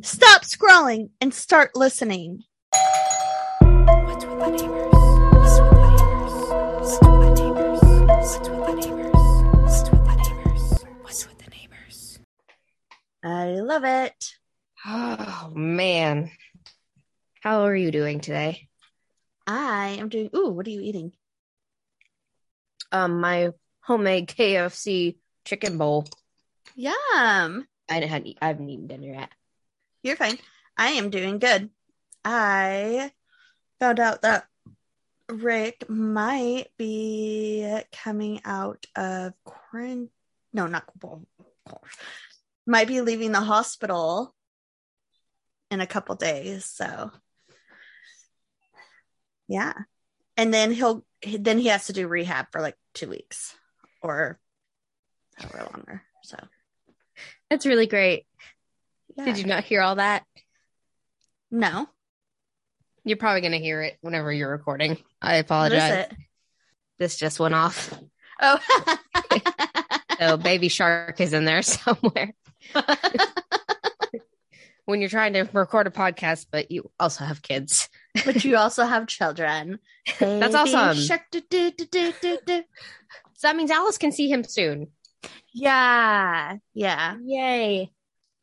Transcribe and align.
Stop 0.00 0.42
scrolling 0.44 1.10
and 1.20 1.34
start 1.34 1.76
listening. 1.76 2.44
What's 2.70 4.24
with 4.24 4.38
the 4.38 4.50
neighbors? 4.50 4.94
What's 5.34 5.60
with 5.60 5.70
the 5.70 5.90
neighbors? 5.90 6.32
What's 6.80 7.00
with 7.00 7.26
the 7.26 7.34
neighbors? 7.34 7.80
What's 8.06 8.38
with 8.38 8.64
the 8.64 8.74
neighbors? 8.76 9.12
What's 9.60 9.90
with 9.90 10.04
the 10.04 10.16
neighbors? 10.16 10.84
What's 11.02 11.28
with 11.28 11.38
the 11.38 11.50
neighbors? 11.50 12.18
I 13.22 13.44
love 13.60 13.84
it. 13.84 14.34
Oh, 14.86 15.52
man. 15.54 16.30
How 17.42 17.66
are 17.66 17.76
you 17.76 17.90
doing 17.90 18.20
today? 18.20 18.68
I 19.46 19.96
am 19.98 20.08
doing. 20.08 20.30
Ooh, 20.34 20.48
what 20.48 20.66
are 20.66 20.70
you 20.70 20.80
eating? 20.80 21.12
Um, 22.90 23.20
my 23.20 23.50
homemade 23.82 24.28
KFC 24.28 25.16
chicken 25.44 25.76
bowl. 25.76 26.06
Yum. 26.74 26.94
I 26.96 27.66
hadn't, 27.90 28.38
I 28.40 28.46
haven't 28.46 28.70
eaten 28.70 28.86
dinner 28.86 29.08
yet. 29.08 29.28
You're 30.04 30.16
fine. 30.16 30.38
I 30.76 30.90
am 30.90 31.08
doing 31.08 31.38
good. 31.38 31.70
I 32.26 33.10
found 33.80 33.98
out 33.98 34.20
that 34.20 34.46
Rick 35.30 35.88
might 35.88 36.66
be 36.76 37.80
coming 37.90 38.42
out 38.44 38.84
of 38.94 39.32
quarantine. 39.44 40.10
No, 40.52 40.66
not 40.66 40.84
might 42.66 42.86
be 42.86 43.00
leaving 43.00 43.32
the 43.32 43.40
hospital 43.40 44.34
in 45.70 45.80
a 45.80 45.86
couple 45.86 46.14
days. 46.16 46.66
So, 46.66 47.10
yeah, 49.48 49.72
and 50.36 50.52
then 50.52 50.70
he'll 50.70 51.02
then 51.38 51.58
he 51.58 51.68
has 51.68 51.86
to 51.86 51.94
do 51.94 52.06
rehab 52.06 52.52
for 52.52 52.60
like 52.60 52.76
two 52.92 53.08
weeks 53.08 53.56
or 54.02 54.38
however 55.36 55.70
longer. 55.72 56.02
So, 56.24 56.36
That's 57.48 57.64
really 57.64 57.86
great. 57.86 58.26
Yeah. 59.16 59.24
Did 59.24 59.38
you 59.38 59.44
not 59.46 59.64
hear 59.64 59.80
all 59.80 59.96
that? 59.96 60.24
No. 61.50 61.88
You're 63.04 63.16
probably 63.18 63.42
going 63.42 63.52
to 63.52 63.58
hear 63.58 63.82
it 63.82 63.98
whenever 64.00 64.32
you're 64.32 64.50
recording. 64.50 64.98
I 65.20 65.36
apologize. 65.36 66.06
This 66.98 67.16
just 67.16 67.38
went 67.38 67.54
off. 67.54 67.92
Oh. 68.40 68.58
So 70.18 70.36
baby 70.36 70.68
shark 70.68 71.20
is 71.20 71.32
in 71.32 71.44
there 71.44 71.62
somewhere. 71.62 72.34
when 74.84 75.00
you're 75.00 75.08
trying 75.08 75.32
to 75.34 75.48
record 75.52 75.86
a 75.86 75.90
podcast, 75.90 76.46
but 76.50 76.70
you 76.70 76.90
also 76.98 77.24
have 77.24 77.42
kids. 77.42 77.88
but 78.24 78.44
you 78.44 78.56
also 78.56 78.84
have 78.84 79.06
children. 79.06 79.78
That's 80.18 80.54
awesome. 80.54 80.96
shark, 81.02 81.22
do, 81.30 81.40
do, 81.48 81.70
do. 81.70 82.62
So 83.34 83.48
that 83.48 83.56
means 83.56 83.70
Alice 83.70 83.98
can 83.98 84.12
see 84.12 84.30
him 84.30 84.44
soon. 84.44 84.88
Yeah, 85.52 86.56
yeah, 86.74 87.16
Yay. 87.22 87.90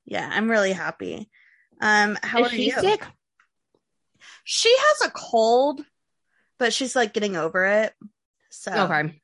Yeah. 0.06 0.30
I'm 0.32 0.50
really 0.50 0.74
happy. 0.74 1.30
Um, 1.82 2.18
how 2.22 2.40
Is 2.42 2.48
are 2.48 2.56
she 2.56 2.66
you? 2.68 2.80
sick? 2.80 3.04
She 4.44 4.74
has 4.78 5.08
a 5.08 5.12
cold, 5.12 5.82
but 6.60 6.74
she's 6.74 6.96
like 6.96 7.14
getting 7.14 7.36
over 7.36 7.66
it. 7.66 7.94
So 8.50 8.72
Okay. 8.72 9.22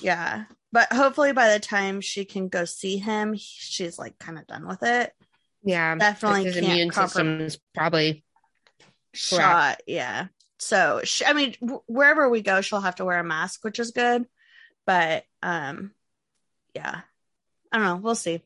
yeah, 0.00 0.44
but 0.72 0.92
hopefully 0.92 1.32
by 1.32 1.52
the 1.52 1.60
time 1.60 2.00
she 2.00 2.24
can 2.24 2.48
go 2.48 2.64
see 2.64 2.96
him, 2.98 3.34
she's 3.36 3.98
like 3.98 4.18
kind 4.18 4.38
of 4.38 4.46
done 4.46 4.66
with 4.66 4.82
it. 4.82 5.12
Yeah. 5.62 5.94
Definitely 5.96 6.44
His 6.44 6.56
immune 6.56 6.90
comprom- 6.90 7.04
system 7.04 7.40
is 7.40 7.58
probably 7.74 8.24
Shot, 9.14 9.80
yeah. 9.86 10.26
So 10.58 11.00
she, 11.04 11.24
I 11.24 11.32
mean, 11.32 11.54
w- 11.60 11.82
wherever 11.86 12.28
we 12.28 12.42
go, 12.42 12.60
she'll 12.60 12.80
have 12.80 12.96
to 12.96 13.04
wear 13.04 13.18
a 13.18 13.24
mask, 13.24 13.64
which 13.64 13.78
is 13.78 13.90
good. 13.90 14.26
But 14.86 15.24
um, 15.42 15.92
yeah, 16.74 17.00
I 17.72 17.76
don't 17.78 17.86
know. 17.86 17.96
We'll 17.96 18.14
see. 18.14 18.42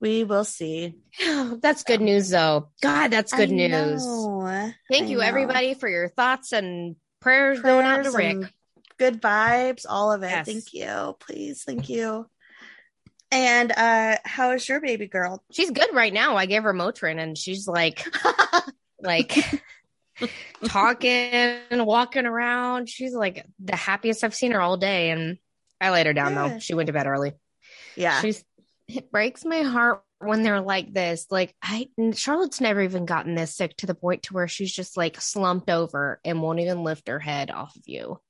We 0.00 0.24
will 0.24 0.44
see. 0.44 0.96
that's 1.60 1.82
good 1.82 2.00
news 2.00 2.30
though. 2.30 2.68
God, 2.82 3.08
that's 3.10 3.32
good 3.32 3.50
I 3.50 3.54
news. 3.54 4.04
know. 4.04 4.72
Thank 4.90 5.04
I 5.04 5.08
you 5.08 5.18
know. 5.18 5.24
everybody 5.24 5.74
for 5.74 5.88
your 5.88 6.08
thoughts 6.08 6.52
and 6.52 6.96
prayers, 7.20 7.60
going 7.60 7.86
out 7.86 8.04
to 8.04 8.10
Rick. 8.10 8.52
Good 8.98 9.20
vibes, 9.20 9.84
all 9.88 10.12
of 10.12 10.22
it. 10.22 10.30
Yes. 10.30 10.46
Thank 10.46 10.74
you. 10.74 11.16
Please, 11.20 11.62
thank 11.64 11.88
you. 11.88 12.26
And 13.32 13.72
uh 13.72 14.18
how 14.24 14.52
is 14.52 14.68
your 14.68 14.80
baby 14.80 15.06
girl? 15.06 15.42
She's 15.50 15.70
good 15.70 15.92
right 15.92 16.12
now. 16.12 16.36
I 16.36 16.46
gave 16.46 16.62
her 16.62 16.72
Motrin 16.72 17.18
and 17.20 17.36
she's 17.36 17.66
like 17.66 18.06
like 19.02 19.36
talking 20.64 21.10
and 21.10 21.84
walking 21.86 22.24
around. 22.24 22.88
She's 22.88 23.14
like 23.14 23.44
the 23.58 23.76
happiest 23.76 24.22
I've 24.24 24.34
seen 24.34 24.52
her 24.52 24.60
all 24.60 24.76
day. 24.76 25.10
And 25.10 25.38
I 25.80 25.90
laid 25.90 26.06
her 26.06 26.12
down 26.14 26.34
though. 26.34 26.58
She 26.58 26.74
went 26.74 26.86
to 26.86 26.92
bed 26.92 27.06
early. 27.06 27.32
yeah. 27.96 28.20
She's 28.20 28.44
it 28.88 29.10
breaks 29.10 29.44
my 29.44 29.62
heart 29.62 30.02
when 30.18 30.42
they're 30.42 30.60
like 30.60 30.92
this. 30.92 31.26
Like 31.30 31.54
I 31.62 31.88
Charlotte's 32.14 32.60
never 32.60 32.82
even 32.82 33.06
gotten 33.06 33.34
this 33.34 33.54
sick 33.54 33.76
to 33.78 33.86
the 33.86 33.94
point 33.94 34.24
to 34.24 34.34
where 34.34 34.48
she's 34.48 34.72
just 34.72 34.96
like 34.96 35.20
slumped 35.20 35.70
over 35.70 36.20
and 36.24 36.42
won't 36.42 36.60
even 36.60 36.84
lift 36.84 37.08
her 37.08 37.18
head 37.18 37.50
off 37.50 37.74
of 37.76 37.82
you. 37.86 38.20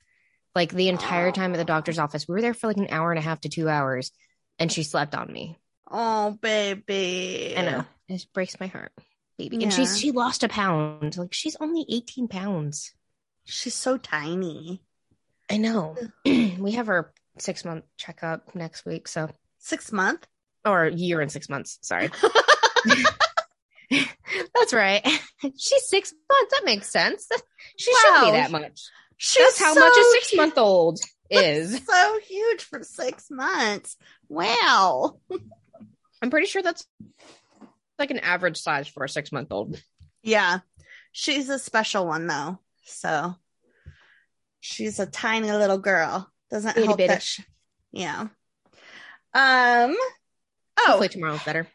Like 0.54 0.72
the 0.72 0.88
entire 0.88 1.32
time 1.32 1.52
at 1.52 1.58
the 1.58 1.64
doctor's 1.64 1.98
office. 1.98 2.26
We 2.26 2.34
were 2.34 2.40
there 2.40 2.54
for 2.54 2.66
like 2.66 2.78
an 2.78 2.88
hour 2.90 3.12
and 3.12 3.18
a 3.18 3.22
half 3.22 3.40
to 3.42 3.48
two 3.48 3.68
hours 3.68 4.10
and 4.58 4.72
she 4.72 4.82
slept 4.82 5.14
on 5.14 5.30
me. 5.30 5.58
Oh, 5.88 6.36
baby. 6.40 7.54
I 7.56 7.62
know. 7.62 7.84
It 8.08 8.26
breaks 8.32 8.58
my 8.58 8.66
heart. 8.66 8.92
Baby. 9.38 9.62
And 9.62 9.72
she's 9.72 9.98
she 9.98 10.12
lost 10.12 10.42
a 10.44 10.48
pound. 10.48 11.18
Like 11.18 11.34
she's 11.34 11.56
only 11.60 11.84
18 11.88 12.28
pounds. 12.28 12.94
She's 13.44 13.74
so 13.74 13.98
tiny. 13.98 14.82
I 15.50 15.58
know. 15.58 15.94
we 16.24 16.72
have 16.72 16.88
our 16.88 17.12
six 17.38 17.64
month 17.64 17.84
checkup 17.98 18.54
next 18.54 18.86
week. 18.86 19.06
So 19.08 19.28
Six 19.66 19.90
month. 19.90 20.24
Or 20.66 20.84
a 20.84 20.92
year 20.92 21.20
and 21.20 21.30
six 21.32 21.48
months. 21.48 21.78
Sorry. 21.82 22.10
That's 24.54 24.72
right. 24.74 25.02
She's 25.56 25.88
six 25.88 26.12
months. 26.12 26.52
That 26.52 26.64
makes 26.64 26.90
sense. 26.90 27.28
She 27.78 27.92
should 27.92 28.10
Wow. 28.10 28.24
be 28.26 28.30
that 28.32 28.50
much. 28.50 28.80
She's 29.16 29.44
That's 29.44 29.60
how 29.60 29.74
so 29.74 29.80
much 29.80 29.96
a 29.96 30.04
six 30.12 30.34
month 30.34 30.58
old 30.58 30.98
is. 31.30 31.80
So 31.86 32.18
huge 32.26 32.62
for 32.64 32.82
six 32.82 33.26
months. 33.30 33.96
Wow. 34.28 35.18
I'm 36.20 36.30
pretty 36.30 36.46
sure 36.46 36.62
that's 36.62 36.84
like 37.98 38.10
an 38.10 38.18
average 38.18 38.58
size 38.58 38.88
for 38.88 39.04
a 39.04 39.08
six 39.08 39.30
month 39.32 39.48
old. 39.52 39.80
Yeah. 40.22 40.58
She's 41.12 41.48
a 41.48 41.58
special 41.58 42.06
one 42.06 42.26
though. 42.26 42.58
So 42.84 43.34
she's 44.60 44.98
a 44.98 45.06
tiny 45.06 45.50
little 45.52 45.78
girl. 45.78 46.30
Doesn't 46.50 46.76
Itty 46.76 46.86
help 46.86 46.98
bitty. 46.98 47.08
that. 47.08 47.22
Sh- 47.22 47.40
yeah. 47.92 48.28
Um. 49.34 49.96
Oh, 50.86 50.90
Hopefully 50.92 51.08
tomorrow's 51.08 51.42
better. 51.44 51.66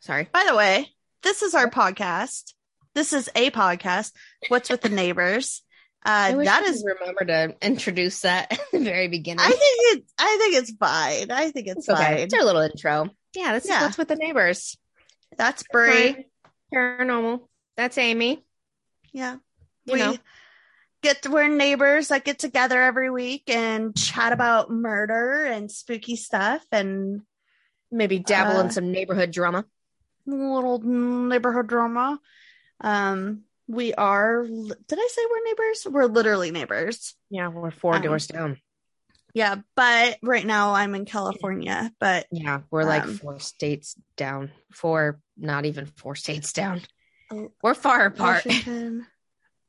Sorry. 0.00 0.28
by 0.32 0.44
the 0.48 0.56
way, 0.56 0.88
this 1.22 1.42
is 1.42 1.54
our 1.54 1.68
podcast. 1.70 2.54
This 2.94 3.12
is 3.12 3.28
a 3.34 3.50
podcast. 3.50 4.12
What's 4.48 4.70
with 4.70 4.80
the 4.80 4.88
neighbors? 5.02 5.62
Uh, 6.04 6.34
that 6.44 6.62
is. 6.62 6.82
remember 6.86 7.24
to 7.26 7.54
introduce 7.60 8.22
that 8.22 8.50
at 8.52 8.60
the 8.72 8.78
very 8.80 9.08
beginning. 9.08 9.40
I 9.44 9.50
think 9.50 9.60
it's. 9.60 10.12
I 10.18 10.36
think 10.40 10.54
it's 10.56 10.70
fine. 10.78 11.30
I 11.30 11.50
think 11.50 11.66
it's 11.68 11.78
It's 11.80 11.88
okay. 11.90 12.02
fine. 12.02 12.18
It's 12.20 12.32
our 12.34 12.42
little 12.44 12.62
intro. 12.62 13.10
Yeah, 13.36 13.52
this 13.52 13.66
Yeah. 13.68 13.76
is 13.78 13.82
what's 13.82 13.98
with 13.98 14.08
the 14.08 14.16
neighbors. 14.16 14.78
That's 15.36 15.62
Brie. 15.70 16.26
Paranormal. 16.74 17.40
That's 17.76 17.98
Amy. 17.98 18.42
Yeah. 19.12 19.36
You 19.84 19.92
we 19.92 19.98
know. 19.98 20.16
get 21.02 21.22
to, 21.22 21.30
we're 21.30 21.48
neighbors 21.48 22.08
that 22.08 22.24
get 22.24 22.38
together 22.38 22.80
every 22.82 23.10
week 23.10 23.44
and 23.48 23.94
chat 23.96 24.32
about 24.32 24.70
murder 24.70 25.44
and 25.44 25.70
spooky 25.70 26.16
stuff 26.16 26.62
and 26.72 27.20
Maybe 27.90 28.18
dabble 28.18 28.58
Uh, 28.58 28.64
in 28.64 28.70
some 28.70 28.92
neighborhood 28.92 29.30
drama. 29.30 29.64
little 30.26 30.78
neighborhood 30.78 31.66
drama. 31.66 32.20
Um, 32.80 33.44
We 33.66 33.94
are. 33.94 34.42
Did 34.44 34.98
I 34.98 35.08
say 35.12 35.22
we're 35.30 35.44
neighbors? 35.44 35.86
We're 35.88 36.06
literally 36.06 36.50
neighbors. 36.50 37.14
Yeah, 37.30 37.48
we're 37.48 37.70
four 37.70 37.96
Um, 37.96 38.02
doors 38.02 38.26
down. 38.26 38.60
Yeah, 39.32 39.56
but 39.76 40.18
right 40.22 40.44
now 40.44 40.74
I'm 40.74 40.94
in 40.96 41.04
California. 41.04 41.92
But 42.00 42.26
Yeah, 42.32 42.62
we're 42.70 42.82
like 42.84 43.04
um, 43.04 43.16
four 43.18 43.38
states 43.38 43.94
down. 44.16 44.50
Four, 44.72 45.20
not 45.36 45.66
even 45.66 45.86
four 45.86 46.16
states 46.16 46.52
down. 46.52 46.80
Oh, 47.30 47.52
We're 47.62 47.74
far 47.74 48.06
apart. 48.06 48.44
Washington. 48.44 49.06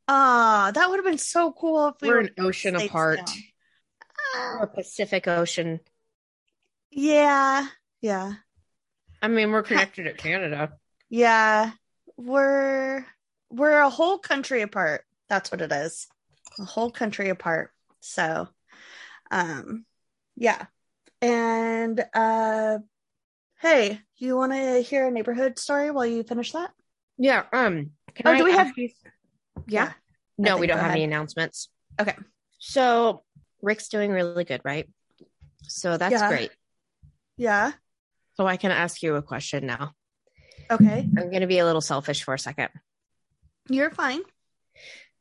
Ah, 0.07 0.71
that 0.73 0.89
would 0.89 0.97
have 0.97 1.05
been 1.05 1.19
so 1.19 1.51
cool 1.51 1.89
if 1.89 1.95
we 2.01 2.07
We're 2.07 2.15
were 2.15 2.19
an 2.21 2.29
ocean 2.39 2.75
apart. 2.75 3.17
down. 3.17 4.59
Or 4.61 4.67
Pacific 4.67 5.27
Ocean. 5.27 5.79
yeah, 6.89 7.67
yeah, 8.01 8.33
I 9.21 9.27
mean, 9.27 9.51
we're 9.51 9.63
connected 9.63 10.07
at 10.07 10.17
Canada. 10.17 10.73
yeah. 11.09 11.71
We're 12.17 13.05
we're 13.49 13.79
a 13.79 13.89
whole 13.89 14.17
country 14.19 14.61
apart. 14.61 15.05
That's 15.27 15.51
what 15.51 15.61
it 15.61 15.71
is. 15.71 16.07
A 16.59 16.65
whole 16.65 16.91
country 16.91 17.29
apart. 17.29 17.71
So, 17.99 18.47
um, 19.31 19.85
yeah. 20.35 20.65
And 21.21 22.03
uh, 22.13 22.79
hey, 23.59 24.01
you 24.17 24.35
want 24.37 24.51
to 24.51 24.81
hear 24.81 25.07
a 25.07 25.11
neighborhood 25.11 25.57
story 25.57 25.89
while 25.89 26.05
you 26.05 26.21
finish 26.23 26.51
that? 26.51 26.71
Yeah. 27.17 27.43
Um. 27.51 27.91
Oh, 28.23 28.31
I 28.31 28.37
do 28.37 28.43
we 28.43 28.51
have- 28.51 28.77
you- 28.77 28.89
Yeah. 29.67 29.93
No, 30.37 30.57
we 30.57 30.67
don't 30.67 30.79
have 30.79 30.91
any 30.91 31.03
announcements. 31.03 31.69
Okay. 31.99 32.15
So 32.59 33.23
Rick's 33.61 33.89
doing 33.89 34.11
really 34.11 34.43
good, 34.43 34.61
right? 34.63 34.87
So 35.63 35.97
that's 35.97 36.11
Yeah. 36.13 36.27
great. 36.29 36.51
Yeah. 37.37 37.71
So 38.41 38.47
I 38.47 38.57
can 38.57 38.71
ask 38.71 39.03
you 39.03 39.17
a 39.17 39.21
question 39.21 39.67
now. 39.67 39.93
Okay. 40.71 41.07
I'm 41.15 41.29
going 41.29 41.41
to 41.41 41.47
be 41.47 41.59
a 41.59 41.65
little 41.65 41.79
selfish 41.79 42.23
for 42.23 42.33
a 42.33 42.39
second. 42.39 42.69
You're 43.69 43.91
fine. 43.91 44.21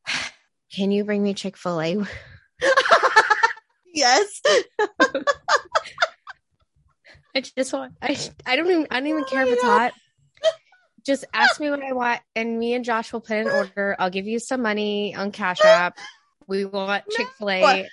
Can 0.74 0.90
you 0.90 1.04
bring 1.04 1.22
me 1.22 1.34
Chick 1.34 1.58
Fil 1.58 1.82
A? 1.82 1.96
yes. 3.94 4.40
I 7.34 7.42
just 7.42 7.74
want. 7.74 7.92
I. 8.00 8.16
I 8.46 8.56
don't 8.56 8.70
even. 8.70 8.86
I 8.90 9.00
don't 9.00 9.08
even 9.08 9.24
Oh 9.24 9.26
care 9.26 9.42
if 9.42 9.52
it's 9.52 9.60
God. 9.60 9.92
hot. 9.92 9.92
Just 11.04 11.26
ask 11.34 11.60
me 11.60 11.68
what 11.68 11.82
I 11.82 11.92
want, 11.92 12.22
and 12.34 12.58
me 12.58 12.72
and 12.72 12.86
Josh 12.86 13.12
will 13.12 13.20
put 13.20 13.36
in 13.36 13.48
order. 13.48 13.96
I'll 13.98 14.08
give 14.08 14.26
you 14.26 14.38
some 14.38 14.62
money 14.62 15.14
on 15.14 15.30
Cash 15.30 15.62
App. 15.62 15.98
We 16.46 16.64
want 16.64 17.04
Chick 17.10 17.26
Fil 17.36 17.50
A. 17.50 17.86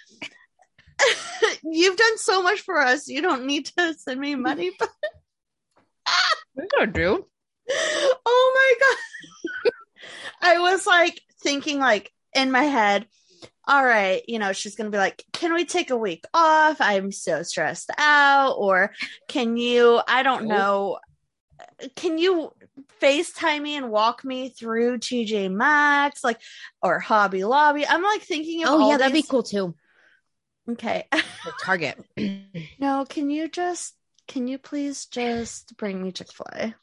You've 1.63 1.97
done 1.97 2.17
so 2.17 2.41
much 2.41 2.61
for 2.61 2.79
us. 2.79 3.09
You 3.09 3.21
don't 3.21 3.45
need 3.45 3.65
to 3.77 3.93
send 3.95 4.21
me 4.21 4.35
money. 4.35 4.71
But 4.79 4.89
We 6.57 6.67
gonna 6.77 6.91
do. 6.91 7.25
oh 7.69 8.53
my 8.55 8.87
god. 8.87 9.71
I 10.41 10.59
was 10.59 10.85
like 10.87 11.21
thinking 11.41 11.79
like 11.79 12.11
in 12.35 12.51
my 12.51 12.63
head, 12.63 13.07
all 13.67 13.83
right, 13.83 14.23
you 14.27 14.39
know, 14.39 14.53
she's 14.53 14.75
gonna 14.75 14.89
be 14.89 14.97
like, 14.97 15.23
Can 15.33 15.53
we 15.53 15.65
take 15.65 15.89
a 15.91 15.97
week 15.97 16.23
off? 16.33 16.77
I'm 16.79 17.11
so 17.11 17.43
stressed 17.43 17.91
out. 17.97 18.53
Or 18.57 18.93
can 19.27 19.57
you, 19.57 20.01
I 20.07 20.23
don't 20.23 20.43
Nope. 20.43 20.49
know, 20.49 20.99
can 21.95 22.17
you 22.17 22.51
FaceTime 23.01 23.61
me 23.61 23.75
and 23.75 23.91
walk 23.91 24.23
me 24.23 24.49
through 24.49 24.99
TJ 24.99 25.51
Maxx, 25.51 26.23
like 26.23 26.39
or 26.81 26.99
Hobby 26.99 27.43
Lobby? 27.43 27.85
I'm 27.85 28.03
like 28.03 28.21
thinking 28.21 28.63
of 28.63 28.69
Oh 28.69 28.79
all 28.81 28.89
yeah, 28.89 28.97
that'd 28.97 29.13
be 29.13 29.21
cool 29.21 29.43
too. 29.43 29.75
Okay. 30.69 31.07
Target. 31.59 31.97
No, 32.79 33.05
can 33.07 33.29
you 33.29 33.47
just 33.47 33.96
can 34.27 34.47
you 34.47 34.57
please 34.57 35.05
just 35.05 35.75
bring 35.77 36.01
me 36.01 36.11
Chick-fil-A? 36.11 36.73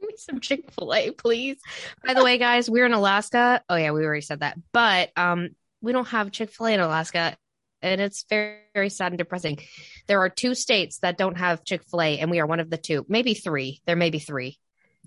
Give 0.00 0.08
me 0.08 0.14
some 0.16 0.40
Chick 0.40 0.70
Fil 0.72 0.94
A, 0.94 1.10
please. 1.10 1.58
By 2.06 2.14
the 2.14 2.22
way, 2.24 2.38
guys, 2.38 2.68
we're 2.68 2.86
in 2.86 2.92
Alaska. 2.92 3.62
Oh 3.68 3.76
yeah, 3.76 3.92
we 3.92 4.04
already 4.04 4.20
said 4.20 4.40
that, 4.40 4.58
but 4.72 5.10
um, 5.16 5.50
we 5.80 5.92
don't 5.92 6.08
have 6.08 6.30
Chick 6.32 6.50
Fil 6.50 6.66
A 6.66 6.72
in 6.72 6.80
Alaska, 6.80 7.36
and 7.82 8.00
it's 8.00 8.24
very, 8.28 8.58
very 8.74 8.90
sad 8.90 9.12
and 9.12 9.18
depressing. 9.18 9.58
There 10.06 10.20
are 10.20 10.28
two 10.28 10.54
states 10.54 10.98
that 10.98 11.16
don't 11.16 11.38
have 11.38 11.64
Chick 11.64 11.82
Fil 11.90 12.02
A, 12.02 12.18
and 12.18 12.30
we 12.30 12.40
are 12.40 12.46
one 12.46 12.60
of 12.60 12.68
the 12.70 12.76
two, 12.76 13.06
maybe 13.08 13.34
three. 13.34 13.80
There 13.86 13.96
may 13.96 14.10
be 14.10 14.18
three. 14.18 14.58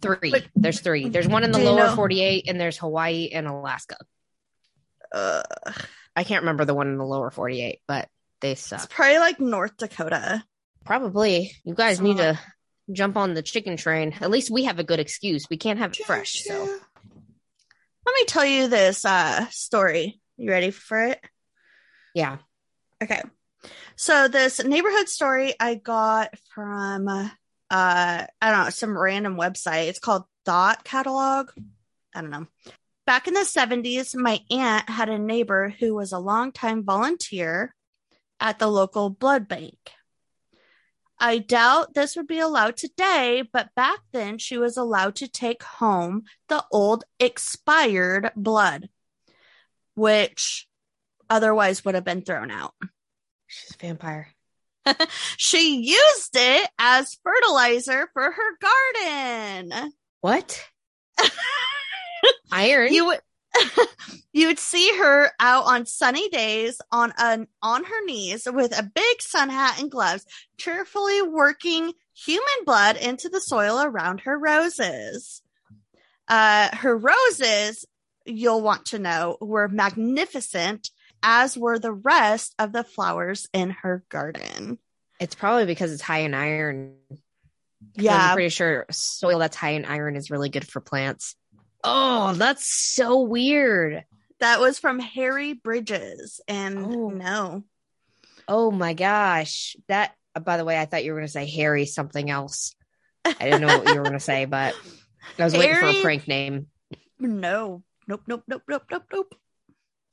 Three. 0.02 0.32
But- 0.32 0.46
there's 0.56 0.80
three. 0.80 1.10
There's 1.10 1.28
one 1.28 1.44
in 1.44 1.52
the 1.52 1.60
lower 1.60 1.88
know- 1.88 1.96
48, 1.96 2.46
and 2.50 2.60
there's 2.60 2.78
Hawaii 2.78 3.30
and 3.32 3.48
Alaska. 3.48 3.98
Uh, 5.12 5.44
I 6.16 6.24
can't 6.24 6.42
remember 6.44 6.66
the 6.66 6.74
one 6.74 6.88
in 6.88 6.98
the 6.98 7.06
lower 7.06 7.30
48, 7.32 7.82
but 7.88 8.08
they 8.42 8.56
suck. 8.56 8.80
it's 8.84 8.94
probably 8.94 9.20
like 9.20 9.40
North 9.40 9.78
Dakota. 9.78 10.44
Probably. 10.90 11.56
You 11.64 11.76
guys 11.76 12.02
need 12.02 12.18
to 12.18 12.40
jump 12.92 13.16
on 13.16 13.36
the 13.36 13.44
chicken 13.44 13.78
train. 13.78 14.16
At 14.22 14.32
least 14.32 14.50
we 14.50 14.64
have 14.64 14.80
a 14.80 14.84
good 14.84 15.00
excuse. 15.00 15.46
We 15.48 15.56
can't 15.56 15.78
have 15.78 15.92
it 15.92 16.04
fresh. 16.04 16.44
So 16.44 16.60
Let 16.60 18.16
me 18.16 18.26
tell 18.26 18.44
you 18.44 18.68
this 18.68 19.06
uh 19.06 19.46
story. 19.52 20.20
You 20.36 20.50
ready 20.50 20.72
for 20.72 21.00
it? 21.06 21.22
yeah. 22.16 22.38
Okay. 23.04 23.22
So 23.98 24.30
this 24.30 24.64
neighborhood 24.64 25.08
story 25.10 25.54
I 25.60 25.76
got 25.76 26.34
from 26.56 27.08
uh 27.08 27.30
I 27.70 28.28
don't 28.42 28.64
know, 28.64 28.70
some 28.72 28.98
random 28.98 29.38
website. 29.38 29.90
It's 29.90 30.00
called 30.00 30.24
Thought 30.44 30.84
Catalog. 30.84 31.52
I 32.16 32.22
don't 32.22 32.32
know. 32.32 32.48
Back 33.06 33.28
in 33.28 33.36
the 33.36 33.42
70s, 33.42 34.16
my 34.16 34.40
aunt 34.50 34.90
had 34.90 35.10
a 35.10 35.20
neighbor 35.20 35.70
who 35.80 35.94
was 35.94 36.14
a 36.14 36.18
longtime 36.18 36.84
volunteer 36.84 37.76
at 38.40 38.58
the 38.58 38.66
local 38.66 39.12
blood 39.12 39.48
bank. 39.48 39.78
I 41.20 41.40
doubt 41.40 41.94
this 41.94 42.16
would 42.16 42.28
be 42.28 42.40
allowed 42.40 42.78
today, 42.78 43.44
but 43.52 43.76
back 43.76 44.00
then 44.12 44.38
she 44.38 44.58
was 44.58 44.78
allowed 44.78 45.16
to 45.16 45.28
take 45.28 45.64
home 45.64 46.24
the 46.48 46.64
old 46.72 47.04
expired 47.20 48.32
blood, 48.36 48.90
which 49.96 50.68
otherwise 51.30 51.84
would 51.84 51.96
have 51.96 52.06
been 52.06 52.22
thrown 52.22 52.52
out. 52.52 52.74
She's 53.48 53.76
a 53.76 53.78
vampire. 53.78 54.30
she 55.38 55.82
used 55.82 56.36
it 56.36 56.70
as 56.80 57.18
fertilizer 57.24 58.10
for 58.14 58.32
her 58.32 58.58
garden. 59.04 59.94
What? 60.22 60.64
Iron? 62.52 62.94
You 62.94 63.14
would 63.78 63.88
you 64.34 64.48
would 64.48 64.60
see 64.60 64.98
her 64.98 65.32
out 65.40 65.66
on 65.66 65.86
sunny 65.86 66.30
days 66.30 66.80
on 66.92 67.14
an 67.18 67.48
on 67.62 67.84
her 67.84 68.06
knees 68.06 68.48
with 68.52 68.78
a 68.78 68.84
big 68.84 69.22
sun 69.22 69.50
hat 69.50 69.80
and 69.80 69.92
gloves, 69.92 70.26
cheerfully 70.58 71.22
working 71.22 71.94
human 72.16 72.66
blood 72.66 72.98
into 72.98 73.30
the 73.30 73.42
soil 73.42 73.82
around 73.82 74.22
her 74.22 74.38
roses. 74.38 75.42
Uh, 76.28 76.70
her 76.76 76.96
roses, 76.96 77.86
you'll 78.26 78.62
want 78.62 78.86
to 78.88 79.00
know, 79.00 79.38
were 79.42 79.68
magnificent, 79.68 80.90
as 81.24 81.58
were 81.58 81.80
the 81.80 81.92
rest 81.92 82.54
of 82.60 82.72
the 82.72 82.84
flowers 82.84 83.48
in 83.54 83.72
her 83.72 84.04
garden. 84.10 84.78
it's 85.20 85.36
probably 85.36 85.66
because 85.66 85.92
it's 85.92 86.02
high 86.02 86.20
in 86.20 86.34
iron. 86.34 86.96
Yeah, 87.96 88.30
I'm 88.30 88.34
pretty 88.34 88.50
sure 88.50 88.86
soil 88.92 89.40
that's 89.40 89.56
high 89.56 89.72
in 89.72 89.86
iron 89.86 90.16
is 90.16 90.30
really 90.30 90.50
good 90.50 90.68
for 90.68 90.80
plants. 90.82 91.36
Oh, 91.84 92.34
that's 92.34 92.66
so 92.68 93.22
weird. 93.22 94.04
that 94.40 94.60
was 94.60 94.80
from 94.80 95.00
Harry 95.00 95.54
Bridges, 95.54 96.40
and 96.48 96.86
Oh. 96.86 97.10
no, 97.10 97.64
Oh 98.48 98.72
my 98.72 98.94
gosh. 98.94 99.76
That, 99.90 100.16
by 100.42 100.58
the 100.58 100.66
way, 100.66 100.80
I 100.80 100.86
thought 100.86 101.04
you 101.04 101.12
were 101.12 101.20
going 101.20 101.28
to 101.28 101.32
say 101.32 101.46
Harry 101.48 101.86
something 101.86 102.30
else. 102.30 102.74
I 103.26 103.34
didn't 103.34 103.62
know 103.62 103.78
what 103.78 103.88
you 103.88 103.96
were 103.96 104.04
going 104.04 104.14
to 104.14 104.20
say, 104.20 104.46
but 104.46 104.76
I 105.38 105.44
was 105.44 105.54
waiting 105.54 105.76
for 105.76 105.88
a 105.88 106.02
prank 106.02 106.28
name. 106.28 106.68
no, 107.20 107.84
nope, 108.08 108.24
nope, 108.28 108.44
nope, 108.48 108.64
nope, 108.68 108.84
nope, 108.90 109.04
nope. 109.12 109.36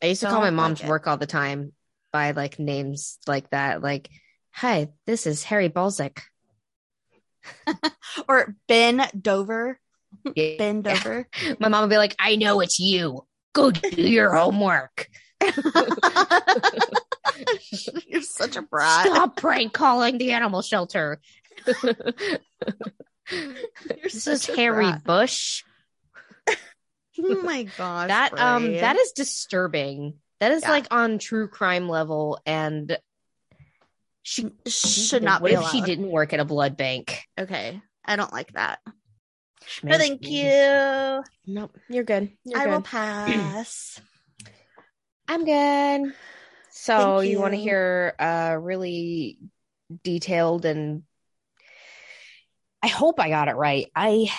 I 0.03 0.07
used 0.09 0.21
to 0.21 0.27
call 0.29 0.41
my 0.41 0.51
mom's 0.51 0.81
like 0.81 0.89
work 0.91 1.07
all 1.07 1.17
the 1.17 1.27
time 1.27 1.73
by 2.13 2.33
like 2.33 2.59
names 2.59 3.19
like 3.27 3.49
that. 3.51 3.81
Like, 3.83 4.11
hi, 4.51 4.89
this 5.07 5.27
is 5.27 5.43
Harry 5.45 5.69
Balzac. 5.69 6.23
Or 8.29 8.55
Ben 8.69 9.09
Dover, 9.19 9.79
Yeah. 10.35 10.57
Ben 10.59 10.83
Dover. 10.83 11.29
My 11.61 11.69
mom 11.69 11.83
would 11.83 11.91
be 11.91 11.97
like, 11.99 12.15
I 12.19 12.37
know 12.37 12.61
it's 12.61 12.79
you. 12.79 13.27
Go 13.53 13.71
do 13.71 14.03
your 14.03 14.33
homework. 14.35 15.09
You're 18.07 18.23
such 18.23 18.57
a 18.57 18.63
brat. 18.63 19.07
Stop 19.07 19.37
prank 19.37 19.73
calling 19.73 20.19
the 20.19 20.33
animal 20.33 20.63
shelter. 20.63 21.21
You're 23.31 23.57
this 24.03 24.27
is 24.27 24.47
Harry 24.47 24.85
brat. 24.87 25.05
Bush. 25.05 25.65
Oh 27.19 27.43
my 27.43 27.63
gosh. 27.65 28.09
That 28.09 28.39
um 28.39 28.73
that 28.75 28.97
is 28.97 29.13
disturbing. 29.13 30.15
That 30.41 30.53
is 30.53 30.63
Yeah. 30.63 30.71
like 30.71 30.87
on 30.91 31.19
true 31.19 31.49
crime 31.49 31.89
level 31.89 32.39
and 32.47 32.99
she 34.23 34.51
should 34.67 35.23
not 35.23 35.41
what 35.41 35.49
be 35.49 35.55
if 35.55 35.61
allowed. 35.61 35.71
she 35.71 35.81
didn't 35.83 36.11
work 36.11 36.33
at 36.33 36.41
a 36.41 36.45
blood 36.45 36.77
bank? 36.77 37.23
Okay, 37.39 37.81
I 38.05 38.17
don't 38.17 38.33
like 38.33 38.53
that. 38.53 38.81
No, 39.83 39.97
thank 39.99 40.29
you. 40.29 41.23
Nope, 41.47 41.77
you're 41.89 42.05
good. 42.05 42.33
You're 42.45 42.61
I 42.61 42.65
good. 42.65 42.71
will 42.73 42.81
pass. 42.83 44.01
I'm 45.29 45.45
good. 45.45 46.13
So 46.71 47.19
Thank 47.19 47.31
you, 47.31 47.41
want 47.41 47.55
to 47.55 47.61
hear 47.61 48.15
a 48.19 48.59
really 48.59 49.39
detailed 50.05 50.65
and 50.65 51.03
I 52.83 52.89
hope 52.89 53.19
I 53.19 53.29
got 53.29 53.49
it 53.49 53.57
right. 53.57 53.91
I 53.97 54.31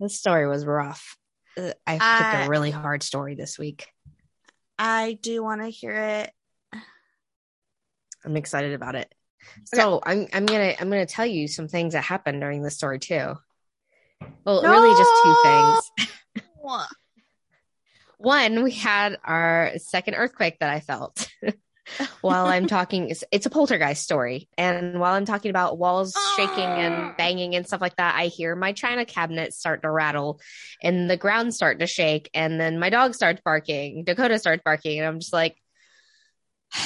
this 0.00 0.18
story 0.18 0.46
was 0.48 0.66
rough. 0.66 1.16
uh, 1.56 1.72
I 1.86 1.98
picked 1.98 2.46
a 2.46 2.48
really 2.48 2.70
hard 2.70 3.02
story 3.02 3.34
this 3.34 3.58
week. 3.58 3.88
I 4.78 5.18
do 5.20 5.42
want 5.42 5.62
to 5.62 5.68
hear 5.68 5.94
it. 5.94 6.32
I'm 8.24 8.36
excited 8.36 8.74
about 8.74 8.94
it. 8.94 9.12
So 9.64 10.00
I'm 10.04 10.26
I'm 10.32 10.46
gonna 10.46 10.74
I'm 10.80 10.90
gonna 10.90 11.06
tell 11.06 11.26
you 11.26 11.48
some 11.48 11.68
things 11.68 11.94
that 11.94 12.04
happened 12.04 12.40
during 12.40 12.62
the 12.62 12.70
story 12.70 12.98
too. 12.98 13.34
Well, 14.44 14.62
really 14.62 14.96
just 14.96 15.10
two 15.24 15.36
things. 15.44 16.86
One, 18.18 18.64
we 18.64 18.72
had 18.72 19.16
our 19.24 19.72
second 19.76 20.14
earthquake 20.14 20.58
that 20.58 20.70
I 20.70 20.80
felt 20.80 21.30
while 22.20 22.46
I'm 22.46 22.66
talking. 22.68 23.10
It's, 23.10 23.22
it's 23.30 23.46
a 23.46 23.50
poltergeist 23.50 24.02
story. 24.02 24.48
And 24.58 24.98
while 24.98 25.14
I'm 25.14 25.24
talking 25.24 25.50
about 25.50 25.78
walls 25.78 26.16
shaking 26.36 26.64
and 26.64 26.94
ah. 26.94 27.14
banging 27.16 27.54
and 27.54 27.66
stuff 27.66 27.80
like 27.80 27.96
that, 27.96 28.16
I 28.16 28.26
hear 28.26 28.56
my 28.56 28.72
china 28.72 29.04
cabinet 29.04 29.54
start 29.54 29.82
to 29.82 29.90
rattle 29.90 30.40
and 30.82 31.08
the 31.08 31.16
ground 31.16 31.54
start 31.54 31.78
to 31.78 31.86
shake. 31.86 32.28
And 32.34 32.60
then 32.60 32.80
my 32.80 32.90
dog 32.90 33.14
starts 33.14 33.40
barking. 33.44 34.02
Dakota 34.04 34.38
starts 34.40 34.62
barking. 34.64 34.98
And 34.98 35.06
I'm 35.06 35.20
just 35.20 35.32
like, 35.32 35.56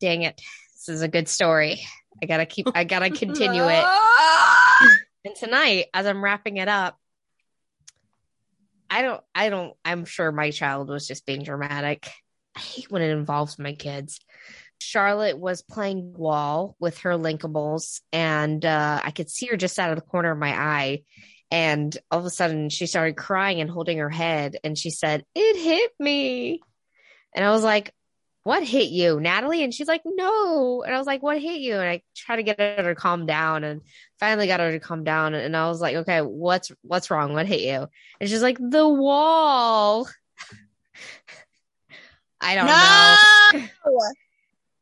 dang 0.00 0.22
it. 0.22 0.40
This 0.86 0.96
is 0.96 1.02
a 1.02 1.08
good 1.08 1.28
story. 1.28 1.80
I 2.20 2.26
gotta 2.26 2.44
keep, 2.44 2.66
I 2.74 2.82
gotta 2.82 3.10
continue 3.16 3.62
it. 3.68 3.84
And 5.24 5.36
tonight, 5.36 5.86
as 5.94 6.06
I'm 6.06 6.24
wrapping 6.24 6.56
it 6.56 6.66
up, 6.66 6.98
I 8.90 9.02
don't, 9.02 9.22
I 9.32 9.48
don't, 9.48 9.74
I'm 9.84 10.04
sure 10.04 10.32
my 10.32 10.50
child 10.50 10.88
was 10.88 11.06
just 11.06 11.24
being 11.24 11.44
dramatic. 11.44 12.10
I 12.56 12.60
hate 12.60 12.90
when 12.90 13.00
it 13.00 13.10
involves 13.10 13.60
my 13.60 13.74
kids. 13.74 14.18
Charlotte 14.80 15.38
was 15.38 15.62
playing 15.62 16.14
wall 16.14 16.74
with 16.80 16.98
her 16.98 17.12
linkables, 17.12 18.00
and 18.12 18.64
uh, 18.64 19.00
I 19.04 19.12
could 19.12 19.30
see 19.30 19.46
her 19.46 19.56
just 19.56 19.78
out 19.78 19.90
of 19.90 19.96
the 19.96 20.02
corner 20.02 20.32
of 20.32 20.38
my 20.38 20.52
eye. 20.52 21.02
And 21.52 21.96
all 22.10 22.18
of 22.18 22.24
a 22.24 22.30
sudden, 22.30 22.70
she 22.70 22.86
started 22.86 23.16
crying 23.16 23.60
and 23.60 23.70
holding 23.70 23.98
her 23.98 24.10
head, 24.10 24.56
and 24.64 24.76
she 24.76 24.90
said, 24.90 25.24
It 25.36 25.62
hit 25.62 25.92
me. 26.00 26.60
And 27.36 27.44
I 27.44 27.52
was 27.52 27.62
like, 27.62 27.94
What 28.44 28.64
hit 28.64 28.88
you, 28.88 29.20
Natalie? 29.20 29.62
And 29.62 29.72
she's 29.72 29.86
like, 29.88 30.02
No. 30.04 30.82
And 30.82 30.94
I 30.94 30.98
was 30.98 31.06
like, 31.06 31.22
What 31.22 31.40
hit 31.40 31.60
you? 31.60 31.74
And 31.74 31.88
I 31.88 32.02
tried 32.16 32.36
to 32.36 32.42
get 32.42 32.58
her 32.58 32.82
to 32.82 32.94
calm 32.94 33.26
down, 33.26 33.64
and 33.64 33.82
finally 34.18 34.46
got 34.46 34.60
her 34.60 34.72
to 34.72 34.80
calm 34.80 35.04
down. 35.04 35.34
And 35.34 35.56
I 35.56 35.68
was 35.68 35.80
like, 35.80 35.96
Okay, 35.96 36.20
what's 36.20 36.72
what's 36.82 37.10
wrong? 37.10 37.32
What 37.34 37.46
hit 37.46 37.60
you? 37.60 37.86
And 38.20 38.28
she's 38.28 38.42
like, 38.42 38.58
The 38.60 38.88
wall. 38.88 40.08
I 42.40 42.56
don't 42.56 42.66
know 42.66 43.16
no! 43.60 43.68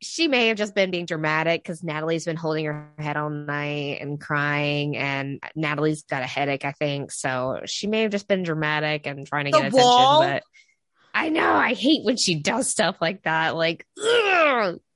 she 0.01 0.29
may 0.29 0.49
have 0.49 0.57
just 0.57 0.75
been 0.75 0.91
being 0.91 1.05
dramatic 1.05 1.63
because 1.63 1.83
Natalie's 1.85 2.25
been 2.25 2.37
holding 2.37 2.65
her 2.65 2.89
head 2.99 3.19
all 3.19 3.29
night 3.29 3.99
and 4.01 4.19
crying, 4.21 4.97
and 4.97 5.41
Natalie's 5.55 6.03
got 6.05 6.23
a 6.23 6.27
headache, 6.27 6.65
I 6.65 6.73
think. 6.73 7.13
So 7.13 7.61
she 7.67 7.87
may 7.87 8.03
have 8.03 8.11
just 8.11 8.27
been 8.27 8.43
dramatic 8.43 9.07
and 9.07 9.27
trying 9.27 9.45
to 9.45 9.51
The 9.51 9.61
get 9.61 9.73
wall? 9.73 10.23
attention. 10.23 10.41
I 11.13 11.29
know 11.29 11.53
I 11.53 11.75
hate 11.75 12.05
when 12.05 12.17
she 12.17 12.37
does 12.37 12.69
stuff 12.69 12.97
like 13.01 13.23
that. 13.25 13.57
Like, 13.57 13.87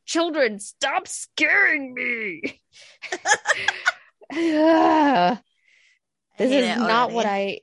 children, 0.07 0.59
stop 0.61 1.09
scaring 1.09 1.95
me. 1.95 2.61
This 6.37 6.51
is 6.51 6.79
oh, 6.79 6.87
not 6.87 7.13
what. 7.13 7.27
I. 7.27 7.61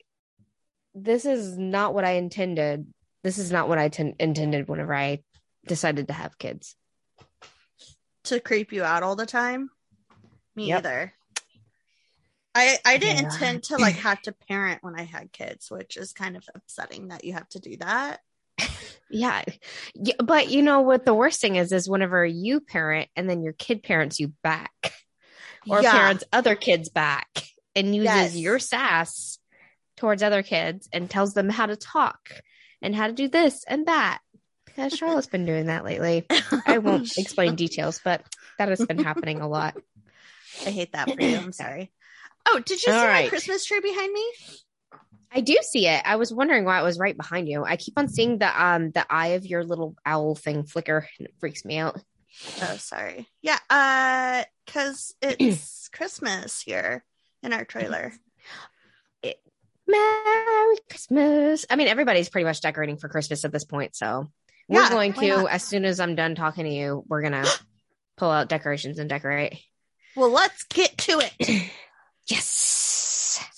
This 0.96 1.26
is 1.26 1.58
not 1.58 1.94
what 1.94 2.06
I 2.06 2.12
intended. 2.12 2.88
This 3.24 3.38
is 3.38 3.52
not 3.52 3.68
what 3.68 3.78
I 3.78 3.90
ten- 3.90 4.16
intended 4.20 4.68
whenever 4.70 4.96
I 4.96 5.24
decided 5.68 6.08
to 6.08 6.14
have 6.14 6.38
kids. 6.38 6.76
to 8.26 8.40
creep 8.40 8.72
you 8.72 8.84
out 8.84 9.04
all 9.04 9.16
the 9.16 9.26
time. 9.26 9.70
Me 10.56 10.68
Yep. 10.68 10.78
either. 10.80 11.14
I 12.56 12.78
I 12.86 12.98
didn't 12.98 13.24
Yeah. 13.24 13.34
intend 13.34 13.64
to 13.64 13.78
like 13.78 13.96
have 13.96 14.22
to 14.22 14.32
parent 14.32 14.84
when 14.84 14.98
I 14.98 15.04
had 15.04 15.34
kids, 15.34 15.70
which 15.72 15.98
is 15.98 16.14
kind 16.14 16.38
of 16.38 16.48
upsetting 16.54 17.10
that 17.10 17.24
you 17.26 17.34
have 17.34 17.50
to 17.50 17.60
do 17.60 17.76
that. 17.78 18.22
Yeah. 19.10 19.44
yeah. 19.96 20.14
But 20.24 20.50
you 20.50 20.62
know 20.62 20.82
what 20.82 21.06
the 21.06 21.14
worst 21.14 21.42
thing 21.42 21.56
is 21.56 21.72
is 21.72 21.90
whenever 21.90 22.26
you 22.26 22.62
parent 22.62 23.10
and 23.16 23.30
then 23.30 23.44
your 23.44 23.54
kid 23.54 23.84
parents 23.84 24.20
you 24.20 24.34
back 24.44 24.94
or 25.70 25.82
Yeah. 25.82 25.92
parents 25.92 26.24
other 26.32 26.56
kids 26.56 26.90
back 26.90 27.28
and 27.76 27.96
uses 27.96 28.06
Yes. 28.06 28.36
your 28.36 28.60
sass 28.60 29.40
towards 29.98 30.24
other 30.24 30.44
kids 30.44 30.88
and 30.94 31.10
tells 31.10 31.34
them 31.34 31.50
how 31.50 31.66
to 31.66 31.76
talk 31.76 32.30
and 32.82 32.96
how 32.96 33.08
to 33.08 33.14
do 33.14 33.28
this 33.28 33.64
and 33.68 33.86
that. 33.88 34.20
Because 34.66 34.94
Charlotte's 34.98 35.28
been 35.28 35.46
doing 35.46 35.66
that 35.66 35.84
lately. 35.84 36.26
I 36.66 36.78
won't 36.78 37.12
explain 37.18 37.56
details, 37.56 38.00
but 38.04 38.24
that 38.58 38.70
has 38.70 38.86
been 38.86 38.98
happening 39.00 39.42
a 39.42 39.48
lot. 39.48 39.76
I 40.66 40.70
hate 40.70 40.94
that 40.94 41.14
for 41.14 41.22
you. 41.22 41.36
I'm 41.38 41.52
sorry. 41.52 41.92
Oh, 42.48 42.60
did 42.66 42.82
you 42.84 42.92
All 42.94 43.00
see 43.00 43.06
my. 43.06 43.30
Christmas 43.30 43.66
tree 43.66 43.82
behind 43.82 44.12
me? 44.14 44.26
I 45.34 45.42
do 45.42 45.58
see 45.62 45.88
it. 45.88 46.02
I 46.06 46.18
was 46.18 46.34
wondering 46.34 46.66
why 46.66 46.80
it 46.80 46.84
was 46.84 47.00
right 47.00 47.16
behind 47.16 47.48
you. 47.48 47.64
I 47.64 47.78
keep 47.78 47.98
on 47.98 48.08
seeing 48.10 48.38
the 48.38 48.64
um 48.64 48.92
the 48.92 49.06
eye 49.12 49.30
of 49.30 49.46
your 49.46 49.64
little 49.64 49.96
owl 50.06 50.36
thing 50.36 50.64
flicker 50.64 51.08
and 51.20 51.28
it 51.28 51.36
freaks 51.40 51.64
me 51.66 51.78
out. 51.78 52.02
Oh, 52.62 52.78
sorry. 52.78 53.28
Yeah, 53.42 53.60
uh, 53.70 54.44
because 54.66 55.16
it's 55.22 55.90
Christmas 55.94 56.62
here 56.62 57.04
in 57.44 57.54
our 57.54 57.66
trailer. 57.66 58.14
Merry 59.88 60.78
Christmas. 60.90 61.66
I 61.70 61.76
mean, 61.76 61.88
everybody's 61.88 62.30
pretty 62.30 62.46
much 62.46 62.62
decorating 62.62 62.98
for 62.98 63.10
Christmas 63.10 63.44
at 63.46 63.52
this 63.52 63.66
point. 63.66 63.96
So 63.96 64.32
we're 64.68 64.86
Yeah, 64.86 64.90
going 64.90 65.14
to, 65.16 65.48
as 65.50 65.64
soon 65.64 65.86
as 65.86 66.00
I'm 66.00 66.16
done 66.16 66.36
talking 66.36 66.66
to 66.66 66.72
you, 66.72 67.04
we're 67.08 67.22
going 67.22 67.34
to 67.46 67.54
pull 68.18 68.32
out 68.32 68.50
decorations 68.50 69.00
and 69.00 69.10
decorate. 69.10 69.60
Well, 70.16 70.30
let's 70.30 70.64
get 70.64 70.98
to 71.00 71.20
it. 71.20 71.34
Yes. 72.28 72.71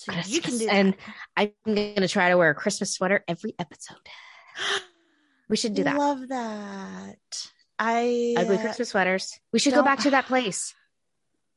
So 0.03 0.13
you 0.25 0.41
can 0.41 0.57
do 0.57 0.67
And. 0.67 0.95
I'm 1.35 1.51
going 1.65 1.95
to 1.95 2.07
try 2.07 2.29
to 2.29 2.37
wear 2.37 2.49
a 2.51 2.55
Christmas 2.55 2.93
sweater 2.93 3.23
every 3.27 3.55
episode. 3.59 3.97
We 5.49 5.57
should 5.57 5.75
do 5.75 5.83
that. 5.83 5.95
I 5.95 5.97
love 5.97 6.27
that. 6.29 7.17
I 7.77 8.33
Ugly 8.37 8.57
Christmas 8.59 8.89
sweaters. 8.89 9.37
We 9.51 9.59
should 9.59 9.73
go 9.73 9.83
back 9.83 9.99
to 9.99 10.11
that 10.11 10.25
place. 10.25 10.73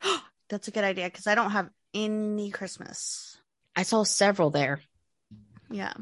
That's 0.49 0.67
a 0.69 0.71
good 0.73 0.83
idea 0.85 1.05
because 1.05 1.27
I 1.29 1.35
don't 1.37 1.53
have 1.53 1.71
any 1.95 2.51
Christmas. 2.51 3.39
I 3.77 3.85
saw 3.85 4.03
several 4.03 4.51
there. 4.51 4.81
Yeah, 5.71 5.93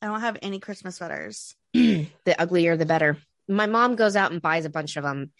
I 0.00 0.06
don't 0.06 0.20
have 0.20 0.38
any 0.40 0.60
Christmas 0.60 0.96
sweaters. 0.96 1.54
the 1.74 2.36
uglier, 2.38 2.76
the 2.76 2.86
better. 2.86 3.18
My 3.48 3.66
mom 3.66 3.96
goes 3.96 4.14
out 4.16 4.30
and 4.32 4.40
buys 4.40 4.64
a 4.64 4.70
bunch 4.70 4.96
of 4.96 5.02
them 5.02 5.32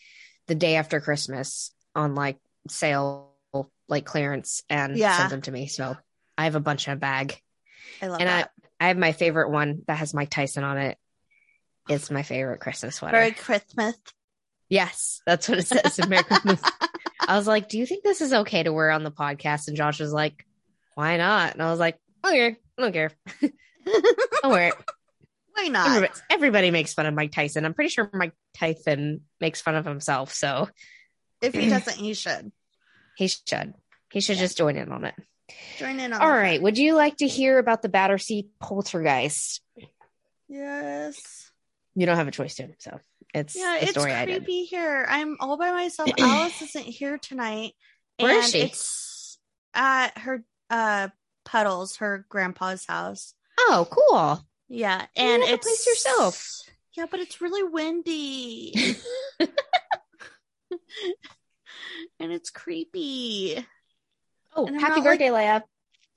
the 0.49 0.55
day 0.57 0.75
after 0.77 1.01
Christmas 1.01 1.73
on 1.95 2.15
like 2.15 2.39
sale, 2.69 3.31
like 3.89 4.05
clearance, 4.05 4.63
and 4.69 4.97
Yeah. 4.97 5.17
sends 5.17 5.31
them 5.31 5.43
to 5.43 5.53
me. 5.53 5.69
So 5.69 5.97
I 6.39 6.45
have 6.45 6.55
a 6.55 6.61
bunch 6.61 6.87
in 6.89 6.95
a 6.95 6.97
bag. 6.97 7.41
I 8.01 8.07
love 8.07 8.21
And 8.21 8.29
I, 8.29 8.37
that. 8.39 8.51
I 8.81 8.89
have 8.89 8.99
my 8.99 9.13
favorite 9.13 9.51
one 9.51 9.83
that 9.87 9.99
has 9.99 10.15
Mike 10.15 10.31
Tyson 10.31 10.65
on 10.65 10.79
it. 10.79 10.99
It's 11.89 12.11
my 12.11 12.23
favorite 12.23 12.61
Christmas 12.61 12.97
sweater. 12.97 13.17
Merry 13.17 13.33
Christmas. 13.33 13.97
yes, 14.69 15.21
that's 15.27 15.49
what 15.49 15.59
it 15.59 15.67
says. 15.67 16.09
Merry 16.09 16.23
Christmas. 16.23 16.61
I 17.29 17.37
was 17.37 17.47
like, 17.47 17.69
"Do 17.69 17.79
you 17.79 17.87
think 17.87 18.03
this 18.05 18.21
is 18.21 18.33
okay 18.33 18.63
to 18.63 18.73
wear 18.73 18.91
on 18.91 19.03
the 19.05 19.11
podcast?" 19.11 19.69
And 19.69 19.77
Josh 19.77 20.01
was 20.01 20.13
like, 20.13 20.45
"Why 20.95 21.17
not?" 21.17 21.53
And 21.55 21.63
I 21.63 21.71
was 21.71 21.79
like, 21.81 21.99
"Okay, 22.25 22.57
I 22.79 22.83
don't 22.83 22.93
care. 22.93 23.11
I'll 24.45 24.51
wear 24.51 24.69
it." 24.69 24.75
Why 25.55 25.69
not? 25.69 25.89
Everybody, 25.89 26.13
everybody 26.31 26.71
makes 26.71 26.95
fun 26.95 27.05
of 27.07 27.15
Mike 27.15 27.31
Tyson. 27.33 27.65
I'm 27.67 27.75
pretty 27.75 27.91
sure 27.91 28.09
Mike 28.15 28.33
Tyson 28.57 29.21
makes 29.41 29.61
fun 29.61 29.75
of 29.75 29.85
himself, 29.85 30.33
so 30.33 30.69
If 31.43 31.53
he 31.55 31.69
doesn't, 31.69 31.97
he 31.97 32.15
should 32.15 32.51
he 33.17 33.29
should. 33.29 33.75
He 34.11 34.21
should 34.21 34.39
just 34.39 34.57
join 34.57 34.77
in 34.77 34.91
on 34.91 35.05
it. 35.05 35.15
Join 35.77 36.01
in 36.01 36.13
on. 36.13 36.21
All 36.21 36.31
right. 36.31 36.61
Would 36.61 36.79
you 36.79 36.95
like 36.95 37.17
to 37.19 37.27
hear 37.27 37.59
about 37.59 37.83
the 37.83 37.89
Battersea 37.89 38.49
poltergeist? 38.61 39.61
Yes. 40.49 41.51
You 41.95 42.07
don't 42.07 42.17
have 42.17 42.29
a 42.29 42.33
choice 42.33 42.55
to, 42.57 42.69
so 42.79 42.99
it's 43.35 43.57
Yeah, 43.57 43.79
it's 43.79 43.93
story 43.93 44.13
I 44.13 44.25
did. 44.25 44.45
creepy 44.45 44.65
here. 44.65 45.07
I'm 45.09 45.37
all 45.41 45.57
by 45.57 45.73
myself. 45.73 46.11
Alice 46.19 46.63
isn't 46.63 46.85
here 46.85 47.19
tonight. 47.19 47.73
Where 48.19 48.39
is 48.39 48.51
she? 48.51 48.61
It's 48.61 49.39
at 49.75 50.19
her 50.19 50.45
uh 50.71 51.09
Puddles, 51.45 51.97
her 51.97 52.25
grandpa's 52.29 52.87
house. 52.87 53.35
Oh, 53.59 53.87
cool. 53.91 54.45
Yeah, 54.69 55.05
and 55.17 55.43
it's 55.43 55.67
place 55.67 55.87
yourself. 55.87 56.63
Yeah, 56.97 57.07
but 57.11 57.21
it's 57.21 57.41
really 57.41 57.63
windy. 57.63 58.73
and 62.21 62.33
it's 62.33 62.51
creepy. 62.51 63.67
Oh, 64.55 64.67
happy 64.67 64.79
not, 64.79 64.97
like- 64.97 65.05
birthday, 65.05 65.29
Leia. 65.29 65.63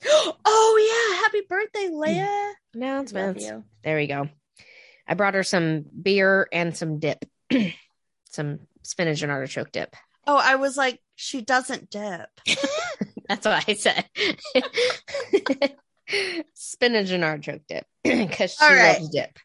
oh 0.45 1.09
yeah, 1.11 1.21
happy 1.21 1.41
birthday, 1.47 1.89
Leia. 1.89 2.51
Announcements. 2.73 3.45
There 3.83 3.97
we 3.97 4.07
go. 4.07 4.29
I 5.07 5.13
brought 5.13 5.35
her 5.35 5.43
some 5.43 5.85
beer 6.01 6.47
and 6.51 6.75
some 6.75 6.99
dip, 6.99 7.23
some 8.29 8.59
spinach 8.83 9.21
and 9.21 9.31
artichoke 9.31 9.71
dip. 9.71 9.95
Oh, 10.27 10.39
I 10.41 10.55
was 10.55 10.75
like, 10.75 10.99
she 11.15 11.41
doesn't 11.41 11.89
dip. 11.89 12.29
That's 13.27 13.45
what 13.45 13.63
I 13.67 13.73
said. 13.73 14.05
Spinach 16.53 17.11
and 17.11 17.23
artichoke 17.23 17.61
dip 17.67 17.85
because 18.03 18.53
she 18.53 18.65
right. 18.65 18.99
loves 18.99 19.09
dip. 19.09 19.37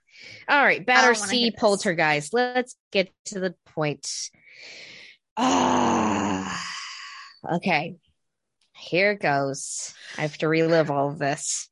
All 0.49 0.63
right, 0.63 0.85
Batter 0.85 1.13
don't 1.13 1.21
wanna 1.21 1.33
hear 1.33 1.41
Sea 1.47 1.51
this. 1.51 1.61
Poltergeist. 1.61 2.35
Let's 2.35 2.77
get 2.93 3.11
to 3.27 3.41
the 3.41 3.55
point. 3.67 4.31
Ah, 5.37 6.67
okay. 7.55 7.97
Here 8.81 9.15
goes. 9.15 9.95
I 10.17 10.23
have 10.23 10.39
to 10.39 10.49
relive 10.49 10.91
all 10.91 11.11
of 11.11 11.19
this. 11.19 11.69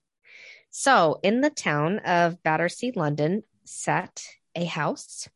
So, 0.70 1.18
in 1.22 1.40
the 1.40 1.50
town 1.50 2.00
of 2.00 2.42
Battersea, 2.42 2.92
London, 2.94 3.42
sat 3.64 4.22
a 4.54 4.64
house 4.64 5.28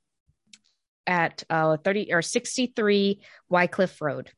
at 1.06 1.42
uh, 1.50 1.78
30 1.78 2.12
or 2.12 2.22
63 2.22 3.20
Wycliffe 3.48 4.00
Road. 4.00 4.30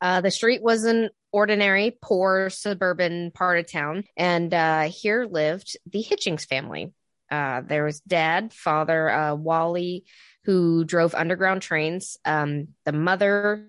Uh, 0.00 0.20
the 0.20 0.30
street 0.30 0.62
was 0.62 0.84
an 0.84 1.10
ordinary, 1.32 1.96
poor 2.00 2.50
suburban 2.50 3.30
part 3.30 3.58
of 3.58 3.70
town, 3.70 4.04
and 4.16 4.52
uh, 4.52 4.82
here 4.82 5.24
lived 5.24 5.76
the 5.90 6.02
Hitchings 6.02 6.46
family. 6.46 6.92
Uh, 7.30 7.62
there 7.62 7.84
was 7.84 8.00
dad, 8.00 8.52
father, 8.52 9.08
uh, 9.08 9.34
Wally, 9.34 10.04
who 10.44 10.84
drove 10.84 11.14
underground 11.14 11.62
trains. 11.62 12.18
Um, 12.24 12.68
the 12.84 12.92
mother, 12.92 13.68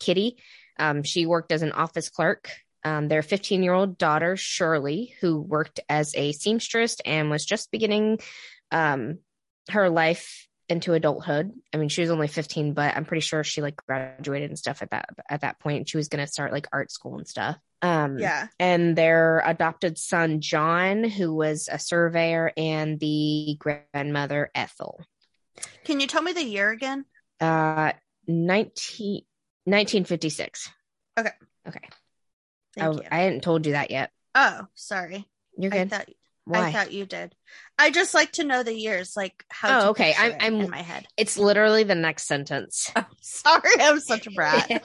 Kitty, 0.00 0.38
um, 0.78 1.02
she 1.02 1.26
worked 1.26 1.52
as 1.52 1.62
an 1.62 1.72
office 1.72 2.08
clerk. 2.08 2.50
Um, 2.84 3.06
their 3.08 3.22
15 3.22 3.62
year 3.62 3.74
old 3.74 3.96
daughter, 3.96 4.36
Shirley, 4.36 5.14
who 5.20 5.40
worked 5.40 5.78
as 5.88 6.14
a 6.16 6.32
seamstress 6.32 6.96
and 7.04 7.30
was 7.30 7.44
just 7.44 7.70
beginning 7.70 8.18
um, 8.72 9.18
her 9.70 9.88
life 9.88 10.48
into 10.68 10.94
adulthood. 10.94 11.52
I 11.72 11.76
mean, 11.76 11.88
she 11.88 12.00
was 12.00 12.10
only 12.10 12.26
15, 12.28 12.72
but 12.72 12.96
I'm 12.96 13.04
pretty 13.04 13.20
sure 13.20 13.44
she 13.44 13.62
like 13.62 13.76
graduated 13.86 14.50
and 14.50 14.58
stuff 14.58 14.82
at 14.82 14.90
that 14.90 15.10
at 15.28 15.42
that 15.42 15.60
point. 15.60 15.88
She 15.88 15.96
was 15.96 16.08
going 16.08 16.24
to 16.24 16.32
start 16.32 16.50
like 16.52 16.66
art 16.72 16.90
school 16.90 17.18
and 17.18 17.28
stuff. 17.28 17.56
Um, 17.82 18.18
Yeah. 18.18 18.46
and 18.58 18.96
their 18.96 19.42
adopted 19.44 19.98
son 19.98 20.40
John, 20.40 21.04
who 21.04 21.34
was 21.34 21.68
a 21.70 21.78
surveyor, 21.78 22.52
and 22.56 22.98
the 22.98 23.58
grandmother 23.58 24.50
Ethel. 24.54 25.04
Can 25.84 26.00
you 26.00 26.06
tell 26.06 26.22
me 26.22 26.32
the 26.32 26.44
year 26.44 26.70
again? 26.70 27.04
Uh, 27.40 27.92
19, 28.26 29.22
1956. 29.64 30.70
Okay. 31.18 31.30
Okay. 31.68 31.88
Thank 32.76 32.86
I, 32.86 32.90
you. 32.92 33.08
I 33.10 33.18
hadn't 33.18 33.42
told 33.42 33.66
you 33.66 33.72
that 33.72 33.90
yet. 33.90 34.10
oh, 34.34 34.66
sorry. 34.74 35.26
You're 35.56 35.72
I 35.74 35.78
good. 35.78 35.90
thought 35.90 36.08
Why? 36.44 36.68
I 36.68 36.72
thought 36.72 36.92
you 36.92 37.06
did. 37.06 37.34
I 37.78 37.90
just 37.90 38.14
like 38.14 38.32
to 38.32 38.44
know 38.44 38.62
the 38.62 38.74
years, 38.74 39.14
like 39.16 39.44
how. 39.50 39.80
Oh, 39.80 39.88
okay. 39.90 40.14
I'm- 40.14 40.36
I'm- 40.40 40.60
in 40.60 40.70
my 40.70 40.82
head. 40.82 41.06
it's 41.16 41.38
literally 41.38 41.84
the 41.84 41.94
next 41.94 42.26
sentence. 42.26 42.90
Sorry, 43.20 43.70
I'm 43.78 44.00
such 44.00 44.26
a 44.26 44.30
brat. 44.30 44.84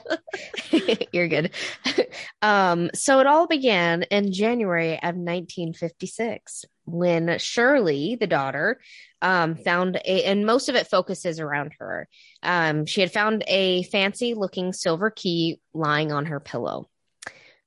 You're 1.13 1.27
good. 1.27 1.51
um, 2.41 2.91
so 2.93 3.19
it 3.19 3.27
all 3.27 3.47
began 3.47 4.03
in 4.03 4.31
January 4.33 4.93
of 4.93 5.15
1956 5.15 6.65
when 6.87 7.37
Shirley, 7.37 8.15
the 8.15 8.27
daughter, 8.27 8.79
um, 9.21 9.55
found 9.55 9.97
a, 9.97 10.23
and 10.23 10.45
most 10.45 10.69
of 10.69 10.75
it 10.75 10.87
focuses 10.87 11.39
around 11.39 11.73
her. 11.79 12.07
Um, 12.41 12.85
she 12.85 13.01
had 13.01 13.11
found 13.11 13.43
a 13.47 13.83
fancy 13.83 14.33
looking 14.33 14.73
silver 14.73 15.11
key 15.11 15.59
lying 15.73 16.11
on 16.11 16.27
her 16.27 16.39
pillow. 16.39 16.89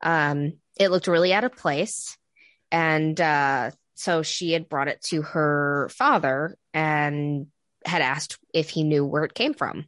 Um, 0.02 0.54
it 0.78 0.90
looked 0.90 1.06
really 1.06 1.32
out 1.32 1.44
of 1.44 1.56
place. 1.56 2.16
And 2.72 3.20
uh, 3.20 3.72
so 3.94 4.22
she 4.22 4.52
had 4.52 4.68
brought 4.68 4.88
it 4.88 5.02
to 5.08 5.22
her 5.22 5.90
father 5.92 6.56
and 6.72 7.48
had 7.84 8.02
asked 8.02 8.38
if 8.54 8.70
he 8.70 8.82
knew 8.82 9.04
where 9.04 9.24
it 9.24 9.34
came 9.34 9.54
from 9.54 9.86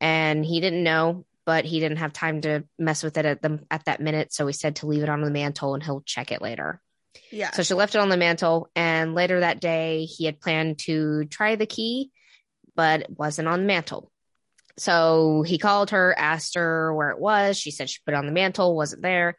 and 0.00 0.44
he 0.44 0.60
didn't 0.60 0.82
know 0.82 1.24
but 1.44 1.64
he 1.64 1.80
didn't 1.80 1.96
have 1.96 2.12
time 2.12 2.42
to 2.42 2.62
mess 2.78 3.02
with 3.02 3.16
it 3.16 3.24
at 3.24 3.42
the 3.42 3.58
at 3.70 3.84
that 3.86 4.00
minute 4.00 4.32
so 4.32 4.46
he 4.46 4.52
said 4.52 4.76
to 4.76 4.86
leave 4.86 5.02
it 5.02 5.08
on 5.08 5.22
the 5.22 5.30
mantle 5.30 5.74
and 5.74 5.82
he'll 5.82 6.02
check 6.02 6.30
it 6.30 6.42
later 6.42 6.80
Yeah. 7.30 7.50
so 7.52 7.62
she 7.62 7.74
left 7.74 7.94
it 7.94 8.00
on 8.00 8.08
the 8.08 8.16
mantle 8.16 8.68
and 8.74 9.14
later 9.14 9.40
that 9.40 9.60
day 9.60 10.04
he 10.04 10.24
had 10.24 10.40
planned 10.40 10.78
to 10.80 11.24
try 11.26 11.56
the 11.56 11.66
key 11.66 12.10
but 12.78 13.00
it 13.00 13.18
wasn't 13.18 13.48
on 13.48 13.62
the 13.62 13.66
mantle. 13.66 14.08
So 14.76 15.42
he 15.42 15.58
called 15.58 15.90
her 15.90 16.14
asked 16.16 16.54
her 16.54 16.94
where 16.94 17.10
it 17.10 17.18
was. 17.18 17.58
She 17.58 17.72
said 17.72 17.90
she 17.90 17.98
put 18.06 18.14
it 18.14 18.16
on 18.16 18.26
the 18.26 18.32
mantle 18.32 18.76
wasn't 18.76 19.02
there. 19.02 19.36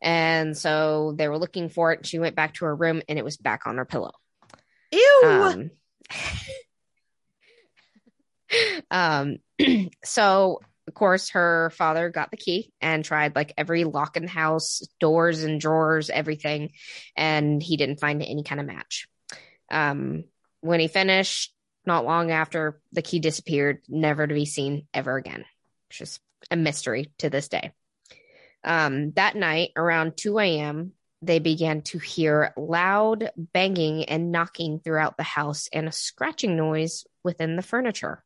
And 0.00 0.56
so 0.56 1.12
they 1.18 1.26
were 1.26 1.36
looking 1.36 1.68
for 1.68 1.92
it. 1.92 2.06
She 2.06 2.20
went 2.20 2.36
back 2.36 2.54
to 2.54 2.66
her 2.66 2.76
room 2.76 3.02
and 3.08 3.18
it 3.18 3.24
was 3.24 3.36
back 3.36 3.66
on 3.66 3.78
her 3.78 3.84
pillow. 3.84 4.12
Ew. 4.92 5.22
um, 5.24 5.70
um 8.92 9.38
so 10.04 10.60
of 10.86 10.94
course 10.94 11.30
her 11.30 11.70
father 11.70 12.10
got 12.10 12.30
the 12.30 12.36
key 12.36 12.72
and 12.80 13.04
tried 13.04 13.34
like 13.34 13.52
every 13.56 13.84
lock 13.84 14.16
in 14.16 14.24
the 14.24 14.30
house 14.30 14.82
doors 15.00 15.42
and 15.42 15.60
drawers 15.60 16.10
everything 16.10 16.70
and 17.16 17.62
he 17.62 17.76
didn't 17.76 18.00
find 18.00 18.22
any 18.22 18.42
kind 18.42 18.60
of 18.60 18.66
match. 18.66 19.08
Um 19.70 20.24
when 20.60 20.80
he 20.80 20.88
finished 20.88 21.52
not 21.84 22.04
long 22.04 22.30
after 22.30 22.80
the 22.92 23.02
key 23.02 23.20
disappeared 23.20 23.82
never 23.88 24.26
to 24.26 24.34
be 24.34 24.46
seen 24.46 24.86
ever 24.92 25.16
again. 25.16 25.44
Which 25.88 26.00
is 26.00 26.20
a 26.50 26.56
mystery 26.56 27.12
to 27.18 27.30
this 27.30 27.48
day. 27.48 27.72
Um 28.64 29.12
that 29.12 29.36
night 29.36 29.70
around 29.76 30.16
2 30.16 30.38
a.m 30.38 30.92
they 31.22 31.38
began 31.38 31.82
to 31.82 31.98
hear 31.98 32.52
loud 32.56 33.30
banging 33.36 34.04
and 34.04 34.30
knocking 34.32 34.80
throughout 34.80 35.16
the 35.16 35.22
house 35.22 35.68
and 35.72 35.88
a 35.88 35.92
scratching 35.92 36.56
noise 36.56 37.04
within 37.24 37.56
the 37.56 37.62
furniture, 37.62 38.22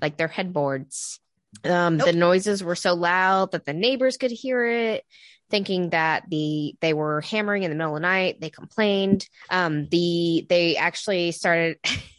like 0.00 0.16
their 0.16 0.28
headboards. 0.28 1.18
Um, 1.64 1.98
The 1.98 2.12
noises 2.12 2.62
were 2.62 2.74
so 2.74 2.94
loud 2.94 3.52
that 3.52 3.64
the 3.64 3.72
neighbors 3.72 4.16
could 4.16 4.30
hear 4.30 4.66
it, 4.66 5.04
thinking 5.50 5.90
that 5.90 6.24
the 6.28 6.74
they 6.80 6.92
were 6.92 7.20
hammering 7.20 7.62
in 7.62 7.70
the 7.70 7.76
middle 7.76 7.96
of 7.96 8.02
the 8.02 8.06
night. 8.06 8.40
They 8.40 8.50
complained. 8.50 9.28
Um, 9.50 9.88
the 9.88 10.46
they 10.48 10.76
actually 10.76 11.32
started. 11.32 11.78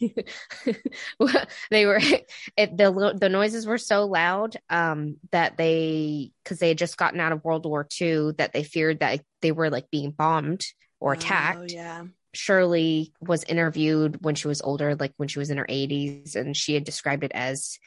they 1.70 1.86
were 1.86 2.00
it, 2.56 2.76
the 2.76 3.16
the 3.18 3.28
noises 3.28 3.66
were 3.66 3.78
so 3.78 4.06
loud 4.06 4.56
um, 4.70 5.16
that 5.32 5.56
they 5.56 6.30
because 6.44 6.58
they 6.58 6.68
had 6.68 6.78
just 6.78 6.96
gotten 6.96 7.20
out 7.20 7.32
of 7.32 7.44
World 7.44 7.66
War 7.66 7.86
II 8.00 8.32
that 8.38 8.52
they 8.52 8.64
feared 8.64 9.00
that 9.00 9.20
they 9.42 9.52
were 9.52 9.70
like 9.70 9.90
being 9.90 10.10
bombed 10.10 10.64
or 11.00 11.12
attacked. 11.12 11.58
Oh, 11.60 11.66
yeah. 11.68 12.04
Shirley 12.34 13.12
was 13.20 13.42
interviewed 13.44 14.22
when 14.22 14.34
she 14.34 14.48
was 14.48 14.60
older, 14.60 14.94
like 14.94 15.12
when 15.16 15.28
she 15.28 15.38
was 15.38 15.50
in 15.50 15.58
her 15.58 15.66
80s, 15.66 16.36
and 16.36 16.56
she 16.56 16.74
had 16.74 16.84
described 16.84 17.24
it 17.24 17.32
as 17.34 17.78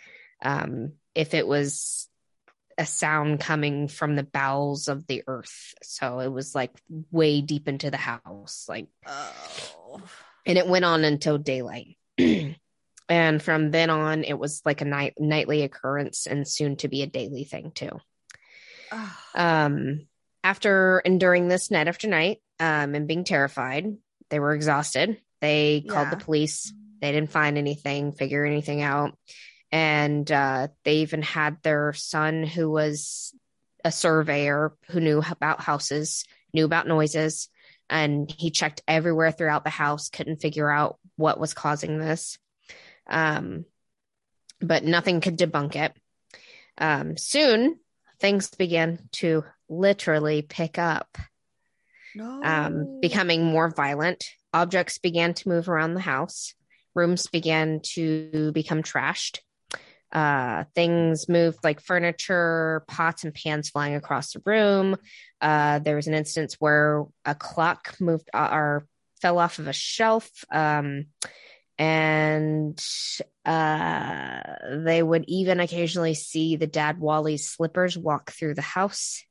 um, 0.42 0.94
if 1.16 1.34
it 1.34 1.48
was 1.48 2.08
a 2.78 2.86
sound 2.86 3.40
coming 3.40 3.88
from 3.88 4.16
the 4.16 4.24
bowels 4.24 4.88
of 4.88 5.06
the 5.06 5.24
earth. 5.28 5.74
So 5.84 6.20
it 6.20 6.30
was 6.30 6.56
like 6.56 6.72
way 7.12 7.42
deep 7.42 7.68
into 7.68 7.92
the 7.92 7.98
house, 7.98 8.66
like, 8.70 8.88
Oh. 9.06 10.02
and 10.46 10.58
it 10.58 10.68
went 10.68 10.86
on 10.86 11.04
until 11.04 11.38
daylight. 11.38 11.98
and 13.10 13.42
from 13.44 13.72
then 13.72 13.90
on, 13.90 14.24
it 14.24 14.38
was 14.40 14.62
like 14.66 14.82
a 14.82 14.86
night 14.86 15.14
nightly 15.20 15.64
occurrence 15.64 16.28
and 16.28 16.48
soon 16.48 16.78
to 16.78 16.88
be 16.88 17.02
a 17.04 17.08
daily 17.08 17.44
thing 17.44 17.72
too. 17.72 18.00
Oh. 18.92 19.18
Um, 19.36 20.08
after 20.44 21.00
enduring 21.06 21.50
this 21.50 21.70
night 21.72 21.88
after 21.88 22.08
night 22.08 22.40
um, 22.60 22.96
and 22.96 23.08
being 23.08 23.26
terrified, 23.26 23.86
they 24.30 24.40
were 24.40 24.54
exhausted. 24.54 25.20
They 25.42 25.82
called 25.88 26.08
Yeah. 26.08 26.16
the 26.16 26.24
police. 26.26 26.74
They 27.02 27.12
didn't 27.12 27.32
find 27.32 27.58
anything, 27.58 28.12
figure 28.14 28.46
anything 28.46 28.82
out. 28.82 29.18
And 29.72 30.30
uh, 30.32 30.68
they 30.84 30.98
even 30.98 31.22
had 31.22 31.62
their 31.64 31.94
son, 31.94 32.44
who 32.44 32.70
was 32.70 33.34
a 33.84 33.92
surveyor 33.92 34.74
who 34.90 35.00
knew 35.00 35.24
about 35.30 35.62
houses, 35.62 36.26
knew 36.54 36.66
about 36.66 36.88
noises, 36.88 37.50
and 37.90 38.34
he 38.38 38.52
checked 38.52 38.82
everywhere 38.88 39.32
throughout 39.32 39.64
the 39.64 39.70
house, 39.70 40.10
couldn't 40.10 40.42
figure 40.42 40.70
out 40.70 40.98
what 41.16 41.40
was 41.40 41.54
causing 41.54 41.98
this. 41.98 42.38
Um, 43.08 43.66
but 44.60 44.84
nothing 44.84 45.22
could 45.22 45.38
debunk 45.38 45.76
it. 45.76 45.94
Um, 46.78 47.18
soon, 47.18 47.80
things 48.20 48.50
began 48.50 49.10
to 49.14 49.44
literally 49.68 50.42
pick 50.42 50.78
up, 50.78 51.18
No. 52.16 52.42
um, 52.44 53.00
becoming 53.02 53.44
more 53.44 53.70
violent. 53.70 54.26
Objects 54.54 54.98
began 54.98 55.34
to 55.34 55.50
move 55.50 55.70
around 55.70 55.94
the 55.94 56.02
house. 56.02 56.54
Rooms 56.94 57.28
began 57.28 57.80
to 57.94 58.52
become 58.52 58.84
trashed. 58.84 59.40
Uh, 60.12 60.66
things 60.76 61.30
moved 61.30 61.60
like 61.64 61.80
furniture, 61.82 62.84
pots, 62.88 63.24
and 63.24 63.34
pans 63.34 63.70
flying 63.70 63.96
across 63.96 64.34
the 64.34 64.42
room. 64.46 64.98
Uh, 65.40 65.80
there 65.80 65.96
was 65.96 66.08
an 66.08 66.14
instance 66.14 66.56
where 66.60 67.06
a 67.26 67.36
clock 67.36 67.96
moved 68.00 68.30
uh, 68.34 68.50
or 68.52 68.88
fell 69.22 69.40
off 69.40 69.60
of 69.60 69.68
a 69.68 69.74
shelf. 69.74 70.30
Um, 70.52 71.06
and 71.78 72.80
uh, 73.46 74.40
they 74.84 75.02
would 75.02 75.26
even 75.28 75.60
occasionally 75.60 76.14
see 76.14 76.56
the 76.56 76.68
dad 76.68 77.00
Wally's 77.00 77.50
slippers 77.50 77.98
walk 77.98 78.32
through 78.32 78.56
the 78.56 78.62
house. 78.62 79.24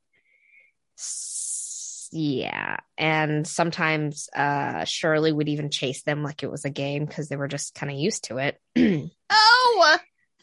Yeah, 2.11 2.77
and 2.97 3.47
sometimes 3.47 4.27
uh, 4.35 4.83
Shirley 4.83 5.31
would 5.31 5.47
even 5.47 5.69
chase 5.69 6.03
them 6.03 6.23
like 6.23 6.43
it 6.43 6.51
was 6.51 6.65
a 6.65 6.69
game 6.69 7.05
because 7.05 7.29
they 7.29 7.37
were 7.37 7.47
just 7.47 7.73
kind 7.73 7.89
of 7.89 7.97
used 7.97 8.25
to 8.25 8.37
it. 8.37 8.59
oh, 9.29 9.97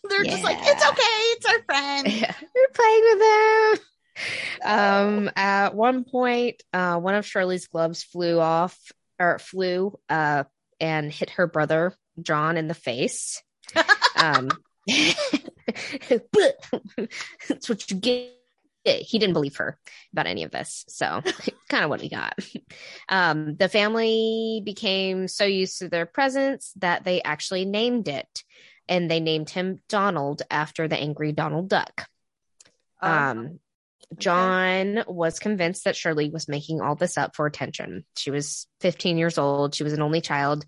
they're 0.08 0.24
just 0.24 0.42
like, 0.42 0.58
it's 0.60 0.86
okay. 0.86 1.00
It's 1.00 1.46
our 1.46 1.62
friend. 1.64 2.06
We're 2.54 2.68
playing 2.74 3.04
with 3.04 3.20
them. 3.20 3.78
Um, 4.64 5.30
at 5.36 5.74
one 5.74 6.04
point, 6.04 6.62
uh, 6.72 6.98
one 6.98 7.14
of 7.14 7.24
Shirley's 7.24 7.68
gloves 7.68 8.02
flew 8.02 8.40
off 8.40 8.76
or 9.18 9.38
flew 9.38 9.98
uh, 10.08 10.44
and 10.80 11.12
hit 11.12 11.30
her 11.30 11.46
brother 11.46 11.94
John 12.20 12.56
in 12.56 12.66
the 12.68 12.74
face. 12.74 13.42
Um, 14.16 14.48
that's 14.88 15.14
what 17.68 17.88
you 17.88 17.98
get 17.98 18.32
he 18.84 19.18
didn't 19.18 19.34
believe 19.34 19.56
her 19.56 19.78
about 20.12 20.26
any 20.26 20.44
of 20.44 20.50
this. 20.50 20.84
So 20.88 21.22
kind 21.68 21.84
of 21.84 21.90
what 21.90 22.00
we 22.00 22.08
got. 22.08 22.38
Um, 23.08 23.56
the 23.56 23.68
family 23.68 24.62
became 24.64 25.28
so 25.28 25.44
used 25.44 25.78
to 25.78 25.88
their 25.88 26.06
presence 26.06 26.72
that 26.76 27.04
they 27.04 27.22
actually 27.22 27.64
named 27.64 28.08
it 28.08 28.44
and 28.88 29.10
they 29.10 29.20
named 29.20 29.50
him 29.50 29.80
Donald 29.88 30.42
after 30.50 30.88
the 30.88 30.96
angry 30.96 31.32
Donald 31.32 31.68
Duck. 31.68 32.06
Oh, 33.02 33.10
Um, 33.10 33.60
John 34.16 35.04
was 35.06 35.38
convinced 35.38 35.84
that 35.84 35.96
Shirley 35.96 36.30
was 36.30 36.48
making 36.48 36.80
all 36.80 36.94
this 36.94 37.18
up 37.18 37.36
for 37.36 37.46
attention. 37.46 38.04
She 38.16 38.30
was 38.30 38.66
15 38.80 39.18
years 39.18 39.36
old. 39.36 39.74
She 39.74 39.84
was 39.84 39.92
an 39.92 40.00
only 40.02 40.20
child. 40.22 40.64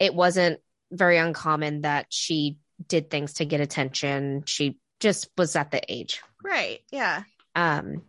It 0.00 0.14
wasn't 0.14 0.60
very 0.90 1.16
uncommon 1.16 1.82
that 1.82 2.06
she 2.10 2.56
did 2.88 3.08
things 3.08 3.34
to 3.34 3.44
get 3.44 3.60
attention. 3.60 4.42
She 4.46 4.78
just 4.98 5.30
was 5.38 5.54
at 5.54 5.70
the 5.70 5.80
age. 5.88 6.20
right. 6.42 6.80
Yeah. 6.90 7.22
Um, 7.54 8.02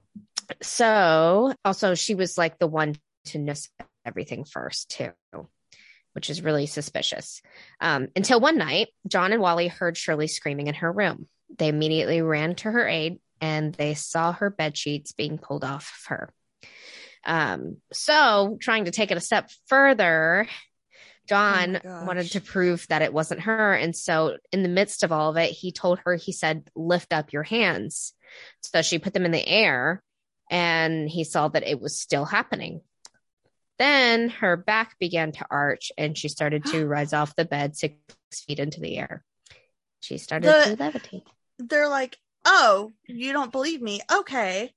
so 0.62 1.54
also 1.64 1.96
she 1.96 2.16
was 2.16 2.38
like 2.38 2.58
the 2.58 2.68
one 2.68 2.96
to 3.26 3.38
know 3.40 3.54
everything 4.06 4.44
first 4.44 4.90
too, 4.90 5.12
which 6.14 6.30
is 6.30 6.42
really 6.42 6.66
suspicious. 6.66 7.42
Um, 7.82 8.08
until 8.16 8.40
one 8.40 8.58
night, 8.58 8.90
John 9.08 9.34
and 9.34 9.42
Wally 9.42 9.68
heard 9.68 9.98
Shirley 9.98 10.28
screaming 10.28 10.68
in 10.68 10.76
her 10.76 10.92
room. 10.92 11.28
They 11.58 11.68
immediately 11.68 12.22
ran 12.22 12.56
to 12.56 12.72
her 12.72 12.88
aid 12.88 13.20
and 13.42 13.74
they 13.74 13.94
saw 13.94 14.32
her 14.32 14.50
bed 14.50 14.78
sheets 14.78 15.12
being 15.12 15.38
pulled 15.38 15.64
off 15.64 15.92
of 16.00 16.10
her. 16.10 16.34
Um, 17.26 17.78
so 17.92 18.58
trying 18.62 18.86
to 18.86 18.92
take 18.92 19.12
it 19.12 19.18
a 19.18 19.22
step 19.22 19.50
further, 19.68 20.48
John 21.28 21.80
Oh 21.84 22.06
wanted 22.06 22.32
to 22.32 22.42
prove 22.42 22.86
that 22.90 23.02
it 23.02 23.14
wasn't 23.14 23.42
her. 23.42 23.74
And 23.74 23.96
so 23.96 24.38
in 24.52 24.64
the 24.64 24.70
midst 24.70 25.04
of 25.04 25.12
all 25.12 25.30
of 25.30 25.38
it, 25.38 25.52
he 25.52 25.72
told 25.72 26.00
her, 26.06 26.16
he 26.16 26.32
said, 26.32 26.70
lift 26.76 27.14
up 27.14 27.32
your 27.32 27.44
hands. 27.44 28.14
So 28.62 28.82
she 28.82 29.00
put 29.00 29.14
them 29.14 29.26
in 29.26 29.32
the 29.32 29.48
air 29.48 30.04
and 30.50 31.10
he 31.10 31.24
saw 31.24 31.48
that 31.48 31.68
it 31.68 31.80
was 31.80 32.00
still 32.00 32.26
happening. 32.26 32.82
Then 33.84 34.30
her 34.30 34.56
back 34.56 34.98
began 34.98 35.34
to 35.34 35.46
arch 35.52 35.92
and 35.98 36.18
she 36.18 36.30
started 36.30 36.64
to 36.68 36.86
rise 36.88 37.12
off 37.12 37.36
the 37.36 37.44
bed 37.44 37.76
six 37.76 37.96
feet 38.48 38.60
into 38.60 38.80
the 38.80 38.98
air. 38.98 39.26
She 40.00 40.18
started 40.18 40.48
The- 40.48 40.76
to 40.78 40.82
levitate. 40.82 41.24
They're 41.60 41.90
like, 41.90 42.16
oh, 42.46 42.94
you 43.08 43.34
don't 43.34 43.52
believe 43.52 43.82
me? 43.82 44.00
Okay. 44.10 44.72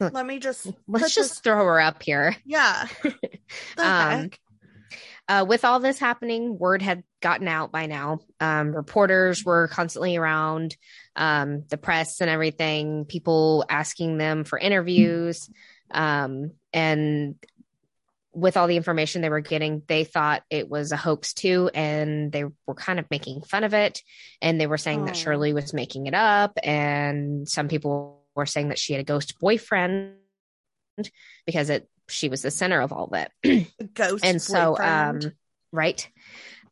Let 0.00 0.24
me 0.24 0.38
just, 0.38 0.66
Let's 0.86 1.14
just 1.14 1.30
this- 1.30 1.38
throw 1.40 1.62
her 1.64 1.78
up 1.78 2.02
here. 2.02 2.36
yeah. 2.46 2.88
Um? 3.76 4.30
Uh, 5.28 5.44
with 5.46 5.66
all 5.66 5.78
this 5.78 5.98
happening, 5.98 6.58
word 6.58 6.80
had 6.80 7.02
gotten 7.20 7.48
out 7.48 7.70
by 7.70 7.84
now. 7.84 8.20
Um, 8.40 8.74
reporters 8.74 9.44
were 9.44 9.68
constantly 9.68 10.16
around, 10.16 10.74
um, 11.16 11.64
the 11.68 11.76
press 11.76 12.22
and 12.22 12.30
everything, 12.30 13.04
people 13.04 13.66
asking 13.68 14.16
them 14.16 14.44
for 14.44 14.58
interviews. 14.58 15.50
Um, 15.90 16.52
and 16.72 17.34
with 18.32 18.56
all 18.56 18.66
the 18.66 18.76
information 18.76 19.22
they 19.22 19.30
were 19.30 19.40
getting, 19.40 19.82
they 19.88 20.04
thought 20.04 20.42
it 20.50 20.68
was 20.68 20.92
a 20.92 20.96
hoax 20.96 21.32
too. 21.34 21.70
And 21.74 22.30
they 22.30 22.44
were 22.66 22.74
kind 22.74 22.98
of 22.98 23.06
making 23.10 23.42
fun 23.42 23.64
of 23.64 23.74
it. 23.74 24.00
And 24.42 24.60
they 24.60 24.66
were 24.66 24.78
saying 24.78 25.06
that 25.06 25.14
Oh. 25.16 25.18
Shirley 25.18 25.52
was 25.52 25.72
making 25.72 26.06
it 26.06 26.14
up. 26.14 26.58
And 26.62 27.48
some 27.48 27.68
people 27.68 28.22
were 28.34 28.46
saying 28.46 28.68
that 28.68 28.78
she 28.78 28.92
had 28.92 29.00
a 29.00 29.04
ghost 29.04 29.38
boyfriend 29.40 30.14
because 31.46 31.70
it 31.70 31.88
she 32.08 32.28
was 32.28 32.42
the 32.42 32.50
center 32.50 32.80
of 32.80 32.92
all 32.92 33.12
it 33.44 33.68
Ghost. 33.94 34.24
and 34.24 34.40
so 34.40 34.76
um 34.78 35.14
boyfriend. 35.16 35.34
right 35.72 36.08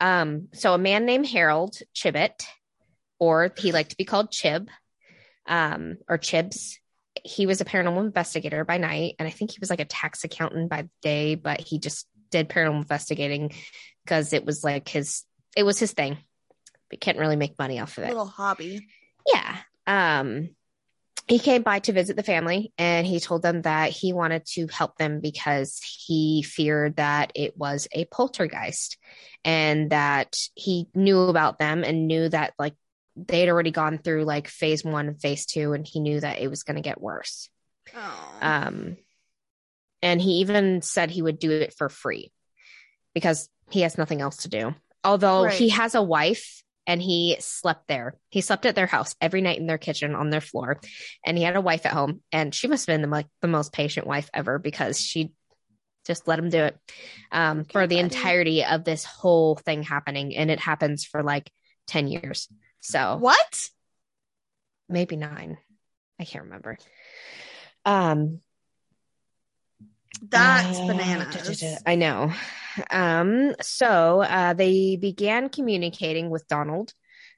um 0.00 0.48
so 0.52 0.74
a 0.74 0.78
man 0.78 1.04
named 1.06 1.26
harold 1.26 1.76
chibbett 1.94 2.44
or 3.18 3.52
he 3.58 3.70
liked 3.72 3.90
to 3.90 3.96
be 3.96 4.04
called 4.04 4.30
chib 4.30 4.68
um 5.46 5.98
or 6.08 6.18
chibs 6.18 6.76
he 7.26 7.46
was 7.46 7.60
a 7.60 7.64
paranormal 7.64 8.04
investigator 8.04 8.64
by 8.64 8.78
night 8.78 9.14
and 9.18 9.26
i 9.26 9.30
think 9.30 9.50
he 9.50 9.58
was 9.60 9.70
like 9.70 9.80
a 9.80 9.84
tax 9.84 10.24
accountant 10.24 10.70
by 10.70 10.88
day 11.02 11.34
but 11.34 11.60
he 11.60 11.78
just 11.78 12.06
did 12.30 12.48
paranormal 12.48 12.82
investigating 12.82 13.52
because 14.04 14.32
it 14.32 14.44
was 14.44 14.62
like 14.64 14.88
his 14.88 15.24
it 15.56 15.64
was 15.64 15.78
his 15.78 15.92
thing 15.92 16.18
but 16.90 17.00
can't 17.00 17.18
really 17.18 17.36
make 17.36 17.58
money 17.58 17.80
off 17.80 17.98
of 17.98 18.04
it 18.04 18.08
little 18.08 18.26
hobby. 18.26 18.86
yeah. 19.32 19.56
Um, 19.88 20.50
he 21.28 21.38
came 21.40 21.62
by 21.62 21.80
to 21.80 21.92
visit 21.92 22.16
the 22.16 22.22
family 22.22 22.72
and 22.78 23.06
he 23.06 23.18
told 23.18 23.42
them 23.42 23.62
that 23.62 23.90
he 23.90 24.12
wanted 24.12 24.44
to 24.46 24.68
help 24.68 24.96
them 24.96 25.20
because 25.20 25.80
he 25.82 26.42
feared 26.42 26.96
that 26.96 27.32
it 27.34 27.56
was 27.56 27.88
a 27.92 28.04
poltergeist 28.06 28.96
and 29.44 29.90
that 29.90 30.36
he 30.54 30.88
knew 30.94 31.20
about 31.20 31.58
them 31.58 31.82
and 31.82 32.06
knew 32.06 32.28
that 32.28 32.54
like 32.58 32.74
they 33.16 33.40
had 33.40 33.48
already 33.48 33.70
gone 33.70 33.98
through 33.98 34.24
like 34.24 34.48
phase 34.48 34.84
one 34.84 35.08
and 35.08 35.20
phase 35.20 35.46
two 35.46 35.72
and 35.72 35.86
he 35.86 36.00
knew 36.00 36.20
that 36.20 36.38
it 36.38 36.48
was 36.48 36.62
going 36.62 36.76
to 36.76 36.82
get 36.82 37.00
worse. 37.00 37.48
Oh. 37.94 38.38
Um, 38.40 38.96
and 40.02 40.20
he 40.20 40.40
even 40.40 40.82
said 40.82 41.10
he 41.10 41.22
would 41.22 41.38
do 41.38 41.50
it 41.50 41.74
for 41.74 41.88
free 41.88 42.32
because 43.14 43.48
he 43.70 43.80
has 43.80 43.96
nothing 43.98 44.20
else 44.20 44.38
to 44.38 44.48
do. 44.48 44.74
Although 45.02 45.44
Right. 45.44 45.54
he 45.54 45.70
has 45.70 45.94
a 45.94 46.02
wife 46.02 46.62
and 46.86 47.02
he 47.02 47.36
slept 47.40 47.88
there. 47.88 48.16
He 48.30 48.40
slept 48.40 48.66
at 48.66 48.74
their 48.74 48.86
house 48.86 49.16
every 49.20 49.40
night 49.40 49.58
in 49.58 49.66
their 49.66 49.78
kitchen 49.78 50.14
on 50.14 50.30
their 50.30 50.40
floor. 50.40 50.80
And 51.24 51.36
he 51.36 51.42
had 51.42 51.56
a 51.56 51.60
wife 51.60 51.84
at 51.86 51.92
home. 51.92 52.20
And 52.30 52.54
she 52.54 52.68
must 52.68 52.86
have 52.86 52.94
been 52.94 53.02
the, 53.02 53.08
like, 53.08 53.26
the 53.40 53.48
most 53.48 53.72
patient 53.72 54.06
wife 54.06 54.30
ever 54.32 54.58
because 54.58 55.00
she 55.00 55.32
just 56.06 56.28
let 56.28 56.38
him 56.38 56.50
do 56.50 56.58
it 56.58 56.78
um, 57.32 57.64
for 57.64 57.88
the 57.88 57.98
entirety 57.98 58.64
of 58.64 58.84
this 58.84 59.04
whole 59.04 59.56
thing 59.56 59.82
happening. 59.82 60.36
And 60.36 60.50
it 60.50 60.60
happens 60.60 61.04
for 61.04 61.22
like 61.24 61.50
10 61.88 62.06
years. 62.06 62.48
So 62.86 63.16
what? 63.16 63.68
maybe 64.88 65.16
nine. 65.16 65.58
I 66.20 66.24
can't 66.24 66.44
remember. 66.44 66.78
Um, 67.84 68.40
That's 70.22 70.78
uh, 70.78 70.86
bananas. 70.86 71.82
I 71.84 71.96
know. 71.96 72.32
Um, 72.90 73.54
so 73.60 74.22
uh, 74.22 74.54
they 74.54 74.96
began 74.96 75.48
communicating 75.48 76.30
with 76.30 76.46
Donald, 76.48 76.92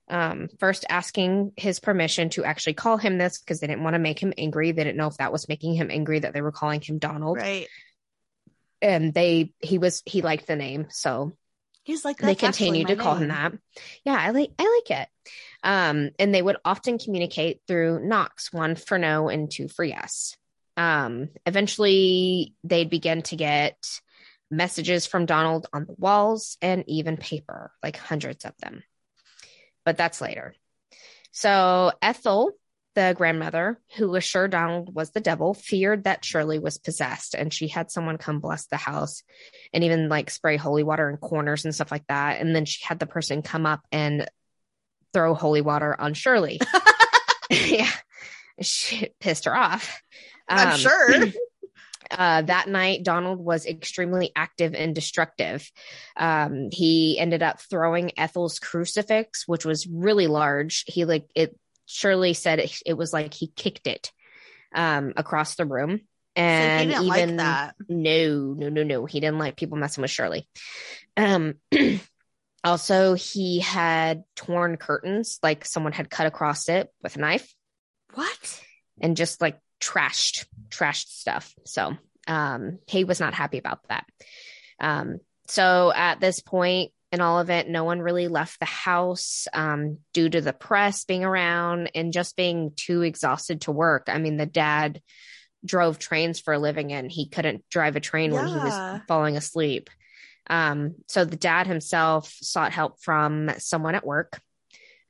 um, 0.08 0.48
first 0.58 0.84
asking 0.88 1.52
his 1.56 1.80
permission 1.80 2.30
to 2.30 2.44
actually 2.44 2.74
call 2.74 2.96
him 2.96 3.18
this 3.18 3.38
because 3.38 3.60
they 3.60 3.66
didn't 3.66 3.84
want 3.84 3.94
to 3.94 4.00
make 4.00 4.18
him 4.18 4.32
angry. 4.36 4.72
They 4.72 4.84
didn't 4.84 4.96
know 4.96 5.06
if 5.06 5.16
that 5.18 5.32
was 5.32 5.48
making 5.48 5.74
him 5.74 5.90
angry 5.90 6.20
that 6.20 6.32
they 6.32 6.42
were 6.42 6.52
calling 6.52 6.80
him 6.80 6.98
Donald. 6.98 7.38
Right. 7.38 7.68
And 8.80 9.12
they, 9.12 9.52
he 9.60 9.78
was, 9.78 10.02
he 10.06 10.22
liked 10.22 10.46
the 10.46 10.56
name. 10.56 10.86
So 10.90 11.32
He's 11.88 12.04
like, 12.04 12.18
they 12.18 12.34
"That's 12.34 12.44
actually 12.44 12.66
continued 12.66 12.88
to 12.88 13.02
call 13.02 13.14
him 13.14 13.28
that. 13.28 13.54
Yeah, 14.04 14.18
I 14.20 14.28
like 14.32 14.50
I 14.58 14.82
like 14.86 15.00
it. 15.00 15.08
Um, 15.62 16.10
and 16.18 16.34
they 16.34 16.42
would 16.42 16.58
often 16.62 16.98
communicate 16.98 17.62
through 17.66 18.06
knocks, 18.06 18.52
one 18.52 18.76
for 18.76 18.98
no 18.98 19.30
and 19.30 19.50
two 19.50 19.68
for 19.68 19.86
yes. 19.86 20.36
Um, 20.76 21.30
eventually, 21.46 22.54
they'd 22.62 22.90
begin 22.90 23.22
to 23.22 23.36
get 23.36 24.00
messages 24.50 25.06
from 25.06 25.24
Donald 25.24 25.66
on 25.72 25.86
the 25.86 25.94
walls 25.96 26.58
and 26.60 26.84
even 26.88 27.16
paper, 27.16 27.72
like 27.82 27.96
hundreds 27.96 28.44
of 28.44 28.52
them. 28.58 28.84
But 29.86 29.96
that's 29.96 30.20
later. 30.20 30.54
So 31.30 31.92
Ethel, 32.02 32.52
the 32.98 33.14
grandmother, 33.16 33.78
who 33.96 34.08
was 34.08 34.24
sure 34.24 34.48
Donald 34.48 34.92
was 34.92 35.10
the 35.10 35.20
devil, 35.20 35.54
feared 35.54 36.04
that 36.04 36.24
Shirley 36.24 36.58
was 36.58 36.78
possessed, 36.78 37.34
and 37.34 37.54
she 37.54 37.68
had 37.68 37.92
someone 37.92 38.18
come 38.18 38.40
bless 38.40 38.66
the 38.66 38.76
house 38.76 39.22
and 39.72 39.84
even 39.84 40.08
like 40.08 40.30
spray 40.30 40.56
holy 40.56 40.82
water 40.82 41.08
in 41.08 41.16
corners 41.16 41.64
and 41.64 41.72
stuff 41.72 41.92
like 41.92 42.06
that. 42.08 42.40
And 42.40 42.56
then 42.56 42.64
she 42.64 42.84
had 42.84 42.98
the 42.98 43.06
person 43.06 43.42
come 43.42 43.66
up 43.66 43.82
and 43.92 44.28
throw 45.14 45.34
holy 45.34 45.60
water 45.60 45.94
on 45.98 46.14
Shirley. 46.14 46.60
yeah, 47.50 47.90
she 48.60 49.10
pissed 49.20 49.44
her 49.44 49.56
off. 49.56 50.02
I'm 50.48 50.72
Um, 50.72 50.78
sure. 50.78 51.14
uh, 52.10 52.42
that 52.42 52.68
night, 52.68 53.04
Donald 53.04 53.38
was 53.38 53.64
extremely 53.64 54.32
active 54.34 54.74
and 54.74 54.92
destructive. 54.92 55.70
Um, 56.16 56.70
he 56.72 57.16
ended 57.16 57.44
up 57.44 57.60
throwing 57.60 58.18
Ethel's 58.18 58.58
crucifix, 58.58 59.46
which 59.46 59.64
was 59.64 59.86
really 59.86 60.26
large. 60.26 60.82
He 60.88 61.04
like 61.04 61.30
it. 61.36 61.56
Shirley 61.88 62.34
said 62.34 62.58
it, 62.60 62.72
it 62.86 62.94
was 62.94 63.12
like 63.12 63.32
he 63.34 63.48
kicked 63.48 63.86
it 63.86 64.12
um, 64.74 65.14
across 65.16 65.56
the 65.56 65.64
room, 65.66 65.98
so 65.98 66.02
and 66.36 66.90
didn't 66.90 67.04
even 67.06 67.36
like 67.36 67.36
that. 67.38 67.74
no, 67.88 68.54
no, 68.56 68.68
no, 68.68 68.82
no. 68.84 69.06
He 69.06 69.20
didn't 69.20 69.38
like 69.38 69.56
people 69.56 69.78
messing 69.78 70.02
with 70.02 70.10
Shirley. 70.10 70.46
Um, 71.16 71.54
also, 72.64 73.14
he 73.14 73.60
had 73.60 74.24
torn 74.36 74.76
curtains, 74.76 75.38
like 75.42 75.64
someone 75.64 75.92
had 75.92 76.10
cut 76.10 76.26
across 76.26 76.68
it 76.68 76.88
with 77.02 77.16
a 77.16 77.20
knife 77.20 77.52
What? 78.14 78.62
and 79.00 79.16
just 79.16 79.40
like 79.40 79.58
trashed, 79.80 80.44
trashed 80.68 81.08
stuff. 81.08 81.54
So, 81.64 81.96
um, 82.26 82.78
he 82.86 83.04
was 83.04 83.18
not 83.18 83.32
happy 83.32 83.56
about 83.58 83.80
that. 83.88 84.04
Um, 84.78 85.18
so 85.46 85.90
at 85.94 86.20
this 86.20 86.40
point 86.40 86.92
in 87.10 87.20
all 87.20 87.38
of 87.38 87.50
it, 87.50 87.68
no 87.68 87.84
one 87.84 88.00
really 88.00 88.28
left 88.28 88.58
the 88.58 88.66
house, 88.66 89.46
um, 89.52 89.98
due 90.12 90.28
to 90.28 90.40
the 90.40 90.52
press 90.52 91.04
being 91.04 91.24
around 91.24 91.90
and 91.94 92.12
just 92.12 92.36
being 92.36 92.72
too 92.76 93.02
exhausted 93.02 93.62
to 93.62 93.72
work. 93.72 94.08
I 94.08 94.18
mean, 94.18 94.36
the 94.36 94.46
dad 94.46 95.00
drove 95.64 95.98
trains 95.98 96.38
for 96.38 96.54
a 96.54 96.58
living 96.58 96.92
and 96.92 97.10
he 97.10 97.28
couldn't 97.28 97.68
drive 97.70 97.96
a 97.96 98.00
train 98.00 98.32
when 98.32 98.46
he 98.46 98.54
was 98.54 99.00
falling 99.08 99.36
asleep. 99.36 99.90
Um, 100.48 100.96
so 101.08 101.24
the 101.24 101.36
dad 101.36 101.66
himself 101.66 102.34
sought 102.40 102.72
help 102.72 103.00
from 103.00 103.50
someone 103.58 103.94
at 103.94 104.06
work, 104.06 104.40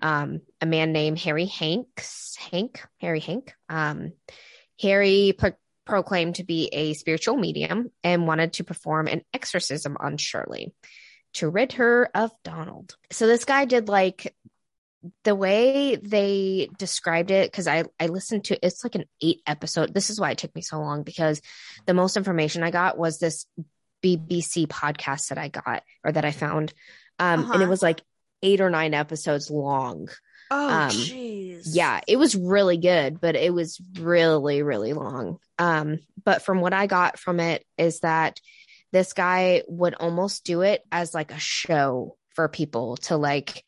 um, 0.01 0.41
a 0.61 0.67
man 0.67 0.93
named 0.93 1.19
Harry 1.19 1.47
Hanks, 1.47 2.37
Hank, 2.51 2.83
Harry 3.01 3.21
Hank. 3.21 3.53
Um, 3.69 4.13
Harry 4.81 5.35
pro- 5.37 5.53
proclaimed 5.85 6.37
to 6.37 6.45
be 6.45 6.69
a 6.73 6.95
spiritual 6.95 7.37
medium 7.37 7.91
and 8.05 8.27
wanted 8.27 8.55
to 8.55 8.65
perform 8.65 9.07
an 9.09 9.23
exorcism 9.33 9.97
on 9.99 10.17
Shirley 10.17 10.73
to 11.35 11.49
rid 11.49 11.75
her 11.75 12.09
of 12.15 12.31
Donald. 12.45 12.97
So 13.11 13.27
this 13.27 13.45
guy 13.45 13.65
did 13.65 13.89
like 13.89 14.35
the 15.25 15.35
way 15.35 15.97
they 15.97 16.69
described 16.77 17.31
it 17.31 17.51
because 17.51 17.69
I 17.69 17.85
I 18.01 18.07
listened 18.07 18.45
to 18.47 18.67
it's 18.67 18.83
like 18.85 18.97
an 18.97 19.05
8 19.23 19.41
episode. 19.47 19.95
This 19.95 20.11
is 20.11 20.19
why 20.21 20.33
it 20.33 20.39
took 20.39 20.55
me 20.55 20.63
so 20.63 20.79
long 20.81 21.03
because 21.05 21.41
the 21.87 21.95
most 21.95 22.17
information 22.17 22.63
I 22.63 22.71
got 22.71 22.99
was 22.99 23.19
this 23.19 23.47
BBC 24.05 24.67
podcast 24.67 25.29
that 25.29 25.39
I 25.39 25.49
got 25.49 25.83
or 26.05 26.13
that 26.13 26.25
I 26.25 26.31
found 26.33 26.73
um 27.19 27.41
and 27.41 27.55
it 27.55 27.57
Uh-huh. 27.61 27.69
was 27.69 27.83
like 27.83 28.03
8 28.43 28.61
or 28.61 28.71
9 28.71 28.95
episodes 28.95 29.51
long. 29.51 30.09
Oh, 30.51 30.69
Um, 30.69 30.91
jeez. 30.91 31.63
Yeah, 31.67 32.01
it 32.07 32.17
was 32.17 32.35
really 32.37 32.77
good, 32.79 33.21
but 33.21 33.35
it 33.37 33.53
was 33.53 33.81
really, 33.99 34.63
really 34.63 34.93
long. 34.95 35.39
Um, 35.59 35.99
but 36.25 36.43
from 36.43 36.61
what 36.61 36.73
I 36.73 36.87
got 36.87 37.19
from 37.19 37.41
it 37.41 37.65
is 37.77 38.01
that 38.01 38.41
this 38.93 39.13
guy 39.13 39.63
would 39.69 39.95
almost 39.95 40.45
do 40.45 40.63
it 40.63 40.83
as 40.91 41.15
like 41.15 41.33
a 41.33 41.39
show 41.39 42.17
for 42.35 42.49
people 42.49 42.97
to 42.97 43.17
like 43.17 43.65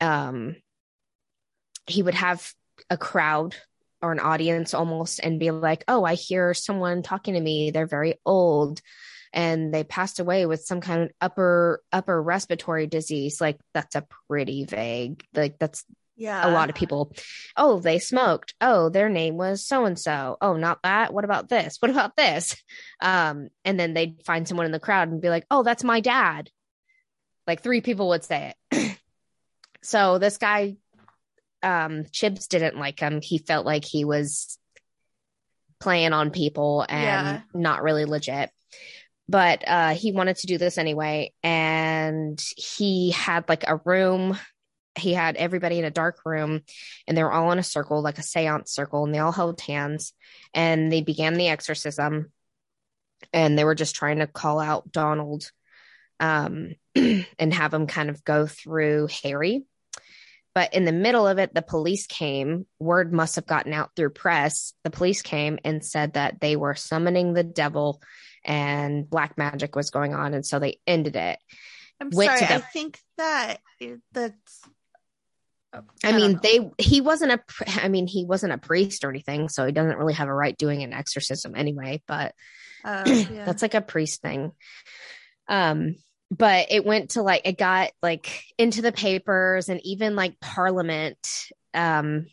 um 0.00 0.56
he 1.86 2.02
would 2.02 2.14
have 2.14 2.52
a 2.90 2.96
crowd 2.96 3.56
or 4.00 4.12
an 4.12 4.20
audience 4.20 4.74
almost 4.74 5.20
and 5.20 5.40
be 5.40 5.50
like, 5.50 5.84
"Oh, 5.88 6.04
I 6.04 6.14
hear 6.14 6.54
someone 6.54 7.02
talking 7.02 7.34
to 7.34 7.40
me. 7.40 7.70
They're 7.70 7.86
very 7.86 8.14
old." 8.24 8.80
And 9.32 9.74
they 9.74 9.84
passed 9.84 10.20
away 10.20 10.46
with 10.46 10.64
some 10.64 10.80
kind 10.80 11.02
of 11.02 11.10
upper 11.20 11.82
upper 11.92 12.22
respiratory 12.22 12.86
disease. 12.86 13.40
Like 13.40 13.58
that's 13.74 13.96
a 13.96 14.06
pretty 14.28 14.64
vague. 14.64 15.24
Like 15.34 15.58
that's 15.58 15.84
Yeah. 16.18 16.46
a 16.46 16.50
lot 16.50 16.68
of 16.68 16.74
people 16.74 17.12
oh 17.56 17.78
they 17.80 17.98
smoked. 18.00 18.52
Oh 18.60 18.88
their 18.90 19.08
name 19.08 19.36
was 19.36 19.64
so 19.64 19.84
and 19.84 19.98
so 19.98 20.36
oh 20.40 20.56
not 20.56 20.80
that. 20.82 21.14
What 21.14 21.24
about 21.24 21.48
this? 21.48 21.76
What 21.80 21.90
about 21.90 22.16
this? 22.16 22.56
Um 23.00 23.48
and 23.64 23.78
then 23.78 23.94
they'd 23.94 24.22
find 24.24 24.46
someone 24.46 24.66
in 24.66 24.72
the 24.72 24.80
crowd 24.80 25.08
and 25.10 25.20
be 25.22 25.30
like 25.30 25.46
oh 25.50 25.62
that's 25.62 25.84
my 25.84 26.00
dad. 26.00 26.50
Like 27.46 27.62
three 27.62 27.80
people 27.80 28.08
would 28.08 28.24
say 28.24 28.54
it. 28.72 28.98
So 29.80 30.18
this 30.18 30.38
guy 30.38 30.76
um 31.62 32.02
chibs 32.12 32.48
didn't 32.48 32.76
like 32.78 32.98
him. 33.00 33.20
He 33.22 33.38
felt 33.38 33.64
like 33.64 33.84
he 33.84 34.04
was 34.04 34.58
playing 35.80 36.12
on 36.12 36.30
people 36.30 36.84
and 36.88 37.02
Yeah. 37.02 37.40
not 37.54 37.82
really 37.84 38.04
legit. 38.04 38.50
But 39.28 39.62
uh 39.66 39.94
he 39.94 40.10
wanted 40.12 40.36
to 40.38 40.46
do 40.48 40.58
this 40.58 40.78
anyway 40.78 41.32
and 41.44 42.42
he 42.56 43.12
had 43.12 43.48
like 43.48 43.64
a 43.68 43.80
room 43.84 44.36
he 44.98 45.12
had 45.12 45.36
everybody 45.36 45.78
in 45.78 45.84
a 45.84 45.90
dark 45.90 46.20
room 46.24 46.62
and 47.06 47.16
they 47.16 47.22
were 47.22 47.32
all 47.32 47.52
in 47.52 47.58
a 47.58 47.62
circle 47.62 48.02
like 48.02 48.18
a 48.18 48.22
seance 48.22 48.70
circle 48.70 49.04
and 49.04 49.14
they 49.14 49.18
all 49.18 49.32
held 49.32 49.60
hands 49.60 50.12
and 50.54 50.92
they 50.92 51.02
began 51.02 51.34
the 51.34 51.48
exorcism 51.48 52.32
and 53.32 53.58
they 53.58 53.64
were 53.64 53.74
just 53.74 53.94
trying 53.94 54.18
to 54.18 54.26
call 54.26 54.60
out 54.60 54.90
donald 54.92 55.50
um, 56.20 56.74
and 56.94 57.54
have 57.54 57.72
him 57.72 57.86
kind 57.86 58.10
of 58.10 58.24
go 58.24 58.46
through 58.46 59.08
harry 59.22 59.64
but 60.54 60.74
in 60.74 60.84
the 60.84 60.92
middle 60.92 61.26
of 61.26 61.38
it 61.38 61.54
the 61.54 61.62
police 61.62 62.06
came 62.06 62.66
word 62.78 63.12
must 63.12 63.36
have 63.36 63.46
gotten 63.46 63.72
out 63.72 63.90
through 63.94 64.10
press 64.10 64.72
the 64.84 64.90
police 64.90 65.22
came 65.22 65.58
and 65.64 65.84
said 65.84 66.14
that 66.14 66.40
they 66.40 66.56
were 66.56 66.74
summoning 66.74 67.32
the 67.32 67.44
devil 67.44 68.02
and 68.44 69.08
black 69.08 69.36
magic 69.38 69.76
was 69.76 69.90
going 69.90 70.14
on 70.14 70.34
and 70.34 70.44
so 70.44 70.58
they 70.58 70.78
ended 70.86 71.16
it 71.16 71.38
I'm 72.00 72.10
went 72.10 72.38
sorry. 72.38 72.48
to 72.48 72.54
I 72.54 72.58
think 72.60 73.00
that 73.16 73.60
that's. 74.12 74.62
I 76.02 76.12
mean, 76.12 76.40
they 76.42 76.70
he 76.78 77.00
wasn't 77.00 77.32
a 77.32 77.40
I 77.82 77.88
mean, 77.88 78.06
he 78.06 78.24
wasn't 78.24 78.52
a 78.52 78.58
priest 78.58 79.04
or 79.04 79.10
anything, 79.10 79.48
so 79.48 79.66
he 79.66 79.72
doesn't 79.72 79.98
really 79.98 80.14
have 80.14 80.28
a 80.28 80.34
right 80.34 80.56
doing 80.56 80.82
an 80.82 80.92
exorcism 80.92 81.54
anyway, 81.54 82.02
but 82.06 82.34
Oh, 82.84 83.02
yeah. 83.06 83.44
that's 83.44 83.62
like 83.62 83.74
a 83.74 83.80
priest 83.80 84.22
thing. 84.22 84.52
Um 85.48 85.96
but 86.30 86.66
it 86.70 86.84
went 86.84 87.10
to 87.10 87.22
like 87.22 87.42
it 87.46 87.56
got 87.56 87.90
like 88.02 88.44
into 88.58 88.82
the 88.82 88.92
papers 88.92 89.70
and 89.70 89.80
even 89.82 90.14
like 90.14 90.38
parliament 90.40 91.18
um 91.72 92.26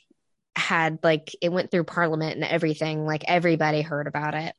had 0.58 1.00
like 1.02 1.34
it 1.42 1.52
went 1.52 1.72
through 1.72 1.86
parliament 1.86 2.36
and 2.36 2.44
everything 2.44 3.06
like 3.06 3.24
everybody 3.26 3.82
heard 3.82 4.08
about 4.08 4.34
it 4.34 4.54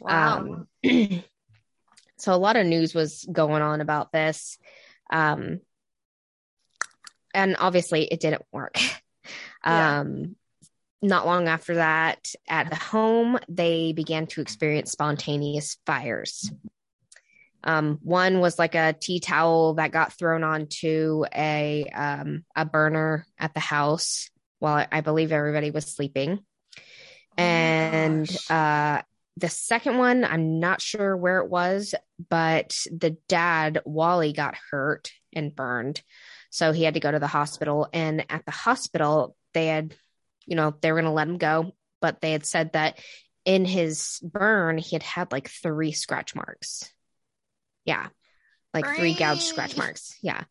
wow. 0.00 0.38
um, 0.38 0.68
so 2.20 2.34
a 2.34 2.36
lot 2.36 2.56
of 2.56 2.66
news 2.66 2.94
was 2.94 3.26
going 3.30 3.62
on 3.62 3.80
about 3.80 4.12
this. 4.12 4.58
Um, 5.10 5.60
and 7.34 7.56
obviously 7.58 8.04
it 8.04 8.20
didn't 8.20 8.42
work. 8.52 8.76
Yeah. 9.62 10.00
Um, 10.00 10.36
not 11.02 11.26
long 11.26 11.46
after 11.46 11.74
that, 11.74 12.32
at 12.48 12.70
the 12.70 12.76
home, 12.76 13.38
they 13.46 13.92
began 13.92 14.26
to 14.28 14.40
experience 14.40 14.90
spontaneous 14.90 15.76
fires. 15.84 16.50
Um, 17.62 17.98
one 18.02 18.40
was 18.40 18.58
like 18.58 18.74
a 18.74 18.94
tea 18.98 19.20
towel 19.20 19.74
that 19.74 19.92
got 19.92 20.14
thrown 20.14 20.44
onto 20.44 21.24
a 21.34 21.84
um, 21.94 22.46
a 22.56 22.64
burner 22.64 23.26
at 23.38 23.52
the 23.52 23.60
house 23.60 24.30
while 24.60 24.86
I 24.90 25.02
believe 25.02 25.30
everybody 25.30 25.70
was 25.70 25.84
sleeping 25.84 26.40
Oh 27.38 27.42
and 27.42 28.36
uh 28.50 29.02
the 29.36 29.48
second 29.48 29.98
one 29.98 30.24
i'm 30.24 30.58
not 30.58 30.82
sure 30.82 31.16
where 31.16 31.38
it 31.38 31.48
was 31.48 31.94
but 32.28 32.76
the 32.90 33.16
dad 33.28 33.80
wally 33.84 34.32
got 34.32 34.56
hurt 34.70 35.10
and 35.32 35.54
burned 35.54 36.02
so 36.50 36.72
he 36.72 36.82
had 36.82 36.94
to 36.94 37.00
go 37.00 37.10
to 37.10 37.18
the 37.18 37.26
hospital 37.26 37.88
and 37.92 38.24
at 38.30 38.44
the 38.44 38.50
hospital 38.50 39.36
they 39.54 39.66
had 39.66 39.94
you 40.46 40.56
know 40.56 40.74
they 40.80 40.92
were 40.92 41.00
going 41.00 41.10
to 41.10 41.14
let 41.14 41.28
him 41.28 41.38
go 41.38 41.72
but 42.00 42.20
they 42.20 42.32
had 42.32 42.44
said 42.44 42.72
that 42.72 42.98
in 43.44 43.64
his 43.64 44.20
burn 44.22 44.76
he 44.76 44.94
had 44.94 45.02
had 45.02 45.32
like 45.32 45.48
three 45.48 45.92
scratch 45.92 46.34
marks 46.34 46.90
yeah 47.84 48.08
like 48.74 48.86
three 48.96 49.14
gouged 49.14 49.42
scratch 49.42 49.76
marks 49.76 50.16
yeah 50.22 50.44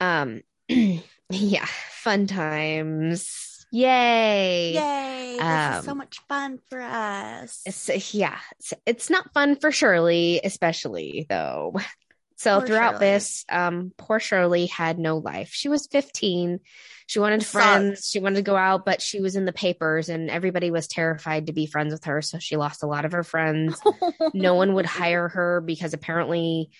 um 0.00 0.42
yeah 0.68 1.66
fun 1.90 2.26
times 2.26 3.66
yay 3.72 4.72
Yay! 4.74 5.38
This 5.38 5.78
is 5.78 5.84
so 5.84 5.92
um, 5.92 5.98
much 5.98 6.20
fun 6.28 6.58
for 6.68 6.80
us. 6.80 7.62
it's, 7.66 8.14
yeah, 8.14 8.38
it's, 8.58 8.74
it's 8.86 9.10
not 9.10 9.32
fun 9.32 9.56
for 9.56 9.72
Shirley, 9.72 10.40
especially 10.42 11.26
though. 11.28 11.74
So 12.42 12.58
Poor 12.58 12.66
throughout 12.66 12.94
Shirley. 12.94 13.06
this, 13.06 13.44
um, 13.48 13.92
poor 13.96 14.18
Shirley 14.18 14.66
had 14.66 14.98
no 14.98 15.18
life. 15.18 15.50
She 15.52 15.68
was 15.68 15.86
15. 15.86 16.58
She 17.06 17.18
wanted 17.20 17.46
friends. 17.46 18.08
She 18.08 18.18
wanted 18.18 18.34
to 18.36 18.42
go 18.42 18.56
out, 18.56 18.84
but 18.84 19.00
she 19.00 19.20
was 19.20 19.36
in 19.36 19.44
the 19.44 19.52
papers 19.52 20.08
and 20.08 20.28
everybody 20.28 20.72
was 20.72 20.88
terrified 20.88 21.46
to 21.46 21.52
be 21.52 21.66
friends 21.66 21.92
with 21.92 22.02
her. 22.06 22.20
So 22.20 22.40
she 22.40 22.56
lost 22.56 22.82
a 22.82 22.88
lot 22.88 23.04
of 23.04 23.12
her 23.12 23.22
friends. 23.22 23.80
no 24.34 24.54
one 24.56 24.74
would 24.74 24.86
hire 25.00 25.28
her 25.28 25.60
because 25.60 25.94
apparently, 25.94 26.70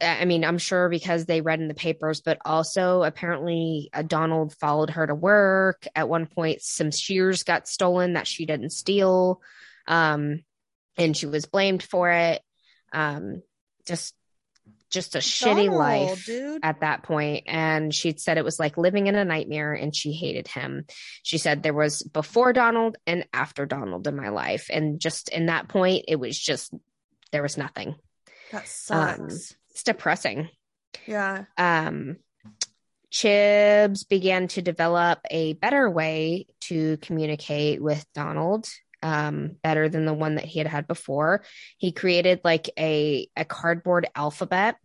I 0.00 0.26
mean, 0.26 0.44
I'm 0.44 0.58
sure 0.58 0.88
because 0.88 1.26
they 1.26 1.40
read 1.40 1.60
in 1.60 1.66
the 1.66 1.74
papers, 1.74 2.20
but 2.20 2.38
also 2.44 3.02
apparently 3.02 3.90
uh, 3.92 4.02
Donald 4.02 4.54
followed 4.60 4.90
her 4.90 5.08
to 5.08 5.14
work. 5.16 5.88
At 5.96 6.08
one 6.08 6.26
point, 6.26 6.62
some 6.62 6.92
shears 6.92 7.42
got 7.42 7.66
stolen 7.66 8.12
that 8.12 8.28
she 8.28 8.46
didn't 8.46 8.70
steal, 8.70 9.40
um, 9.88 10.44
and 10.96 11.16
she 11.16 11.26
was 11.26 11.46
blamed 11.46 11.82
for 11.82 12.12
it. 12.12 12.42
Um, 12.92 13.42
just, 13.86 14.14
just 14.90 15.14
a 15.14 15.18
shitty 15.18 15.70
life 15.70 16.26
dude. 16.26 16.60
at 16.62 16.80
that 16.80 17.02
point 17.02 17.44
and 17.46 17.94
she'd 17.94 18.20
said 18.20 18.36
it 18.36 18.44
was 18.44 18.58
like 18.58 18.76
living 18.76 19.06
in 19.06 19.14
a 19.14 19.24
nightmare 19.24 19.72
and 19.72 19.94
she 19.94 20.12
hated 20.12 20.48
him 20.48 20.84
she 21.22 21.38
said 21.38 21.62
there 21.62 21.72
was 21.72 22.02
before 22.02 22.52
donald 22.52 22.96
and 23.06 23.24
after 23.32 23.64
donald 23.66 24.06
in 24.06 24.16
my 24.16 24.28
life 24.28 24.68
and 24.70 25.00
just 25.00 25.28
in 25.28 25.46
that 25.46 25.68
point 25.68 26.04
it 26.08 26.16
was 26.16 26.38
just 26.38 26.74
there 27.32 27.42
was 27.42 27.56
nothing 27.56 27.94
That 28.52 28.66
sucks. 28.66 29.54
it's 29.70 29.82
depressing 29.84 30.48
yeah. 31.06 31.44
um 31.56 32.16
chibs 33.12 34.08
began 34.08 34.48
to 34.48 34.62
develop 34.62 35.18
a 35.30 35.54
better 35.54 35.88
way 35.90 36.46
to 36.60 36.96
communicate 36.98 37.82
with 37.82 38.04
donald 38.14 38.68
um 39.02 39.56
better 39.62 39.88
than 39.88 40.04
the 40.04 40.12
one 40.14 40.34
that 40.34 40.44
he 40.44 40.58
had 40.58 40.68
had 40.68 40.86
before 40.86 41.42
he 41.78 41.92
created 41.92 42.40
like 42.44 42.68
a 42.78 43.28
a 43.36 43.44
cardboard 43.44 44.06
alphabet 44.14 44.76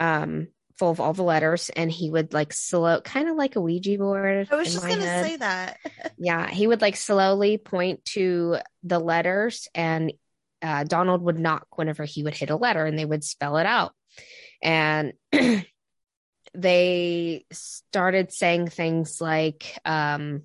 um 0.00 0.48
full 0.78 0.90
of 0.90 0.98
all 1.00 1.12
the 1.12 1.22
letters 1.22 1.70
and 1.76 1.90
he 1.90 2.10
would 2.10 2.32
like 2.34 2.52
slow 2.52 3.00
kind 3.00 3.28
of 3.28 3.36
like 3.36 3.54
a 3.54 3.60
ouija 3.60 3.96
board 3.96 4.48
I 4.50 4.56
was 4.56 4.72
just 4.72 4.86
gonna 4.86 5.00
head. 5.04 5.24
say 5.24 5.36
that. 5.36 5.78
yeah 6.18 6.48
he 6.50 6.66
would 6.66 6.80
like 6.80 6.96
slowly 6.96 7.58
point 7.58 8.04
to 8.06 8.56
the 8.82 8.98
letters 8.98 9.68
and 9.74 10.12
uh, 10.62 10.82
donald 10.82 11.22
would 11.22 11.38
knock 11.38 11.66
whenever 11.76 12.04
he 12.04 12.24
would 12.24 12.34
hit 12.34 12.50
a 12.50 12.56
letter 12.56 12.84
and 12.84 12.98
they 12.98 13.04
would 13.04 13.22
spell 13.22 13.56
it 13.58 13.66
out 13.66 13.92
and 14.62 15.12
they 16.54 17.44
started 17.52 18.32
saying 18.32 18.68
things 18.68 19.20
like 19.20 19.78
um 19.84 20.42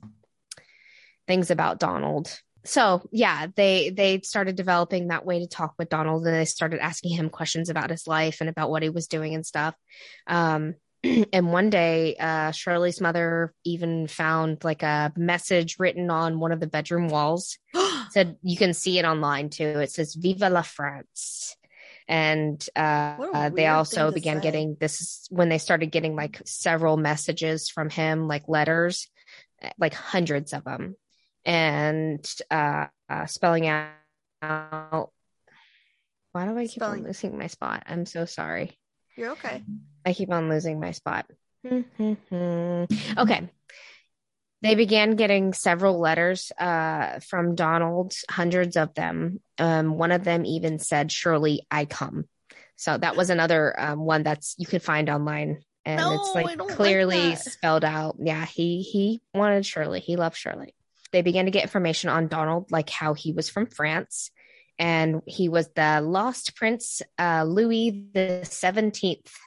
things 1.28 1.50
about 1.52 1.80
donald 1.80 2.40
so 2.64 3.08
yeah 3.12 3.48
they 3.56 3.90
they 3.90 4.22
started 4.22 4.56
developing 4.56 5.08
that 5.08 5.26
way 5.26 5.40
to 5.40 5.48
talk 5.48 5.74
with 5.78 5.90
donald 5.90 6.26
and 6.26 6.36
they 6.36 6.46
started 6.46 6.80
asking 6.80 7.12
him 7.12 7.30
questions 7.30 7.70
about 7.70 7.90
his 7.90 8.08
life 8.08 8.42
and 8.42 8.50
about 8.50 8.70
what 8.70 8.84
he 8.84 8.90
was 8.90 9.08
doing 9.08 9.34
and 9.34 9.46
stuff 9.46 9.76
um 10.28 10.76
and 11.34 11.52
one 11.52 11.70
day 11.70 12.16
uh 12.18 12.52
shirley's 12.52 13.00
mother 13.00 13.54
even 13.64 14.08
found 14.08 14.64
like 14.64 14.84
a 14.84 15.14
message 15.16 15.78
written 15.80 16.10
on 16.10 16.40
one 16.40 16.52
of 16.52 16.60
the 16.60 16.68
bedroom 16.68 17.08
walls 17.08 17.58
said 18.12 18.38
you 18.42 18.58
can 18.58 18.74
see 18.74 19.00
it 19.00 19.06
online 19.06 19.50
too. 19.50 19.64
It 19.66 19.92
says 19.92 20.16
"Viva 20.16 20.50
la 20.50 20.62
France," 20.62 21.56
and 22.08 22.64
uh, 22.76 23.16
uh, 23.34 23.50
they 23.50 23.68
also 23.68 24.12
began 24.12 24.38
say. 24.38 24.44
getting 24.44 24.78
this 24.80 25.28
when 25.30 25.50
they 25.50 25.58
started 25.58 25.88
getting 25.88 26.16
like 26.16 26.42
several 26.46 26.98
messages 26.98 27.70
from 27.70 27.90
him, 27.90 28.28
like 28.28 28.48
letters, 28.48 29.10
eh, 29.62 29.72
like 29.78 29.94
hundreds 29.94 30.54
of 30.54 30.64
them, 30.64 30.96
and 31.46 32.26
uh, 32.52 32.88
uh, 33.10 33.26
spelling 33.26 33.68
out. 33.68 35.12
Why 36.32 36.46
do 36.46 36.58
I 36.58 36.64
keep 36.64 36.76
Spelling. 36.76 37.02
on 37.02 37.08
losing 37.08 37.38
my 37.38 37.48
spot? 37.48 37.84
I'm 37.88 38.06
so 38.06 38.26
sorry. 38.26 38.78
You're 39.16 39.32
okay. 39.32 39.64
I 40.06 40.14
keep 40.14 40.32
on 40.32 40.50
losing 40.50 40.80
my 40.80 40.92
spot. 40.92 41.26
okay. 41.66 43.50
They 44.62 44.76
began 44.76 45.16
getting 45.16 45.54
several 45.54 46.00
letters 46.00 46.52
uh, 46.60 47.20
from 47.20 47.56
Donald, 47.56 48.14
hundreds 48.30 48.76
of 48.76 48.94
them. 48.94 49.40
Um, 49.58 49.98
one 49.98 50.12
of 50.12 50.24
them 50.24 50.46
even 50.46 50.80
said, 50.80 51.12
Surely 51.12 51.66
I 51.72 51.86
come. 51.86 52.26
So 52.76 52.98
that 52.98 53.16
was 53.16 53.30
another 53.30 53.78
um, 53.80 54.00
one 54.00 54.24
that's 54.24 54.56
you 54.58 54.66
can 54.66 54.80
find 54.80 55.10
online. 55.10 55.64
And 55.86 56.00
No, 56.00 56.14
it's 56.14 56.36
like 56.36 56.58
don't 56.58 56.68
like 56.68 56.76
clearly 56.76 57.36
spelled 57.36 57.86
out. 57.86 58.18
Yeah, 58.20 58.46
he 58.46 58.82
he 58.82 59.22
wanted 59.34 59.66
Shirley. 59.66 60.02
He 60.02 60.18
loved 60.18 60.36
Shirley. 60.36 60.74
They 61.12 61.22
began 61.22 61.46
to 61.46 61.52
get 61.52 61.64
information 61.64 62.10
on 62.10 62.28
Donald, 62.28 62.72
like 62.72 62.90
how 62.90 63.14
he 63.14 63.32
was 63.32 63.50
from 63.50 63.66
France, 63.66 64.32
and 64.78 65.22
he 65.26 65.50
was 65.50 65.70
the 65.76 66.02
lost 66.02 66.56
prince 66.56 67.02
uh, 67.18 67.44
Louis 67.44 68.08
the 68.14 68.44
Seventeenth. 68.44 69.32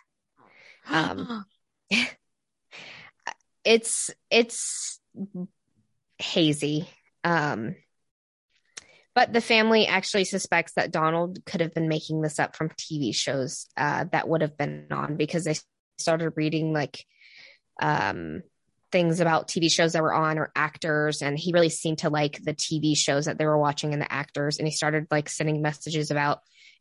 Um, 0.84 1.44
it's 3.64 4.10
it's 4.30 4.98
hazy. 6.18 6.88
Um 7.22 7.76
but 9.14 9.32
the 9.32 9.40
family 9.40 9.86
actually 9.86 10.24
suspects 10.24 10.72
that 10.74 10.90
donald 10.90 11.44
could 11.44 11.60
have 11.60 11.74
been 11.74 11.88
making 11.88 12.20
this 12.20 12.38
up 12.38 12.56
from 12.56 12.70
tv 12.70 13.14
shows 13.14 13.66
uh 13.76 14.04
that 14.12 14.28
would 14.28 14.40
have 14.40 14.56
been 14.56 14.86
on 14.90 15.16
because 15.16 15.44
they 15.44 15.54
started 15.98 16.32
reading 16.36 16.72
like 16.72 17.04
um 17.80 18.42
things 18.92 19.20
about 19.20 19.48
tv 19.48 19.70
shows 19.70 19.94
that 19.94 20.02
were 20.02 20.14
on 20.14 20.38
or 20.38 20.52
actors 20.54 21.22
and 21.22 21.38
he 21.38 21.52
really 21.52 21.70
seemed 21.70 21.98
to 21.98 22.10
like 22.10 22.42
the 22.44 22.54
tv 22.54 22.96
shows 22.96 23.24
that 23.24 23.38
they 23.38 23.46
were 23.46 23.58
watching 23.58 23.92
and 23.92 24.02
the 24.02 24.12
actors 24.12 24.58
and 24.58 24.68
he 24.68 24.72
started 24.72 25.06
like 25.10 25.28
sending 25.28 25.62
messages 25.62 26.10
about 26.10 26.40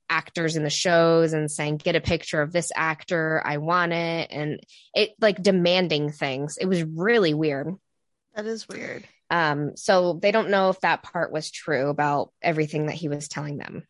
actors 0.10 0.58
in 0.58 0.64
the 0.64 0.70
shows 0.70 1.32
and 1.32 1.50
saying 1.50 1.78
get 1.78 1.96
a 1.96 2.02
picture 2.02 2.42
of 2.42 2.52
this 2.52 2.72
actor 2.76 3.42
i 3.46 3.58
want 3.58 3.94
it 3.94 4.28
and 4.30 4.60
it 4.94 5.12
like 5.20 5.42
demanding 5.42 6.12
things. 6.12 6.58
It 6.60 6.66
was 6.66 6.84
really 6.84 7.34
weird. 7.34 7.76
That 8.36 8.46
is 8.46 8.68
weird. 8.68 9.08
um 9.30 9.76
so 9.76 10.20
they 10.22 10.32
don't 10.32 10.50
know 10.50 10.70
if 10.70 10.80
that 10.82 11.04
part 11.04 11.32
was 11.32 11.52
true 11.52 11.90
about 11.90 12.32
everything 12.42 12.88
that 12.88 12.96
he 12.96 13.08
was 13.08 13.28
telling 13.28 13.58
them. 13.58 13.84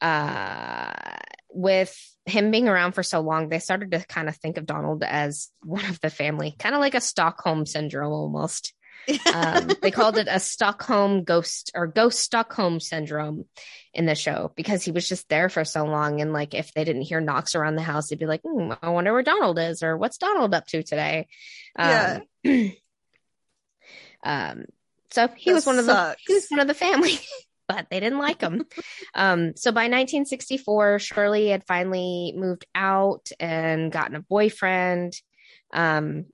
Uh 0.00 0.92
with 1.52 1.96
him 2.26 2.50
being 2.50 2.68
around 2.68 2.92
for 2.92 3.02
so 3.02 3.20
long 3.20 3.48
they 3.48 3.58
started 3.58 3.90
to 3.90 4.04
kind 4.06 4.28
of 4.28 4.36
think 4.36 4.56
of 4.56 4.66
donald 4.66 5.02
as 5.02 5.48
one 5.62 5.84
of 5.86 6.00
the 6.00 6.10
family 6.10 6.54
kind 6.58 6.74
of 6.74 6.80
like 6.80 6.94
a 6.94 7.00
stockholm 7.00 7.66
syndrome 7.66 8.12
almost 8.12 8.74
um, 9.34 9.70
they 9.82 9.90
called 9.90 10.18
it 10.18 10.28
a 10.30 10.40
Stockholm 10.40 11.24
ghost 11.24 11.72
or 11.74 11.86
ghost 11.86 12.20
Stockholm 12.20 12.80
syndrome 12.80 13.44
in 13.94 14.06
the 14.06 14.14
show 14.14 14.52
because 14.56 14.84
he 14.84 14.92
was 14.92 15.08
just 15.08 15.28
there 15.28 15.48
for 15.48 15.64
so 15.64 15.84
long. 15.84 16.20
And 16.20 16.32
like, 16.32 16.54
if 16.54 16.72
they 16.74 16.84
didn't 16.84 17.02
hear 17.02 17.20
knocks 17.20 17.54
around 17.54 17.76
the 17.76 17.82
house, 17.82 18.08
they'd 18.08 18.18
be 18.18 18.26
like, 18.26 18.42
"Hmm, 18.46 18.72
I 18.82 18.90
wonder 18.90 19.12
where 19.12 19.22
Donald 19.22 19.58
is 19.58 19.82
or 19.82 19.96
what's 19.96 20.18
Donald 20.18 20.54
up 20.54 20.66
to 20.68 20.82
today. 20.82 21.28
Um, 21.76 22.22
um, 24.24 24.64
so 25.10 25.28
he 25.36 25.50
That 25.50 25.54
was 25.54 25.66
one 25.66 25.78
of 25.78 25.86
the, 25.86 26.16
he 26.26 26.34
was 26.34 26.46
one 26.48 26.60
of 26.60 26.68
the 26.68 26.74
family, 26.74 27.18
but 27.70 27.86
they 27.88 28.00
didn't 28.00 28.18
like 28.18 28.40
him. 28.40 28.64
um, 29.14 29.52
so 29.54 29.70
by 29.70 29.82
1964, 29.82 30.98
Shirley 30.98 31.48
had 31.48 31.64
finally 31.64 32.34
moved 32.36 32.66
out 32.74 33.30
and 33.38 33.92
gotten 33.92 34.16
a 34.16 34.22
boyfriend. 34.22 35.14
Um, 35.72 36.26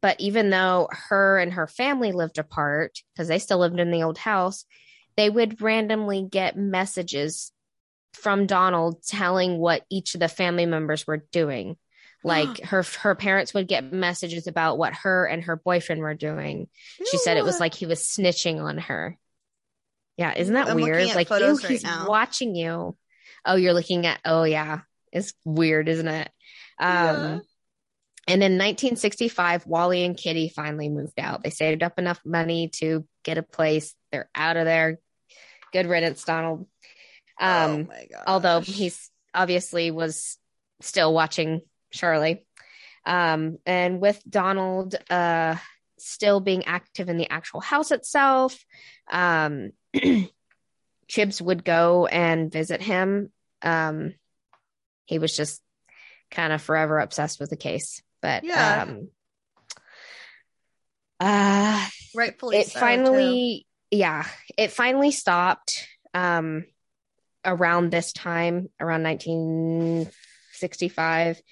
but 0.00 0.18
even 0.20 0.48
though 0.48 0.88
her 0.90 1.38
and 1.38 1.52
her 1.52 1.66
family 1.66 2.12
lived 2.12 2.38
apart 2.38 2.98
because 3.12 3.28
they 3.28 3.38
still 3.38 3.58
lived 3.58 3.78
in 3.78 3.90
the 3.90 4.04
old 4.04 4.16
house, 4.16 4.64
they 5.18 5.28
would 5.28 5.60
randomly 5.60 6.26
get 6.30 6.56
messages 6.56 7.52
from 8.14 8.46
Donald 8.46 9.02
telling 9.02 9.58
what 9.58 9.84
each 9.90 10.14
of 10.14 10.20
the 10.20 10.28
family 10.28 10.64
members 10.64 11.06
were 11.06 11.26
doing. 11.30 11.76
Like 12.22 12.60
her 12.64 12.84
her 13.00 13.14
parents 13.14 13.54
would 13.54 13.66
get 13.66 13.94
messages 13.94 14.46
about 14.46 14.76
what 14.76 14.92
her 14.92 15.24
and 15.24 15.42
her 15.44 15.56
boyfriend 15.56 16.02
were 16.02 16.12
doing. 16.12 16.68
She 17.10 17.16
said 17.16 17.38
it 17.38 17.44
was 17.44 17.58
like 17.58 17.72
he 17.72 17.86
was 17.86 18.00
snitching 18.00 18.60
on 18.60 18.76
her. 18.76 19.16
Yeah, 20.20 20.34
isn't 20.36 20.52
that 20.54 20.68
I'm 20.68 20.76
weird? 20.76 21.14
Like, 21.14 21.30
ew, 21.30 21.36
right 21.56 21.64
he's 21.66 21.82
now. 21.82 22.06
watching 22.06 22.54
you. 22.54 22.94
Oh, 23.46 23.54
you're 23.56 23.72
looking 23.72 24.04
at. 24.06 24.20
Oh, 24.24 24.44
yeah, 24.44 24.80
it's 25.12 25.32
weird, 25.46 25.88
isn't 25.88 26.06
it? 26.06 26.30
Um, 26.78 26.86
Yeah. 26.86 27.38
and 28.28 28.42
in 28.42 28.58
1965, 28.58 29.66
Wally 29.66 30.04
and 30.04 30.14
Kitty 30.16 30.50
finally 30.54 30.90
moved 30.90 31.18
out. 31.18 31.42
They 31.42 31.48
saved 31.48 31.82
up 31.82 31.98
enough 31.98 32.20
money 32.24 32.68
to 32.80 33.06
get 33.24 33.38
a 33.38 33.42
place. 33.42 33.94
They're 34.12 34.28
out 34.34 34.58
of 34.58 34.66
there. 34.66 34.98
Good 35.72 35.86
riddance, 35.86 36.22
Donald. 36.22 36.66
oh 37.40 37.46
Um, 37.74 37.86
my 37.88 38.06
god. 38.12 38.24
although 38.26 38.60
he's 38.60 39.10
obviously 39.32 39.90
was 39.90 40.36
still 40.82 41.14
watching 41.14 41.62
Charlie. 41.92 42.44
Um, 43.06 43.56
and 43.64 44.00
with 44.02 44.22
Donald 44.28 44.96
uh, 45.08 45.56
still 45.98 46.40
being 46.40 46.66
active 46.66 47.08
in 47.08 47.16
the 47.16 47.30
actual 47.30 47.62
house 47.62 47.90
itself, 47.90 48.62
um, 49.10 49.70
Chibs 51.08 51.40
would 51.40 51.64
go 51.64 52.06
and 52.06 52.52
visit 52.52 52.80
him. 52.80 53.32
Um, 53.62 54.14
he 55.06 55.18
was 55.18 55.36
just 55.36 55.60
kind 56.30 56.52
of 56.52 56.62
forever 56.62 57.00
obsessed 57.00 57.40
with 57.40 57.50
the 57.50 57.56
case. 57.56 58.00
But 58.22 58.44
Yeah. 58.44 58.82
um, 58.82 59.08
uh, 61.18 61.84
rightfully 62.14 62.58
it 62.58 62.68
so, 62.68 62.78
finally 62.80 63.66
yeah 63.90 64.26
it 64.56 64.72
finally 64.72 65.10
stopped 65.10 65.86
um 66.14 66.64
around 67.44 67.90
this 67.90 68.12
time 68.12 68.68
around 68.80 69.02
1965 69.02 71.42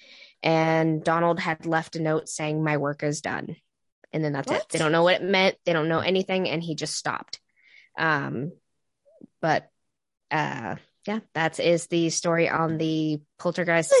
and 0.43 1.03
donald 1.03 1.39
had 1.39 1.65
left 1.65 1.95
a 1.95 2.01
note 2.01 2.29
saying 2.29 2.63
my 2.63 2.77
work 2.77 3.01
is 3.03 3.21
done 3.21 3.55
and 4.11 4.23
then 4.23 4.33
that's 4.33 4.51
it 4.51 4.63
they 4.69 4.79
don't 4.79 4.91
know 4.91 5.03
what 5.03 5.15
it 5.15 5.23
meant 5.23 5.55
they 5.65 5.73
don't 5.73 5.89
know 5.89 5.99
anything 5.99 6.49
and 6.49 6.63
he 6.63 6.73
just 6.75 6.95
stopped 6.95 7.38
um 7.99 8.51
but 9.41 9.69
uh 10.31 10.75
yeah 11.05 11.19
that 11.33 11.59
is 11.59 11.87
the 11.87 12.09
story 12.09 12.49
on 12.49 12.77
the 12.77 13.21
poltergeist. 13.37 13.93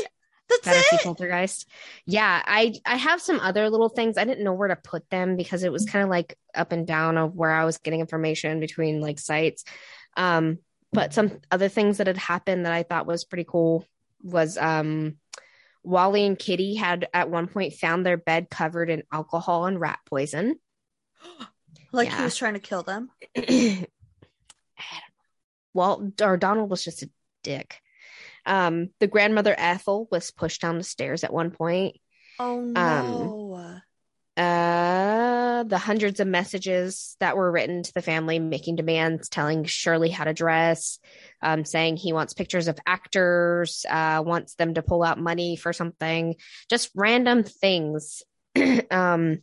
That's 0.49 0.65
fantasy 0.65 0.95
it. 0.95 1.01
poltergeist 1.03 1.69
yeah 2.07 2.41
i 2.43 2.73
i 2.83 2.95
have 2.95 3.21
some 3.21 3.39
other 3.39 3.69
little 3.69 3.89
things 3.89 4.17
i 4.17 4.25
didn't 4.25 4.43
know 4.43 4.53
where 4.53 4.69
to 4.69 4.75
put 4.75 5.07
them 5.11 5.35
because 5.35 5.61
it 5.61 5.71
was 5.71 5.85
kind 5.85 6.01
of 6.01 6.09
like 6.09 6.35
up 6.55 6.71
and 6.71 6.87
down 6.87 7.19
of 7.19 7.35
where 7.35 7.51
i 7.51 7.65
was 7.65 7.77
getting 7.77 7.99
information 7.99 8.59
between 8.59 8.99
like 8.99 9.19
sites 9.19 9.63
um 10.17 10.57
but 10.91 11.13
some 11.13 11.39
other 11.51 11.69
things 11.69 11.97
that 11.97 12.07
had 12.07 12.17
happened 12.17 12.65
that 12.65 12.73
i 12.73 12.81
thought 12.81 13.05
was 13.05 13.25
pretty 13.25 13.45
cool 13.47 13.85
was 14.23 14.57
um 14.57 15.17
wally 15.83 16.25
and 16.25 16.39
kitty 16.39 16.73
had 16.73 17.07
at 17.13 17.29
one 17.29 17.47
point 17.47 17.73
found 17.73 18.03
their 18.03 18.17
bed 18.17 18.49
covered 18.49 18.89
in 18.89 19.03
alcohol 19.11 19.67
and 19.67 19.79
rat 19.79 19.99
poison 20.07 20.55
Like 21.91 22.07
Yeah. 22.09 22.17
he 22.17 22.23
was 22.23 22.37
trying 22.37 22.53
to 22.53 22.59
kill 22.59 22.83
them. 22.83 23.09
I 23.35 23.41
don't 23.41 23.49
know. 23.81 23.85
well 25.73 26.11
or 26.21 26.37
donald 26.37 26.69
was 26.69 26.83
just 26.83 27.03
a 27.03 27.09
dick 27.43 27.79
um 28.45 28.89
the 28.99 29.07
grandmother 29.07 29.53
ethel 29.57 30.07
was 30.11 30.31
pushed 30.31 30.61
down 30.61 30.77
the 30.77 30.83
stairs 30.83 31.23
at 31.23 31.33
one 31.33 31.51
point 31.51 31.95
Oh 32.39 32.59
Um, 32.61 32.73
no. 32.73 33.81
uh 34.37 35.63
the 35.63 35.77
hundreds 35.77 36.21
of 36.21 36.27
messages 36.27 37.17
that 37.19 37.35
were 37.35 37.51
written 37.51 37.83
to 37.83 37.93
the 37.93 38.01
family 38.01 38.39
making 38.39 38.77
demands 38.77 39.27
telling 39.27 39.65
shirley 39.65 40.09
how 40.09 40.23
to 40.23 40.33
dress 40.33 40.99
um, 41.41 41.65
saying 41.65 41.97
he 41.97 42.13
wants 42.13 42.33
pictures 42.33 42.67
of 42.69 42.79
actors 42.85 43.85
uh, 43.89 44.23
wants 44.25 44.55
them 44.55 44.73
to 44.75 44.81
pull 44.81 45.03
out 45.03 45.19
money 45.19 45.57
for 45.57 45.73
something 45.73 46.35
just 46.69 46.89
random 46.95 47.43
things 47.43 48.23
um 48.91 49.39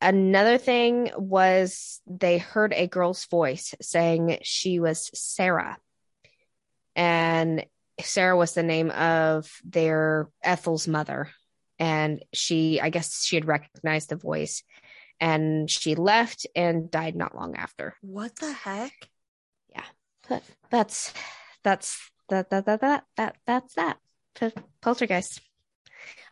another 0.00 0.58
thing 0.58 1.10
was 1.16 2.00
they 2.06 2.38
heard 2.38 2.72
a 2.72 2.86
girl's 2.86 3.24
voice 3.26 3.74
saying 3.80 4.38
she 4.42 4.80
was 4.80 5.10
sarah. 5.14 5.78
And 6.94 7.66
sarah 8.00 8.36
was 8.36 8.54
the 8.54 8.62
name 8.62 8.90
of 8.90 9.50
their 9.64 10.28
ethel's 10.42 10.86
mother. 10.88 11.30
And 11.78 12.24
she 12.32 12.80
i 12.80 12.90
guess 12.90 13.24
she 13.24 13.36
had 13.36 13.46
recognized 13.46 14.08
the 14.08 14.16
voice 14.16 14.62
and 15.20 15.70
she 15.70 15.94
left 15.94 16.46
and 16.54 16.90
died 16.90 17.16
not 17.16 17.34
long 17.34 17.56
after. 17.56 17.94
What 18.02 18.36
the 18.36 18.52
heck? 18.52 18.92
Yeah. 19.70 19.84
But 20.28 20.42
that's 20.70 21.12
that's 21.62 22.10
that 22.28 22.50
that 22.50 22.66
that 22.66 22.80
that, 22.80 23.04
that 23.16 23.36
that's 23.46 23.74
that. 23.74 23.98
Poltergeist. 24.82 25.40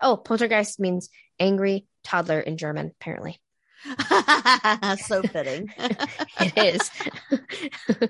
Oh 0.01 0.17
poltergeist 0.17 0.79
means 0.79 1.09
angry 1.41 1.87
toddler 2.05 2.39
in 2.39 2.57
german 2.57 2.93
apparently 3.01 3.41
so 5.07 5.23
fitting. 5.23 5.71
it 5.79 6.59
is 6.59 6.91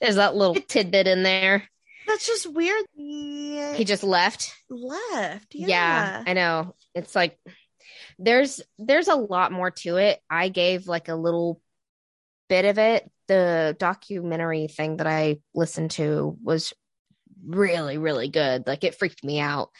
There's 0.00 0.16
that 0.16 0.36
little 0.36 0.54
tidbit 0.54 1.06
in 1.06 1.22
there. 1.22 1.68
That's 2.06 2.26
just 2.26 2.52
weird. 2.52 2.84
He 2.94 3.74
He 3.74 3.84
just 3.84 4.04
left. 4.04 4.54
left. 4.68 5.54
Yeah. 5.54 5.66
Yeah. 5.68 6.24
I 6.26 6.32
know. 6.34 6.74
It's 6.94 7.14
like 7.14 7.38
there's 8.18 8.60
there's 8.78 9.08
a 9.08 9.14
lot 9.14 9.52
more 9.52 9.70
to 9.70 9.96
it. 9.96 10.20
I 10.28 10.48
gave 10.48 10.86
like 10.86 11.08
a 11.08 11.14
little 11.14 11.60
bit 12.48 12.64
of 12.64 12.78
it. 12.78 13.10
The 13.26 13.74
documentary 13.78 14.68
thing 14.68 14.98
that 14.98 15.06
I 15.06 15.38
listened 15.54 15.92
to 15.92 16.36
was 16.42 16.74
really 17.46 17.98
really 17.98 18.28
good. 18.28 18.66
Like 18.66 18.84
it 18.84 18.96
freaked 18.98 19.24
me 19.24 19.40
out. 19.40 19.70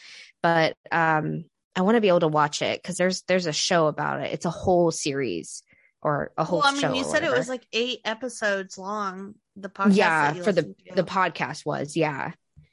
But 0.41 0.75
um 0.91 1.45
I 1.75 1.81
want 1.81 1.95
to 1.95 2.01
be 2.01 2.07
able 2.07 2.21
to 2.21 2.27
watch 2.27 2.61
it 2.61 2.81
cuz 2.83 2.97
there's 2.97 3.21
there's 3.23 3.45
a 3.45 3.53
show 3.53 3.87
about 3.87 4.21
it. 4.21 4.33
It's 4.33 4.45
a 4.45 4.49
whole 4.49 4.91
series 4.91 5.63
or 6.01 6.31
a 6.37 6.43
whole 6.43 6.59
well, 6.59 6.75
I 6.75 6.79
mean, 6.89 6.95
you 6.95 7.03
said 7.03 7.23
it 7.23 7.31
was 7.31 7.49
like 7.49 7.65
eight 7.73 7.99
episodes 8.05 8.77
long. 8.77 9.35
The 9.55 9.69
podcast. 9.69 9.95
yeah, 9.95 10.33
for 10.33 10.51
the 10.51 10.63
to. 10.63 10.75
the 10.95 11.03
podcast 11.03 11.65
was. 11.65 11.95
Yeah. 11.95 12.31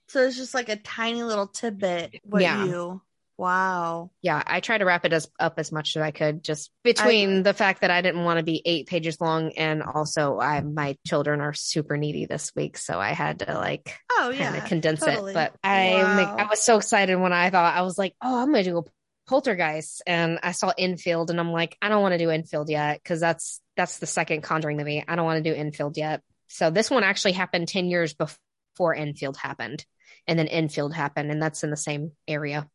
So 0.09 0.22
it's 0.22 0.36
just 0.36 0.53
like 0.53 0.68
a 0.68 0.76
tiny 0.76 1.22
little 1.22 1.46
tidbit. 1.46 2.20
What 2.24 2.42
Yeah. 2.42 2.64
you? 2.64 3.03
Wow. 3.43 4.12
yeah 4.22 4.40
i 4.47 4.61
tried 4.61 4.78
to 4.78 4.84
wrap 4.84 5.05
it 5.05 5.12
as, 5.12 5.28
up 5.40 5.55
as 5.59 5.72
much 5.72 5.97
as 5.97 6.03
i 6.03 6.12
could 6.12 6.45
just 6.45 6.70
between 6.84 7.43
the 7.43 7.53
fact 7.53 7.80
that 7.80 7.90
i 7.90 8.01
didn't 8.01 8.22
want 8.22 8.38
to 8.38 8.45
be 8.45 8.62
eight 8.64 8.86
pages 8.86 9.20
long 9.20 9.51
and 9.55 9.82
also 9.82 10.38
i 10.38 10.61
my 10.61 10.97
children 11.05 11.40
are 11.40 11.53
super 11.53 11.97
needy 11.97 12.24
this 12.24 12.53
week 12.55 12.78
so 12.78 13.01
i 13.01 13.11
had 13.11 13.40
to 13.40 13.53
like 13.53 13.99
Oh 14.12 14.28
kind 14.28 14.38
yeah. 14.38 14.55
of 14.55 14.66
condense 14.66 15.01
totally. 15.01 15.32
it 15.32 15.34
but 15.34 15.57
i 15.64 16.03
like, 16.03 16.28
i 16.28 16.49
was 16.49 16.62
so 16.62 16.76
excited 16.76 17.16
when 17.16 17.32
i 17.32 17.51
thought 17.51 17.74
i 17.74 17.82
was 17.82 17.99
like 17.99 18.14
oh 18.22 18.40
i'm 18.40 18.53
gonna 18.53 18.62
do 18.62 18.78
a 18.78 18.82
poltergeist 19.26 20.03
and 20.07 20.38
i 20.45 20.53
saw 20.53 20.72
Enfield 20.78 21.28
and 21.30 21.40
i'm 21.40 21.51
like 21.51 21.76
i 21.82 21.88
don't 21.88 22.01
want 22.03 22.12
to 22.12 22.18
do 22.18 22.30
Enfield 22.30 22.70
yet 22.70 23.03
because 23.03 23.18
that's 23.18 23.61
that's 23.76 23.99
the 23.99 24.07
second 24.07 24.43
conjuring 24.43 24.76
movie 24.76 25.03
i 25.09 25.16
don't 25.16 25.24
want 25.24 25.43
to 25.43 25.51
do 25.51 25.57
Enfield 25.57 25.97
yet 25.97 26.22
so 26.47 26.70
this 26.70 26.93
one 26.93 27.03
actually 27.03 27.32
happened 27.32 27.66
10 27.66 27.86
years 27.86 28.14
before 28.14 28.95
Enfield 28.95 29.36
happened 29.36 29.84
and 30.28 30.38
then 30.38 30.47
Enfield 30.47 30.95
happened 30.95 31.32
and 31.32 31.43
that's 31.43 31.64
in 31.64 31.70
the 31.70 31.76
same 31.76 32.12
area 32.28 32.68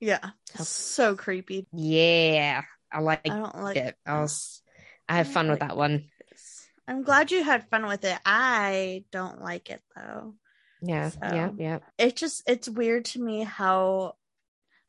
Yeah. 0.00 0.30
So 0.56 1.14
creepy. 1.16 1.66
yeah 1.72 2.62
i 2.92 3.00
like 3.00 3.20
I 3.24 3.36
don't 3.36 3.62
like 3.62 3.76
it. 3.76 3.96
I 4.06 4.20
was, 4.20 4.62
I 5.08 5.16
have 5.16 5.28
I 5.28 5.32
fun 5.32 5.50
with 5.50 5.60
like 5.60 5.68
that 5.70 5.76
one. 5.76 6.04
this. 6.30 6.66
I'm 6.88 7.02
glad 7.02 7.30
you 7.32 7.42
had 7.42 7.68
fun 7.68 7.86
with 7.86 8.04
it. 8.04 8.18
I 8.24 9.04
don't 9.10 9.40
like 9.42 9.70
it 9.70 9.82
though. 9.94 10.34
Yeah, 10.82 11.10
yeah, 11.22 11.48
So- 11.48 11.54
yeah. 11.58 11.78
It 11.98 12.16
just 12.16 12.42
it's 12.46 12.68
weird 12.68 13.06
to 13.06 13.20
me 13.22 13.42
how 13.42 14.14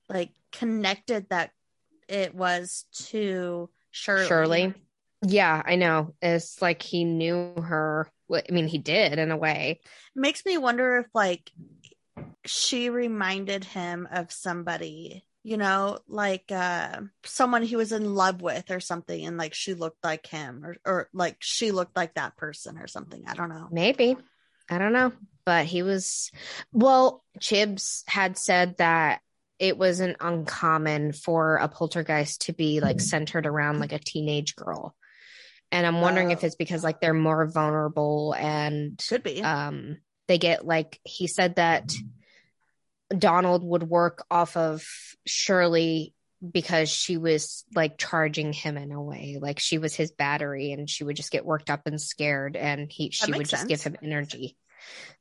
like 0.10 0.30
connected 0.51 1.28
that 1.30 1.51
it 2.08 2.36
was 2.36 2.86
to 3.08 3.70
Shirley. 3.91 4.28
Shirley. 4.28 4.74
Yeah, 5.26 5.62
I 5.66 5.76
know. 5.76 6.14
It's 6.22 6.62
like 6.62 6.82
he 6.84 7.03
knew 7.03 7.53
her. 7.55 8.08
I 8.32 8.43
mean, 8.51 8.68
he 8.68 8.78
did 8.78 9.18
in 9.18 9.32
a 9.32 9.38
way. 9.38 9.80
It 10.16 10.20
makes 10.20 10.45
me 10.45 10.58
wonder 10.58 10.97
if 10.97 11.08
like 11.16 11.49
she 12.47 12.89
reminded 12.89 13.63
him 13.63 14.07
of 14.11 14.31
somebody 14.31 15.23
you 15.43 15.55
know 15.57 15.99
like 16.07 16.51
uh 16.51 16.99
someone 17.23 17.61
he 17.63 17.75
was 17.75 17.91
in 17.91 18.15
love 18.15 18.41
with 18.41 18.69
or 18.71 18.79
something 18.79 19.25
and 19.25 19.37
like 19.37 19.53
she 19.53 19.73
looked 19.73 20.03
like 20.03 20.25
him 20.27 20.65
or 20.65 20.75
or 20.85 21.09
like 21.13 21.37
she 21.39 21.71
looked 21.71 21.95
like 21.95 22.15
that 22.15 22.35
person 22.35 22.77
or 22.77 22.87
something 22.87 23.23
i 23.27 23.33
don't 23.33 23.49
know 23.49 23.67
Maybe. 23.71 24.17
I 24.69 24.79
don't 24.79 24.91
know. 24.91 25.13
But 25.45 25.65
he 25.65 25.81
was, 25.81 26.29
well, 26.73 27.23
Chibs 27.39 28.03
had 28.05 28.37
said 28.37 28.75
that 28.79 29.21
it 29.59 29.77
wasn't 29.77 30.17
uncommon 30.19 31.13
for 31.13 31.55
a 31.55 31.69
poltergeist 31.69 32.41
to 32.41 32.53
be 32.53 32.81
like 32.81 32.99
centered 32.99 33.45
around 33.45 33.79
like 33.79 33.93
a 33.93 33.99
teenage 33.99 34.57
girl. 34.57 34.93
And 35.71 35.87
I'm 35.87 36.01
wondering 36.01 36.31
if 36.31 36.43
Oh. 36.43 36.47
it's 36.47 36.57
because 36.57 36.83
like 36.83 36.99
they're 36.99 37.13
more 37.13 37.45
vulnerable 37.47 38.35
and 38.37 39.01
could 39.07 39.23
be 39.23 39.41
um 39.41 39.99
they 40.27 40.37
get 40.37 40.65
like 40.65 40.99
he 41.05 41.27
said 41.27 41.55
that 41.55 41.93
Donald 43.10 43.64
would 43.64 43.84
work 43.84 44.26
off 44.30 44.58
of 44.58 44.86
Shirley 45.26 46.14
because 46.51 46.89
she 46.89 47.18
was 47.18 47.66
like 47.74 47.97
charging 47.97 48.53
him 48.53 48.78
in 48.78 48.91
a 48.91 49.01
way. 49.01 49.38
Like 49.39 49.60
she 49.60 49.78
was 49.78 49.95
his 49.95 50.12
battery 50.12 50.72
and 50.72 50.89
she 50.89 51.03
would 51.03 51.16
just 51.16 51.32
get 51.32 51.45
worked 51.45 51.70
up 51.70 51.88
and 51.88 51.99
scared 51.99 52.55
and 52.55 52.91
he 52.91 53.10
she 53.12 53.32
would 53.32 53.39
makes 53.39 53.49
just 53.49 53.68
give 53.68 53.82
him 53.82 53.97
energy. 54.03 54.58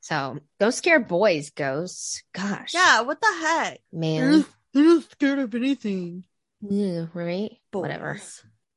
So 0.01 0.39
go 0.59 0.69
scare 0.69 0.99
boys 0.99 1.49
ghosts. 1.51 2.23
Gosh. 2.33 2.73
Yeah 2.73 3.01
what 3.01 3.19
the 3.19 3.33
heck? 3.41 3.79
Man. 3.91 4.45
They're 4.73 4.83
not 4.83 5.03
scared 5.11 5.39
of 5.39 5.55
anything. 5.55 6.23
Yeah, 6.61 7.05
right? 7.13 7.57
Whatever. 7.71 8.19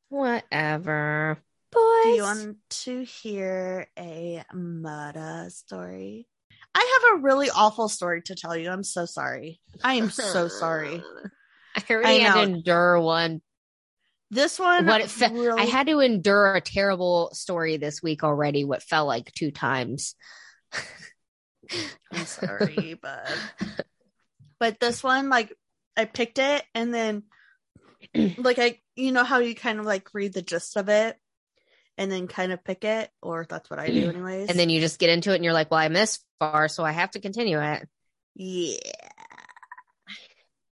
Whatever. 0.08 1.38
Boys 1.72 2.04
do 2.04 2.08
you 2.10 2.22
want 2.22 2.56
to 2.70 3.04
hear 3.04 3.86
a 3.98 4.44
murder 4.52 5.46
story 5.50 6.26
i 6.74 7.00
have 7.02 7.18
a 7.18 7.22
really 7.22 7.50
awful 7.50 7.88
story 7.88 8.22
to 8.22 8.34
tell 8.34 8.56
you. 8.56 8.70
I'm 8.70 8.84
so 8.84 9.06
sorry. 9.06 9.60
I 9.82 9.94
am 9.94 10.10
so 10.10 10.48
sorry. 10.48 11.02
I 11.76 11.82
already 11.90 12.20
had 12.20 12.34
to 12.34 12.42
endure 12.42 13.00
one. 13.00 13.40
This 14.30 14.58
one 14.58 14.86
what 14.86 15.00
it 15.00 15.10
fe- 15.10 15.32
really 15.32 15.60
I 15.60 15.64
had 15.64 15.88
to 15.88 15.98
endure 15.98 16.54
a 16.54 16.60
terrible 16.60 17.30
story 17.32 17.76
this 17.76 18.02
week 18.02 18.22
already. 18.22 18.64
What 18.64 18.82
felt 18.82 19.08
like 19.08 19.32
two 19.32 19.50
times. 19.50 20.14
I'm 22.12 22.24
sorry, 22.26 22.98
but 23.00 23.28
but 24.60 24.78
this 24.78 25.02
one, 25.02 25.30
like, 25.30 25.52
I 25.96 26.04
picked 26.04 26.38
it 26.38 26.64
and 26.74 26.94
then, 26.94 27.24
like, 28.38 28.58
I 28.58 28.78
you 28.94 29.10
know 29.10 29.24
how 29.24 29.38
you 29.38 29.54
kind 29.54 29.80
of 29.80 29.86
like 29.86 30.14
read 30.14 30.32
the 30.32 30.42
gist 30.42 30.76
of 30.76 30.88
it 30.88 31.16
and 32.00 32.10
then 32.10 32.26
kind 32.26 32.50
of 32.50 32.64
pick 32.64 32.82
it, 32.84 33.10
or 33.22 33.46
that's 33.48 33.68
what 33.70 33.78
I 33.78 33.86
do, 33.90 34.08
anyways. 34.08 34.48
and 34.48 34.58
then 34.58 34.70
you 34.70 34.80
just 34.80 34.98
get 34.98 35.10
into 35.10 35.30
it, 35.32 35.36
and 35.36 35.44
you're 35.44 35.52
like, 35.52 35.70
"Well, 35.70 35.78
I'm 35.80 35.92
this 35.92 36.18
far, 36.40 36.66
so 36.68 36.82
I 36.82 36.92
have 36.92 37.10
to 37.12 37.20
continue 37.20 37.60
it." 37.60 37.86
yeah, 38.34 38.76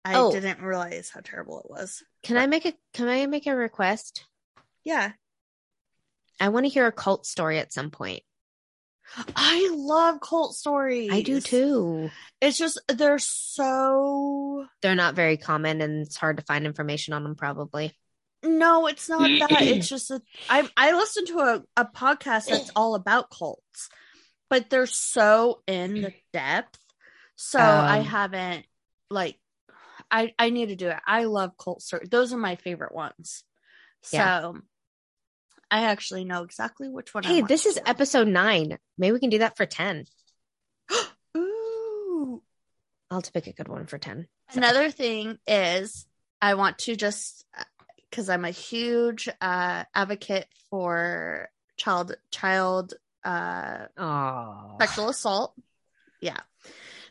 I 0.05 0.15
Oh. 0.17 0.33
didn't 0.33 0.63
realize 0.63 1.11
how 1.11 1.21
terrible 1.21 1.61
it 1.61 1.71
was. 1.71 2.03
Can 2.23 2.37
I 2.39 2.47
make 2.47 2.65
a 2.65 2.73
Can 2.95 3.09
I 3.09 3.27
make 3.27 3.47
a 3.47 3.55
request? 3.55 4.25
Yeah, 4.85 5.13
I 6.41 6.49
want 6.49 6.65
to 6.65 6.71
hear 6.71 6.87
a 6.87 6.93
cult 6.93 7.27
story 7.27 7.59
at 7.59 7.73
some 7.73 7.91
point. 7.91 8.23
I 9.37 9.71
love 9.75 10.21
cult 10.21 10.55
stories. 10.55 11.11
I 11.13 11.23
do 11.23 11.41
too. 11.41 12.11
It's 12.41 12.57
just 12.59 12.81
they're 12.89 13.19
so 13.19 14.67
They're 14.83 14.95
not 14.95 15.15
very 15.15 15.37
common, 15.37 15.81
and 15.83 16.07
it's 16.07 16.17
hard 16.17 16.39
to 16.39 16.43
find 16.45 16.65
information 16.67 17.13
on 17.15 17.23
them. 17.23 17.35
Probably. 17.35 17.93
No, 18.43 18.87
it's 18.87 19.09
not 19.09 19.29
that. 19.49 19.63
It's 19.63 19.89
just 19.89 20.09
that 20.09 20.23
I 20.49 20.69
I 20.77 20.93
listen 20.93 21.27
to 21.27 21.39
a, 21.41 21.63
a 21.77 21.85
podcast 21.85 22.47
that's 22.49 22.71
all 22.77 22.95
about 22.95 23.31
cults, 23.31 23.89
but 24.51 24.71
they're 24.71 24.87
so 24.87 25.63
in 25.67 26.03
the 26.03 26.13
depth. 26.33 26.79
So 27.37 27.59
I 27.61 27.99
Um. 27.99 28.05
haven't 28.05 28.67
like 29.11 29.39
I 30.11 30.33
I 30.39 30.51
need 30.51 30.67
to 30.71 30.77
do 30.77 30.89
it. 30.89 30.99
I 31.07 31.25
love 31.25 31.57
cult 31.59 31.83
stories. 31.83 32.09
Those 32.11 32.33
are 32.33 32.39
my 32.39 32.57
favorite 32.57 32.95
ones. 32.95 33.43
So 34.03 34.17
Yeah. 34.17 34.53
I 35.71 35.85
actually 35.85 36.25
know 36.25 36.45
exactly 36.45 36.89
which 36.89 37.13
one. 37.13 37.25
Hey, 37.25 37.41
want 37.41 37.49
this 37.49 37.67
is 37.67 37.75
do. 37.75 37.83
episode 37.85 38.27
nine. 38.29 38.79
Maybe 38.97 39.13
we 39.13 39.21
can 39.21 39.31
do 39.31 39.39
that 39.39 39.57
for 39.57 39.67
ten. 39.67 40.05
Ooh. 41.37 42.43
I'll 43.11 43.19
have 43.19 43.25
to 43.25 43.33
pick 43.33 43.47
a 43.47 43.53
good 43.53 43.69
one 43.69 43.87
for 43.87 43.99
ten. 43.99 44.29
Another 44.53 44.91
thing 44.91 45.39
is 45.47 46.07
I 46.41 46.55
want 46.55 46.79
to 46.81 46.97
just 46.97 47.45
because 48.11 48.29
I'm 48.29 48.45
a 48.45 48.51
huge 48.51 49.29
uh, 49.41 49.85
advocate 49.95 50.47
for 50.71 51.49
child 51.77 52.15
child 52.31 52.95
uh, 53.25 53.87
sexual 54.81 55.09
assault. 55.09 55.55
Yeah. 56.21 56.41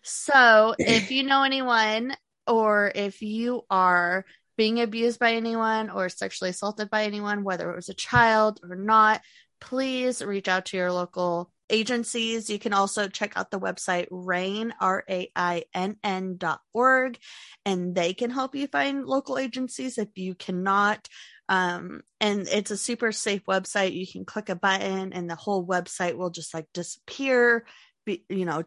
So 0.04 0.76
if 0.80 1.12
you 1.12 1.24
know 1.24 1.44
anyone 1.44 2.16
or 2.46 2.92
if 2.96 3.22
you 3.22 3.64
are 3.70 4.26
being 4.58 4.82
abused 4.82 5.20
by 5.20 5.34
anyone 5.34 5.90
or 5.90 6.10
sexually 6.10 6.50
assaulted 6.50 6.90
by 6.90 7.04
anyone, 7.04 7.44
whether 7.44 7.70
it 7.72 7.76
was 7.76 7.90
a 7.90 7.94
child 7.94 8.60
or 8.68 8.76
not, 8.76 9.22
please 9.60 10.24
reach 10.24 10.48
out 10.48 10.66
to 10.68 10.78
your 10.78 10.92
local 10.92 11.52
agencies. 11.70 12.50
You 12.50 12.60
can 12.60 12.74
also 12.74 13.08
check 13.08 13.34
out 13.36 13.52
the 13.52 13.60
website 13.60 14.08
RAINN, 14.12 14.74
R 14.80 15.04
A 15.10 15.32
I 15.36 15.64
N 15.74 15.98
N 16.04 16.38
dot 16.38 16.60
org, 16.74 17.18
and 17.66 17.94
they 17.94 18.14
can 18.14 18.30
help 18.30 18.56
you 18.56 18.68
find 18.68 19.06
local 19.06 19.38
agencies 19.38 19.98
if 19.98 20.10
you 20.16 20.36
cannot. 20.36 21.08
Um, 21.50 22.02
and 22.20 22.48
it's 22.48 22.72
a 22.72 22.78
super 22.78 23.12
safe 23.12 23.46
website. 23.46 23.94
You 23.94 24.06
can 24.06 24.26
click 24.26 24.50
a 24.50 24.56
button 24.56 25.14
and 25.14 25.30
the 25.30 25.36
whole 25.36 25.66
website 25.66 26.16
will 26.16 26.30
just 26.30 26.54
like 26.54 26.68
disappear. 26.74 27.66
Be, 28.06 28.26
you 28.30 28.46
know, 28.46 28.64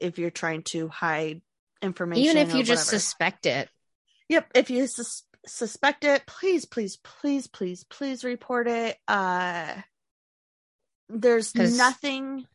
if 0.00 0.18
you're 0.18 0.30
trying 0.30 0.62
to 0.64 0.88
hide 0.88 1.42
information, 1.80 2.24
even 2.24 2.36
if 2.38 2.54
you 2.54 2.64
just 2.64 2.88
suspect 2.88 3.46
it. 3.46 3.68
Yep. 4.28 4.50
If 4.54 4.70
you 4.70 4.86
sus- 4.86 5.22
suspect 5.46 6.04
it, 6.04 6.26
please, 6.26 6.64
please, 6.64 6.96
please, 6.96 7.46
please, 7.46 7.84
please 7.84 8.24
report 8.24 8.66
it. 8.68 8.96
Uh, 9.06 9.74
there's 11.08 11.54
nothing 11.54 12.46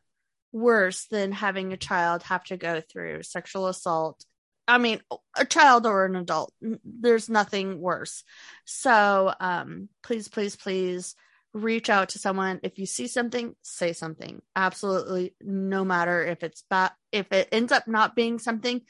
worse 0.51 1.05
than 1.05 1.31
having 1.31 1.73
a 1.73 1.77
child 1.77 2.23
have 2.23 2.43
to 2.45 2.57
go 2.57 2.81
through 2.81 3.23
sexual 3.23 3.67
assault. 3.67 4.23
I 4.67 4.77
mean, 4.77 5.01
a 5.35 5.45
child 5.45 5.85
or 5.85 6.05
an 6.05 6.15
adult. 6.15 6.53
There's 6.85 7.29
nothing 7.29 7.81
worse. 7.81 8.23
So, 8.65 9.33
um, 9.39 9.89
please, 10.03 10.29
please, 10.29 10.55
please 10.55 11.15
reach 11.53 11.89
out 11.89 12.09
to 12.09 12.19
someone. 12.19 12.59
If 12.63 12.79
you 12.79 12.85
see 12.85 13.07
something, 13.07 13.55
say 13.61 13.93
something. 13.93 14.41
Absolutely, 14.55 15.35
no 15.41 15.83
matter 15.83 16.25
if 16.25 16.43
it's 16.43 16.63
bad. 16.69 16.91
If 17.11 17.31
it 17.31 17.49
ends 17.51 17.71
up 17.71 17.87
not 17.87 18.15
being 18.15 18.39
something, 18.39 18.81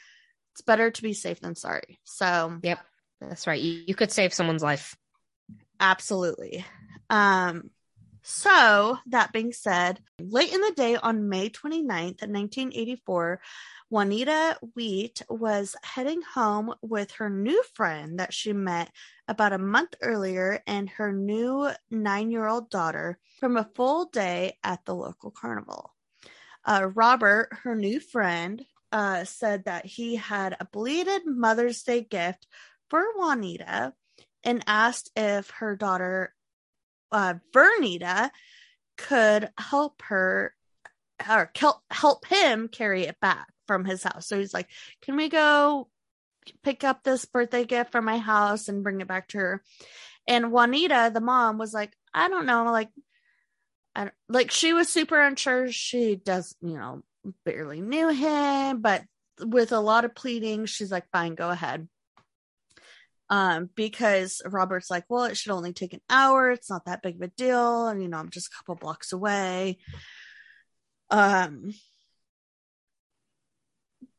it's 0.53 0.61
better 0.61 0.91
to 0.91 1.01
be 1.01 1.13
safe 1.13 1.39
than 1.39 1.55
sorry. 1.55 1.99
So 2.03 2.59
Yep. 2.61 2.79
That's 3.19 3.47
right. 3.47 3.61
You, 3.61 3.83
you 3.87 3.95
could 3.95 4.11
save 4.11 4.33
someone's 4.33 4.63
life. 4.63 4.95
Absolutely. 5.79 6.65
Um, 7.09 7.69
so 8.23 8.97
that 9.07 9.33
being 9.33 9.51
said, 9.51 9.99
late 10.19 10.53
in 10.53 10.61
the 10.61 10.71
day 10.71 10.95
on 10.95 11.27
May 11.27 11.49
29th, 11.49 12.21
1984, 12.21 13.41
Juanita 13.89 14.57
Wheat 14.75 15.21
was 15.29 15.75
heading 15.83 16.21
home 16.21 16.73
with 16.81 17.11
her 17.11 17.29
new 17.29 17.61
friend 17.73 18.19
that 18.19 18.33
she 18.33 18.53
met 18.53 18.89
about 19.27 19.51
a 19.51 19.57
month 19.57 19.95
earlier 20.01 20.63
and 20.65 20.89
her 20.91 21.11
new 21.11 21.69
nine 21.91 22.31
year 22.31 22.47
old 22.47 22.69
daughter 22.69 23.19
from 23.39 23.57
a 23.57 23.69
full 23.75 24.05
day 24.05 24.57
at 24.63 24.85
the 24.85 24.95
local 24.95 25.29
carnival. 25.29 25.93
Uh, 26.65 26.89
Robert, 26.93 27.49
her 27.63 27.75
new 27.75 27.99
friend, 27.99 28.65
uh, 28.93 29.25
said 29.25 29.65
that 29.65 29.85
he 29.85 30.15
had 30.15 30.55
a 30.59 30.67
belated 30.71 31.23
Mother's 31.25 31.83
Day 31.83 32.01
gift 32.01 32.47
for 32.89 33.03
Juanita 33.17 33.93
and 34.43 34.63
asked 34.65 35.11
if 35.15 35.49
her 35.49 35.75
daughter 35.75 36.33
uh, 37.13 37.35
could 38.97 39.49
help 39.57 40.01
her 40.03 40.53
or 41.29 41.51
help 41.89 42.25
him 42.25 42.67
carry 42.67 43.03
it 43.03 43.19
back 43.21 43.47
from 43.67 43.85
his 43.85 44.03
house. 44.03 44.27
So 44.27 44.37
he's 44.37 44.53
like, 44.53 44.69
"Can 45.01 45.15
we 45.15 45.29
go 45.29 45.89
pick 46.63 46.83
up 46.83 47.03
this 47.03 47.25
birthday 47.25 47.65
gift 47.65 47.91
from 47.91 48.05
my 48.05 48.17
house 48.17 48.67
and 48.67 48.83
bring 48.83 49.01
it 49.01 49.07
back 49.07 49.29
to 49.29 49.37
her?" 49.37 49.63
And 50.27 50.51
Juanita, 50.51 51.11
the 51.13 51.21
mom, 51.21 51.57
was 51.57 51.73
like, 51.73 51.93
"I 52.13 52.29
don't 52.29 52.45
know, 52.45 52.65
like." 52.65 52.89
I 53.95 54.09
like 54.27 54.49
she 54.49 54.73
was 54.73 54.89
super 54.89 55.21
unsure. 55.21 55.71
She 55.71 56.15
does, 56.15 56.55
you 56.61 56.77
know, 56.77 57.03
barely 57.45 57.79
knew 57.79 58.09
him, 58.09 58.81
but 58.81 59.03
with 59.39 59.71
a 59.71 59.79
lot 59.79 60.03
of 60.03 60.15
pleading, 60.15 60.65
she's 60.65 60.91
like, 60.91 61.05
"Fine, 61.11 61.35
go 61.35 61.49
ahead." 61.49 61.87
Um, 63.33 63.67
because 63.73 64.43
Robert's 64.45 64.91
like, 64.91 65.05
well, 65.09 65.23
it 65.23 65.35
should 65.35 65.53
only 65.53 65.73
take 65.73 65.93
an 65.93 66.01
hour. 66.07 66.51
It's 66.51 66.69
not 66.69 66.85
that 66.85 67.01
big 67.01 67.15
of 67.15 67.21
a 67.23 67.27
deal. 67.29 67.87
And, 67.87 67.99
you 67.99 68.07
know, 68.07 68.17
I'm 68.17 68.29
just 68.29 68.53
a 68.53 68.55
couple 68.55 68.75
blocks 68.75 69.11
away. 69.11 69.79
Um, 71.09 71.73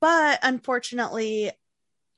but 0.00 0.40
unfortunately, 0.42 1.52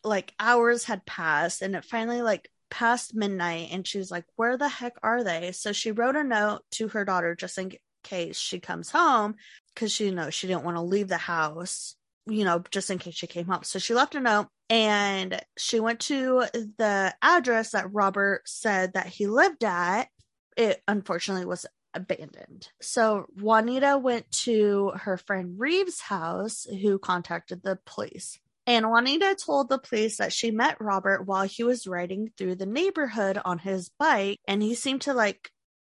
like 0.05 0.33
hours 0.41 0.85
had 0.85 1.05
passed 1.05 1.61
and 1.61 1.77
it 1.77 1.85
finally 1.85 2.23
like 2.23 2.49
past 2.71 3.15
midnight 3.15 3.69
and 3.73 3.87
she 3.87 3.99
was 3.99 4.11
like, 4.11 4.25
where 4.37 4.57
the 4.57 4.67
heck 4.67 4.95
are 5.03 5.23
they? 5.23 5.53
So 5.53 5.73
she 5.73 5.93
wrote 5.93 6.17
a 6.17 6.25
note 6.25 6.63
to 6.73 6.89
her 6.89 7.05
daughter 7.05 7.35
just 7.35 7.59
in 7.59 7.73
case 8.05 8.39
she 8.39 8.59
comes 8.59 8.89
home 8.89 9.35
because 9.75 9.93
she 9.93 10.07
you 10.07 10.15
know 10.15 10.31
she 10.31 10.47
didn't 10.47 10.65
want 10.65 10.79
to 10.79 10.81
leave 10.81 11.09
the 11.09 11.19
house 11.19 11.95
you 12.27 12.45
know, 12.45 12.63
just 12.71 12.91
in 12.91 12.99
case 12.99 13.15
she 13.15 13.27
came 13.27 13.47
home. 13.47 13.63
So 13.63 13.79
she 13.79 13.95
left 13.95 14.15
a 14.15 14.21
note 14.21 14.49
and 14.69 15.41
she 15.57 15.81
went 15.81 16.01
to 16.01 16.45
the 16.53 17.15
address 17.23 17.71
that 17.71 17.93
Robert 17.93 18.43
said 18.47 18.95
that 18.95 19.07
he 19.07 19.27
lived 19.27 19.65
at. 19.65 20.09
It 20.57 20.83
unfortunately 20.89 21.47
was 21.47 21.67
abandoned. 21.95 22.69
So 22.83 23.27
Juanita 23.41 23.99
went 23.99 24.31
to 24.43 24.93
her 24.97 25.17
friend 25.17 25.55
Reeves' 25.57 26.01
house, 26.01 26.65
who 26.65 26.99
contacted 26.99 27.63
the 27.63 27.79
police. 27.87 28.39
And 28.67 28.91
Juanita 28.91 29.37
told 29.37 29.69
the 29.69 29.79
police 29.79 30.17
that 30.17 30.33
she 30.33 30.51
met 30.51 30.81
Robert 30.81 31.25
while 31.25 31.45
he 31.45 31.63
was 31.63 31.87
riding 31.87 32.33
through 32.37 32.57
the 32.57 32.67
neighborhood 32.67 33.39
on 33.45 33.59
his 33.59 33.91
bike, 33.99 34.41
and 34.49 34.61
he 34.61 34.75
seemed 34.75 35.03
to 35.03 35.15
like 35.15 35.51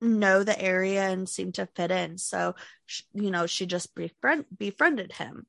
know 0.03 0.45
the 0.45 0.61
area 0.61 1.09
and 1.09 1.29
seemed 1.29 1.55
to 1.55 1.68
fit 1.74 1.91
in. 1.91 2.18
So, 2.18 2.55
you 3.14 3.31
know, 3.31 3.47
she 3.47 3.64
just 3.64 3.95
befriend- 3.95 4.45
befriended 4.57 5.12
him 5.12 5.47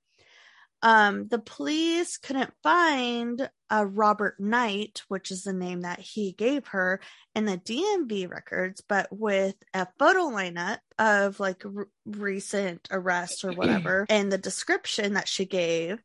um, 0.82 1.28
the 1.28 1.40
police 1.40 2.18
couldn't 2.18 2.54
find 2.64 3.50
uh, 3.70 3.86
Robert 3.86 4.40
Knight, 4.40 5.04
which 5.08 5.30
is 5.32 5.44
the 5.44 5.54
name 5.54 5.82
that 5.82 6.00
he 6.00 6.32
gave 6.32 6.68
her, 6.68 7.02
in 7.36 7.46
the 7.46 7.58
DMV 7.58 8.30
records, 8.30 8.82
but 8.88 9.08
with 9.12 9.56
a 9.74 9.88
photo 9.98 10.30
lineup 10.30 10.80
of 10.98 11.40
like 11.40 11.64
r- 11.66 11.88
recent 12.06 12.88
arrests 12.92 13.44
or 13.44 13.52
whatever, 13.52 14.06
and 14.10 14.32
the 14.32 14.38
description 14.38 15.14
that 15.14 15.28
she 15.28 15.46
gave, 15.46 16.02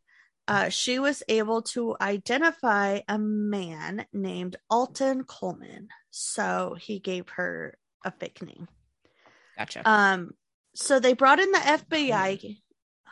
uh, 0.49 0.69
she 0.69 0.99
was 0.99 1.23
able 1.29 1.63
to 1.63 1.97
identify 2.01 3.01
a 3.09 3.19
man 3.19 4.07
named 4.13 4.57
Alton 4.69 5.25
Coleman. 5.25 5.89
So 6.11 6.77
he 6.79 6.99
gave 6.99 7.29
her 7.31 7.79
a 8.05 8.11
fake 8.11 8.43
name. 8.43 8.69
Gotcha. 9.57 9.83
Um, 9.89 10.33
so 10.75 10.99
they 10.99 11.15
brought 11.15 11.41
in 11.41 11.51
the 11.53 11.59
FBI. 11.59 12.59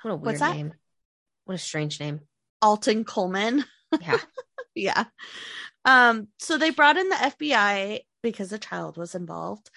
what 0.02 0.10
a 0.10 0.14
weird 0.16 0.26
what's 0.26 0.40
that? 0.40 0.56
name. 0.56 0.74
What 1.44 1.54
a 1.54 1.58
strange 1.58 2.00
name. 2.00 2.20
Alton 2.60 3.04
Coleman. 3.04 3.64
Yeah. 4.00 4.18
yeah. 4.74 5.04
Um, 5.84 6.28
so 6.38 6.58
they 6.58 6.70
brought 6.70 6.96
in 6.96 7.08
the 7.08 7.16
FBI 7.16 8.00
because 8.22 8.52
a 8.52 8.58
child 8.58 8.96
was 8.96 9.14
involved. 9.14 9.70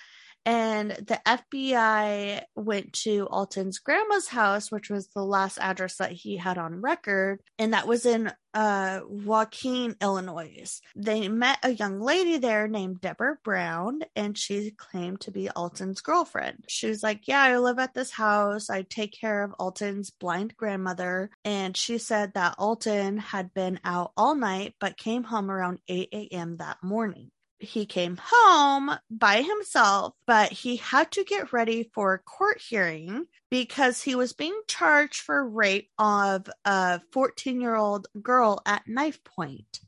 And 0.45 0.91
the 0.91 1.19
FBI 1.25 2.41
went 2.55 2.93
to 2.93 3.27
Alton's 3.31 3.79
grandma's 3.79 4.27
house, 4.27 4.71
which 4.71 4.89
was 4.89 5.07
the 5.07 5.23
last 5.23 5.57
address 5.59 5.97
that 5.97 6.11
he 6.11 6.37
had 6.37 6.57
on 6.57 6.81
record, 6.81 7.41
and 7.57 7.73
that 7.73 7.87
was 7.87 8.05
in 8.05 8.31
uh, 8.55 9.01
Waukegan, 9.01 10.01
Illinois. 10.01 10.79
They 10.95 11.27
met 11.27 11.59
a 11.61 11.71
young 11.71 11.99
lady 11.99 12.37
there 12.37 12.67
named 12.67 13.01
Deborah 13.01 13.37
Brown, 13.43 13.99
and 14.15 14.37
she 14.37 14.71
claimed 14.71 15.21
to 15.21 15.31
be 15.31 15.49
Alton's 15.49 16.01
girlfriend. 16.01 16.63
She 16.69 16.87
was 16.87 17.03
like, 17.03 17.27
Yeah, 17.27 17.41
I 17.41 17.57
live 17.57 17.79
at 17.79 17.93
this 17.93 18.11
house. 18.11 18.69
I 18.69 18.83
take 18.83 19.19
care 19.19 19.43
of 19.43 19.53
Alton's 19.59 20.09
blind 20.09 20.55
grandmother. 20.55 21.29
And 21.43 21.75
she 21.75 21.97
said 21.97 22.33
that 22.33 22.55
Alton 22.57 23.17
had 23.17 23.53
been 23.53 23.79
out 23.83 24.13
all 24.15 24.35
night 24.35 24.75
but 24.79 24.97
came 24.97 25.23
home 25.23 25.51
around 25.51 25.79
8 25.87 26.09
a.m. 26.13 26.57
that 26.57 26.77
morning 26.81 27.31
he 27.59 27.85
came 27.85 28.19
home 28.21 28.91
by 29.09 29.41
himself, 29.41 30.13
but 30.27 30.51
he 30.51 30.77
had 30.77 31.11
to 31.13 31.23
get 31.23 31.53
ready 31.53 31.89
for 31.93 32.13
a 32.13 32.19
court 32.19 32.61
hearing 32.61 33.25
because 33.49 34.01
he 34.01 34.15
was 34.15 34.33
being 34.33 34.59
charged 34.67 35.21
for 35.21 35.47
rape 35.47 35.89
of 35.97 36.49
a 36.65 37.01
14 37.11 37.61
year 37.61 37.75
old 37.75 38.07
girl 38.21 38.61
at 38.65 38.87
knife 38.87 39.23
point. 39.23 39.79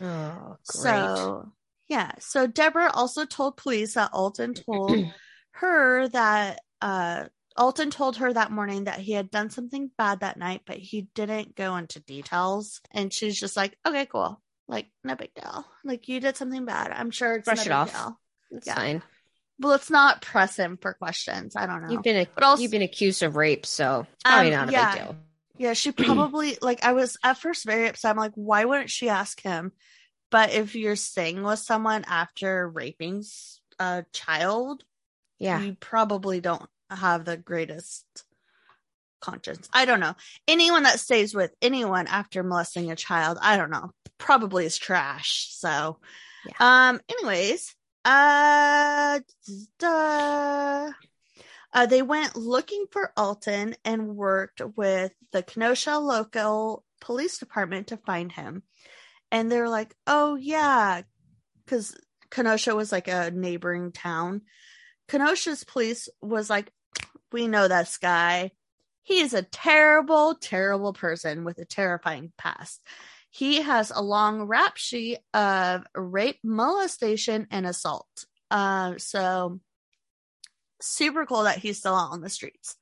Oh, 0.00 0.56
great. 0.66 0.82
So, 0.82 1.52
yeah. 1.88 2.12
So, 2.18 2.46
Deborah 2.46 2.90
also 2.92 3.24
told 3.24 3.56
police 3.56 3.94
that 3.94 4.10
Alton 4.12 4.54
told 4.66 5.06
her 5.52 6.08
that, 6.08 6.60
uh, 6.80 7.26
Alton 7.56 7.90
told 7.90 8.16
her 8.16 8.32
that 8.32 8.50
morning 8.50 8.84
that 8.84 8.98
he 8.98 9.12
had 9.12 9.30
done 9.30 9.50
something 9.50 9.90
bad 9.98 10.20
that 10.20 10.38
night, 10.38 10.62
but 10.66 10.78
he 10.78 11.02
didn't 11.14 11.54
go 11.54 11.76
into 11.76 12.00
details. 12.00 12.80
And 12.90 13.12
she's 13.12 13.38
just 13.38 13.56
like, 13.56 13.76
okay, 13.86 14.06
cool. 14.06 14.40
Like, 14.72 14.88
no 15.04 15.14
big 15.14 15.34
deal. 15.34 15.66
Like, 15.84 16.08
you 16.08 16.18
did 16.18 16.36
something 16.36 16.64
bad. 16.64 16.90
I'm 16.90 17.10
sure 17.10 17.34
it's 17.34 17.44
Brush 17.44 17.58
no 17.58 17.62
it 17.62 17.66
big 17.66 17.72
off. 17.72 17.92
deal. 17.92 18.20
It's 18.52 18.66
yeah. 18.66 18.74
fine. 18.74 19.02
But 19.58 19.68
let's 19.68 19.90
not 19.90 20.22
press 20.22 20.56
him 20.56 20.78
for 20.80 20.94
questions. 20.94 21.54
I 21.54 21.66
don't 21.66 21.82
know. 21.82 21.90
You've 21.90 22.02
been 22.02 22.26
But 22.34 22.42
also- 22.42 22.62
you've 22.62 22.70
been 22.72 22.82
accused 22.82 23.22
of 23.22 23.36
rape, 23.36 23.66
so 23.66 24.06
it's 24.14 24.22
probably 24.24 24.52
Um, 24.54 24.60
not 24.60 24.68
a 24.70 24.72
yeah. 24.72 24.92
big 24.94 25.02
deal. 25.04 25.16
Yeah, 25.58 25.72
she 25.74 25.92
probably 25.92 26.56
like 26.62 26.82
I 26.82 26.94
was 26.94 27.16
at 27.22 27.36
first 27.38 27.64
very 27.66 27.86
upset. 27.88 28.10
I'm 28.10 28.16
like, 28.16 28.32
why 28.34 28.64
wouldn't 28.64 28.90
she 28.90 29.08
ask 29.10 29.40
him? 29.42 29.72
But 30.30 30.52
if 30.52 30.74
you're 30.74 30.96
staying 30.96 31.42
with 31.42 31.58
someone 31.58 32.04
after 32.08 32.66
raping 32.66 33.22
a 33.78 34.04
child, 34.14 34.82
Yeah. 35.38 35.60
you 35.60 35.74
probably 35.78 36.40
don't 36.40 36.68
have 36.90 37.26
the 37.26 37.36
greatest 37.36 38.06
conscience. 39.20 39.68
I 39.72 39.84
don't 39.84 40.00
know. 40.00 40.14
Anyone 40.48 40.82
that 40.84 40.98
stays 40.98 41.34
with 41.34 41.52
anyone 41.62 42.06
after 42.06 42.42
molesting 42.42 42.90
a 42.90 42.96
child, 42.96 43.38
I 43.40 43.56
don't 43.56 43.70
know, 43.70 43.92
probably 44.22 44.64
is 44.64 44.78
trash. 44.78 45.48
So, 45.50 45.98
um, 46.60 47.00
anyways, 47.10 47.74
uh, 48.04 49.18
duh. 49.78 50.92
Uh, 51.74 51.86
they 51.86 52.02
went 52.02 52.36
looking 52.36 52.84
for 52.90 53.12
Alton 53.16 53.74
and 53.84 54.14
worked 54.14 54.62
with 54.76 55.12
the 55.32 55.42
Kenosha 55.42 55.98
local 55.98 56.84
police 57.00 57.38
department 57.38 57.88
to 57.88 57.96
find 57.96 58.30
him. 58.30 58.62
And 59.32 59.50
they're 59.50 59.68
like, 59.68 59.94
oh, 60.06 60.36
yeah, 60.36 61.02
because 61.64 61.96
Kenosha 62.30 62.76
was 62.76 62.92
like 62.92 63.08
a 63.08 63.30
neighboring 63.30 63.90
town. 63.90 64.42
Kenosha's 65.08 65.64
police 65.64 66.08
was 66.20 66.48
like, 66.48 66.70
we 67.32 67.48
know 67.48 67.66
this 67.66 67.98
guy. 67.98 68.52
He 69.02 69.20
is 69.20 69.34
a 69.34 69.42
terrible, 69.42 70.36
terrible 70.40 70.92
person 70.92 71.44
with 71.44 71.58
a 71.58 71.64
terrifying 71.64 72.32
past. 72.38 72.80
He 73.34 73.62
has 73.62 73.90
a 73.90 74.02
long 74.02 74.42
rap 74.42 74.76
sheet 74.76 75.18
of 75.32 75.84
rape, 75.94 76.38
molestation, 76.44 77.46
and 77.50 77.66
assault. 77.66 78.26
Uh, 78.50 78.94
so 78.98 79.58
super 80.82 81.24
cool 81.24 81.44
that 81.44 81.56
he's 81.56 81.78
still 81.78 81.94
out 81.94 82.12
on 82.12 82.20
the 82.20 82.28
streets. 82.28 82.76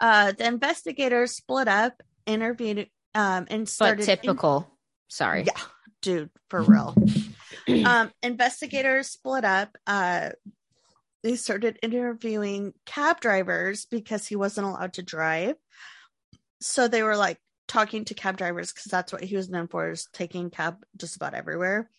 Uh, 0.00 0.30
the 0.30 0.46
investigators 0.46 1.32
split 1.32 1.66
up, 1.66 2.00
interviewed, 2.24 2.88
um, 3.16 3.46
and 3.50 3.62
But 3.64 3.68
started. 3.68 4.00
in- 4.00 4.06
typical. 4.06 4.70
Sorry. 5.08 5.42
yeah, 5.44 5.60
dude, 6.02 6.30
for 6.50 6.62
real. 6.62 6.94
um, 7.84 8.12
investigators 8.22 9.08
split 9.08 9.44
up. 9.44 9.76
Uh, 9.88 10.30
they 11.24 11.34
started 11.34 11.80
interviewing 11.82 12.74
cab 12.86 13.20
drivers 13.20 13.86
because 13.86 14.24
he 14.26 14.36
wasn't 14.36 14.68
allowed 14.68 14.92
to 14.94 15.02
drive. 15.02 15.56
So 16.60 16.86
they 16.86 17.02
were 17.02 17.16
like 17.16 17.38
talking 17.66 18.04
to 18.06 18.14
cab 18.14 18.36
drivers 18.36 18.72
because 18.72 18.90
that's 18.90 19.12
what 19.12 19.24
he 19.24 19.36
was 19.36 19.48
known 19.48 19.68
for 19.68 19.90
is 19.90 20.08
taking 20.12 20.50
cab 20.50 20.84
just 20.96 21.16
about 21.16 21.34
everywhere. 21.34 21.90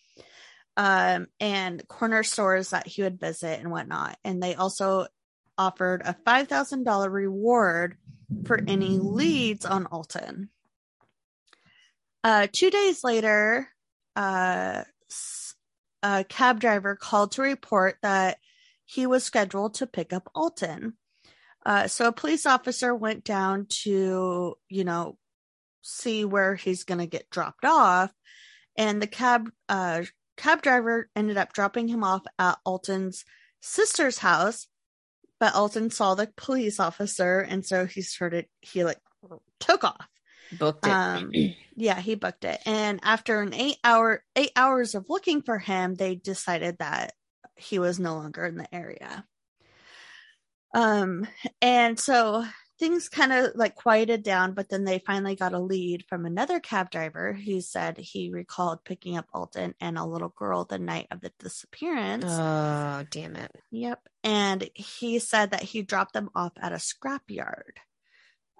Um, 0.76 1.26
and 1.40 1.86
corner 1.88 2.22
stores 2.22 2.70
that 2.70 2.86
he 2.86 3.02
would 3.02 3.18
visit 3.18 3.60
and 3.60 3.70
whatnot. 3.70 4.18
And 4.24 4.42
they 4.42 4.54
also 4.54 5.06
offered 5.56 6.02
a 6.04 6.14
$5,000 6.26 7.10
reward 7.10 7.96
for 8.44 8.60
any 8.66 8.98
leads 8.98 9.64
on 9.64 9.86
Alton. 9.86 10.50
Uh, 12.22 12.46
two 12.52 12.70
days 12.70 13.02
later, 13.04 13.68
uh, 14.16 14.82
a 16.02 16.24
cab 16.24 16.60
driver 16.60 16.96
called 16.96 17.32
to 17.32 17.42
report 17.42 17.96
that 18.02 18.38
he 18.84 19.06
was 19.06 19.24
scheduled 19.24 19.74
to 19.74 19.86
pick 19.86 20.12
up 20.12 20.30
Alton. 20.34 20.94
Uh, 21.64 21.88
so 21.88 22.06
a 22.06 22.12
police 22.12 22.46
officer 22.46 22.94
went 22.94 23.24
down 23.24 23.66
to, 23.68 24.56
you 24.68 24.84
know, 24.84 25.18
see 25.86 26.24
where 26.24 26.54
he's 26.54 26.84
going 26.84 26.98
to 26.98 27.06
get 27.06 27.30
dropped 27.30 27.64
off. 27.64 28.12
And 28.76 29.00
the 29.00 29.06
cab, 29.06 29.50
uh, 29.68 30.02
cab 30.36 30.62
driver 30.62 31.08
ended 31.16 31.36
up 31.36 31.52
dropping 31.52 31.88
him 31.88 32.04
off 32.04 32.22
at 32.38 32.58
Alton's 32.64 33.24
sister's 33.60 34.18
house. 34.18 34.66
But 35.38 35.54
Alton 35.54 35.90
saw 35.90 36.14
the 36.14 36.30
police 36.36 36.80
officer. 36.80 37.40
And 37.40 37.64
so 37.64 37.86
he 37.86 38.02
started, 38.02 38.46
he 38.60 38.84
like 38.84 38.98
took 39.60 39.84
off. 39.84 40.08
Booked 40.58 40.86
it. 40.86 40.90
Um, 40.90 41.32
yeah, 41.74 42.00
he 42.00 42.14
booked 42.14 42.44
it. 42.44 42.60
And 42.64 43.00
after 43.02 43.40
an 43.40 43.52
eight 43.52 43.76
hour, 43.82 44.22
eight 44.34 44.52
hours 44.56 44.94
of 44.94 45.06
looking 45.08 45.42
for 45.42 45.58
him, 45.58 45.94
they 45.94 46.14
decided 46.14 46.78
that 46.78 47.12
he 47.56 47.78
was 47.78 47.98
no 47.98 48.14
longer 48.14 48.44
in 48.44 48.56
the 48.56 48.74
area. 48.74 49.24
Um, 50.74 51.26
and 51.60 51.98
so 51.98 52.44
things 52.78 53.08
kind 53.08 53.32
of 53.32 53.52
like 53.54 53.74
quieted 53.74 54.22
down, 54.22 54.52
but 54.52 54.68
then 54.68 54.84
they 54.84 54.98
finally 54.98 55.34
got 55.34 55.54
a 55.54 55.58
lead 55.58 56.04
from 56.08 56.26
another 56.26 56.60
cab 56.60 56.90
driver 56.90 57.32
who 57.32 57.60
said 57.60 57.96
he 57.96 58.30
recalled 58.30 58.84
picking 58.84 59.16
up 59.16 59.26
Alton 59.32 59.74
and 59.80 59.96
a 59.96 60.04
little 60.04 60.28
girl 60.28 60.64
the 60.64 60.78
night 60.78 61.06
of 61.10 61.20
the 61.20 61.32
disappearance. 61.38 62.24
oh, 62.26 63.04
damn 63.10 63.36
it. 63.36 63.50
Yep. 63.70 64.00
And 64.24 64.68
he 64.74 65.18
said 65.18 65.52
that 65.52 65.62
he 65.62 65.82
dropped 65.82 66.12
them 66.12 66.30
off 66.34 66.52
at 66.60 66.72
a 66.72 66.76
scrapyard. 66.76 67.78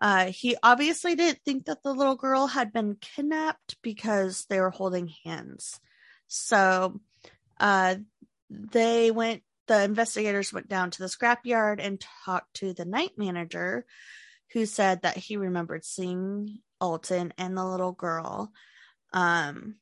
Uh, 0.00 0.26
he 0.26 0.56
obviously 0.62 1.14
didn't 1.14 1.40
think 1.44 1.66
that 1.66 1.82
the 1.82 1.92
little 1.92 2.16
girl 2.16 2.46
had 2.46 2.72
been 2.72 2.96
kidnapped 3.00 3.76
because 3.82 4.44
they 4.48 4.60
were 4.60 4.70
holding 4.70 5.10
hands. 5.24 5.80
So 6.26 7.00
uh, 7.58 7.96
they 8.50 9.10
went, 9.10 9.42
the 9.66 9.82
investigators 9.82 10.52
went 10.52 10.68
down 10.68 10.90
to 10.92 10.98
the 10.98 11.08
scrapyard 11.08 11.80
and 11.84 12.04
talked 12.24 12.54
to 12.54 12.72
the 12.72 12.84
night 12.84 13.12
manager, 13.16 13.84
who 14.52 14.66
said 14.66 15.02
that 15.02 15.16
he 15.16 15.36
remembered 15.36 15.84
seeing 15.84 16.58
Alton 16.80 17.32
and 17.38 17.56
the 17.56 17.64
little 17.64 17.92
girl. 17.92 18.52
Um, 19.12 19.76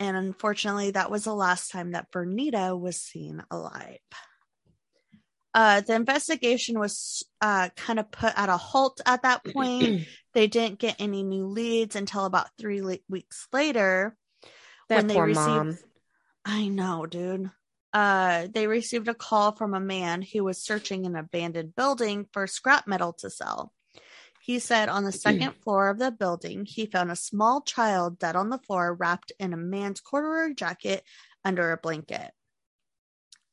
and 0.00 0.16
unfortunately, 0.16 0.92
that 0.92 1.10
was 1.10 1.24
the 1.24 1.34
last 1.34 1.70
time 1.70 1.92
that 1.92 2.10
Vernita 2.10 2.78
was 2.78 3.00
seen 3.00 3.42
alive. 3.50 3.98
Uh, 5.54 5.82
the 5.82 5.94
investigation 5.94 6.78
was 6.78 7.24
uh, 7.42 7.68
kind 7.76 7.98
of 8.00 8.10
put 8.10 8.32
at 8.36 8.48
a 8.48 8.56
halt 8.56 9.00
at 9.04 9.22
that 9.22 9.44
point. 9.52 10.06
they 10.32 10.46
didn't 10.46 10.78
get 10.78 10.96
any 10.98 11.22
new 11.22 11.46
leads 11.46 11.94
until 11.94 12.24
about 12.24 12.48
three 12.58 12.80
le- 12.82 12.98
weeks 13.08 13.46
later. 13.52 14.16
That 14.88 14.96
when 14.96 15.06
they 15.08 15.20
received- 15.20 15.36
mom. 15.46 15.78
I 16.44 16.66
know, 16.68 17.06
dude. 17.06 17.50
Uh, 17.92 18.48
they 18.52 18.66
received 18.66 19.08
a 19.08 19.14
call 19.14 19.52
from 19.52 19.74
a 19.74 19.80
man 19.80 20.22
who 20.22 20.44
was 20.44 20.62
searching 20.62 21.04
an 21.04 21.16
abandoned 21.16 21.74
building 21.74 22.26
for 22.32 22.46
scrap 22.46 22.86
metal 22.86 23.12
to 23.12 23.28
sell. 23.28 23.72
He 24.40 24.58
said 24.58 24.88
on 24.88 25.04
the 25.04 25.12
second 25.12 25.52
floor 25.62 25.88
of 25.88 25.98
the 25.98 26.10
building, 26.10 26.64
he 26.64 26.86
found 26.86 27.10
a 27.10 27.16
small 27.16 27.60
child 27.60 28.18
dead 28.18 28.34
on 28.34 28.48
the 28.48 28.58
floor, 28.58 28.94
wrapped 28.94 29.32
in 29.38 29.52
a 29.52 29.58
man's 29.58 30.00
corduroy 30.00 30.54
jacket 30.54 31.04
under 31.44 31.72
a 31.72 31.76
blanket. 31.76 32.32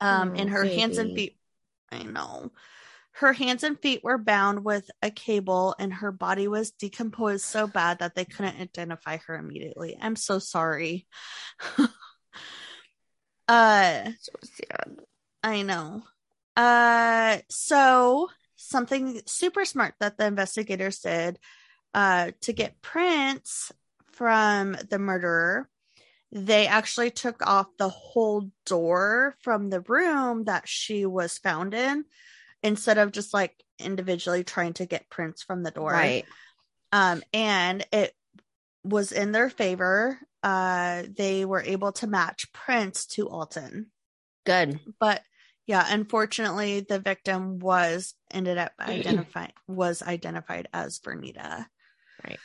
Um, 0.01 0.31
Oh, 0.31 0.35
and 0.35 0.49
her 0.49 0.63
hands 0.65 0.97
and 0.97 1.13
feet, 1.13 1.37
I 1.91 2.03
know. 2.03 2.51
Her 3.11 3.33
hands 3.33 3.63
and 3.63 3.77
feet 3.79 4.01
were 4.03 4.17
bound 4.17 4.63
with 4.63 4.89
a 5.01 5.11
cable, 5.11 5.75
and 5.77 5.93
her 5.93 6.11
body 6.11 6.47
was 6.47 6.71
decomposed 6.71 7.43
so 7.43 7.67
bad 7.67 7.99
that 7.99 8.15
they 8.15 8.23
couldn't 8.23 8.61
identify 8.61 9.17
her 9.27 9.35
immediately. 9.35 9.97
I'm 9.99 10.15
so 10.15 10.39
sorry. 10.39 11.05
uh, 13.49 14.11
So 14.19 14.31
sad. 14.43 14.97
I 15.43 15.61
know. 15.63 16.03
Uh, 16.55 17.37
so 17.49 18.29
something 18.55 19.21
super 19.25 19.65
smart 19.65 19.93
that 19.99 20.17
the 20.17 20.25
investigators 20.25 20.99
did 20.99 21.39
uh, 21.93 22.31
to 22.41 22.53
get 22.53 22.81
prints 22.81 23.71
from 24.11 24.75
the 24.89 24.99
murderer, 24.99 25.69
they 26.31 26.67
actually 26.67 27.09
took 27.09 27.45
off 27.47 27.67
the 27.77 27.89
whole 27.89 28.51
door 28.65 29.35
from 29.41 29.69
the 29.69 29.81
room 29.81 30.43
that 30.43 30.67
she 30.67 31.05
was 31.05 31.37
found 31.37 31.73
in 31.73 32.05
instead 32.61 32.97
of 32.97 33.11
just 33.11 33.33
like 33.33 33.55
individually 33.79 34.43
trying 34.43 34.73
to 34.73 34.85
get 34.85 35.09
prints 35.09 35.41
from 35.41 35.63
the 35.63 35.71
door. 35.71 35.91
Right. 35.91 36.25
Um, 36.91 37.23
and 37.33 37.85
it 37.91 38.13
was 38.83 39.11
in 39.11 39.31
their 39.31 39.49
favor. 39.49 40.19
Uh, 40.41 41.03
they 41.17 41.43
were 41.45 41.61
able 41.61 41.91
to 41.91 42.07
match 42.07 42.51
prints 42.53 43.05
to 43.05 43.27
Alton 43.27 43.87
Good. 44.45 44.79
but 44.99 45.21
yeah 45.67 45.85
unfortunately 45.89 46.79
the 46.79 46.99
victim 46.99 47.59
was 47.59 48.15
ended 48.31 48.57
up 48.57 48.71
identified 48.79 49.53
was 49.67 50.01
identified 50.01 50.67
as 50.73 50.99
Vernita. 50.99 51.65
Right. 52.23 52.39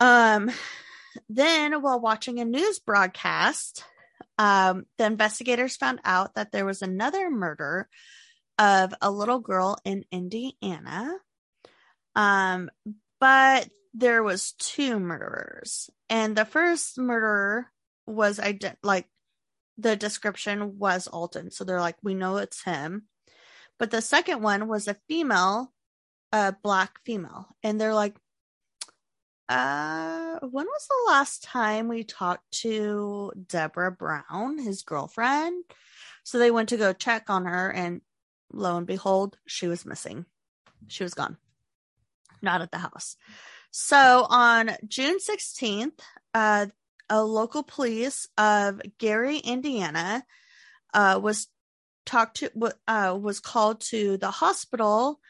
um 0.00 0.50
then 1.28 1.82
while 1.82 2.00
watching 2.00 2.38
a 2.38 2.44
news 2.44 2.78
broadcast 2.78 3.84
um 4.38 4.84
the 4.96 5.04
investigators 5.04 5.76
found 5.76 6.00
out 6.04 6.34
that 6.36 6.52
there 6.52 6.64
was 6.64 6.82
another 6.82 7.30
murder 7.30 7.88
of 8.58 8.94
a 9.00 9.10
little 9.10 9.40
girl 9.40 9.76
in 9.84 10.04
indiana 10.10 11.16
um 12.14 12.70
but 13.20 13.68
there 13.94 14.22
was 14.22 14.52
two 14.52 14.98
murderers 14.98 15.90
and 16.08 16.36
the 16.36 16.44
first 16.44 16.98
murderer 16.98 17.66
was 18.06 18.38
ident- 18.38 18.76
like 18.82 19.06
the 19.76 19.96
description 19.96 20.78
was 20.78 21.06
Alton. 21.06 21.50
So 21.50 21.64
they're 21.64 21.80
like, 21.80 21.96
we 22.02 22.14
know 22.14 22.36
it's 22.38 22.64
him. 22.64 23.04
But 23.78 23.90
the 23.92 24.02
second 24.02 24.42
one 24.42 24.66
was 24.66 24.88
a 24.88 24.96
female, 25.08 25.72
a 26.32 26.52
black 26.62 26.98
female. 27.04 27.56
And 27.62 27.80
they're 27.80 27.94
like, 27.94 28.16
uh, 29.48 30.40
when 30.40 30.66
was 30.66 30.86
the 30.88 31.10
last 31.12 31.42
time 31.42 31.88
we 31.88 32.04
talked 32.04 32.50
to 32.50 33.32
Deborah 33.46 33.92
Brown, 33.92 34.58
his 34.58 34.82
girlfriend? 34.82 35.64
So 36.24 36.38
they 36.38 36.50
went 36.50 36.68
to 36.70 36.76
go 36.76 36.92
check 36.92 37.30
on 37.30 37.46
her, 37.46 37.70
and 37.70 38.02
lo 38.52 38.76
and 38.76 38.86
behold, 38.86 39.38
she 39.46 39.66
was 39.66 39.86
missing. 39.86 40.26
She 40.86 41.02
was 41.02 41.14
gone, 41.14 41.38
not 42.42 42.60
at 42.60 42.70
the 42.70 42.78
house. 42.78 43.16
So 43.70 44.26
on 44.28 44.70
June 44.86 45.18
16th, 45.18 46.00
uh, 46.34 46.66
a 47.10 47.22
local 47.22 47.62
police 47.62 48.28
of 48.36 48.80
Gary, 48.98 49.38
Indiana, 49.38 50.24
uh, 50.94 51.20
was 51.22 51.48
talked 52.06 52.38
to 52.38 52.50
uh, 52.86 53.18
was 53.20 53.40
called 53.40 53.80
to 53.80 54.16
the 54.16 54.30
hospital 54.30 55.20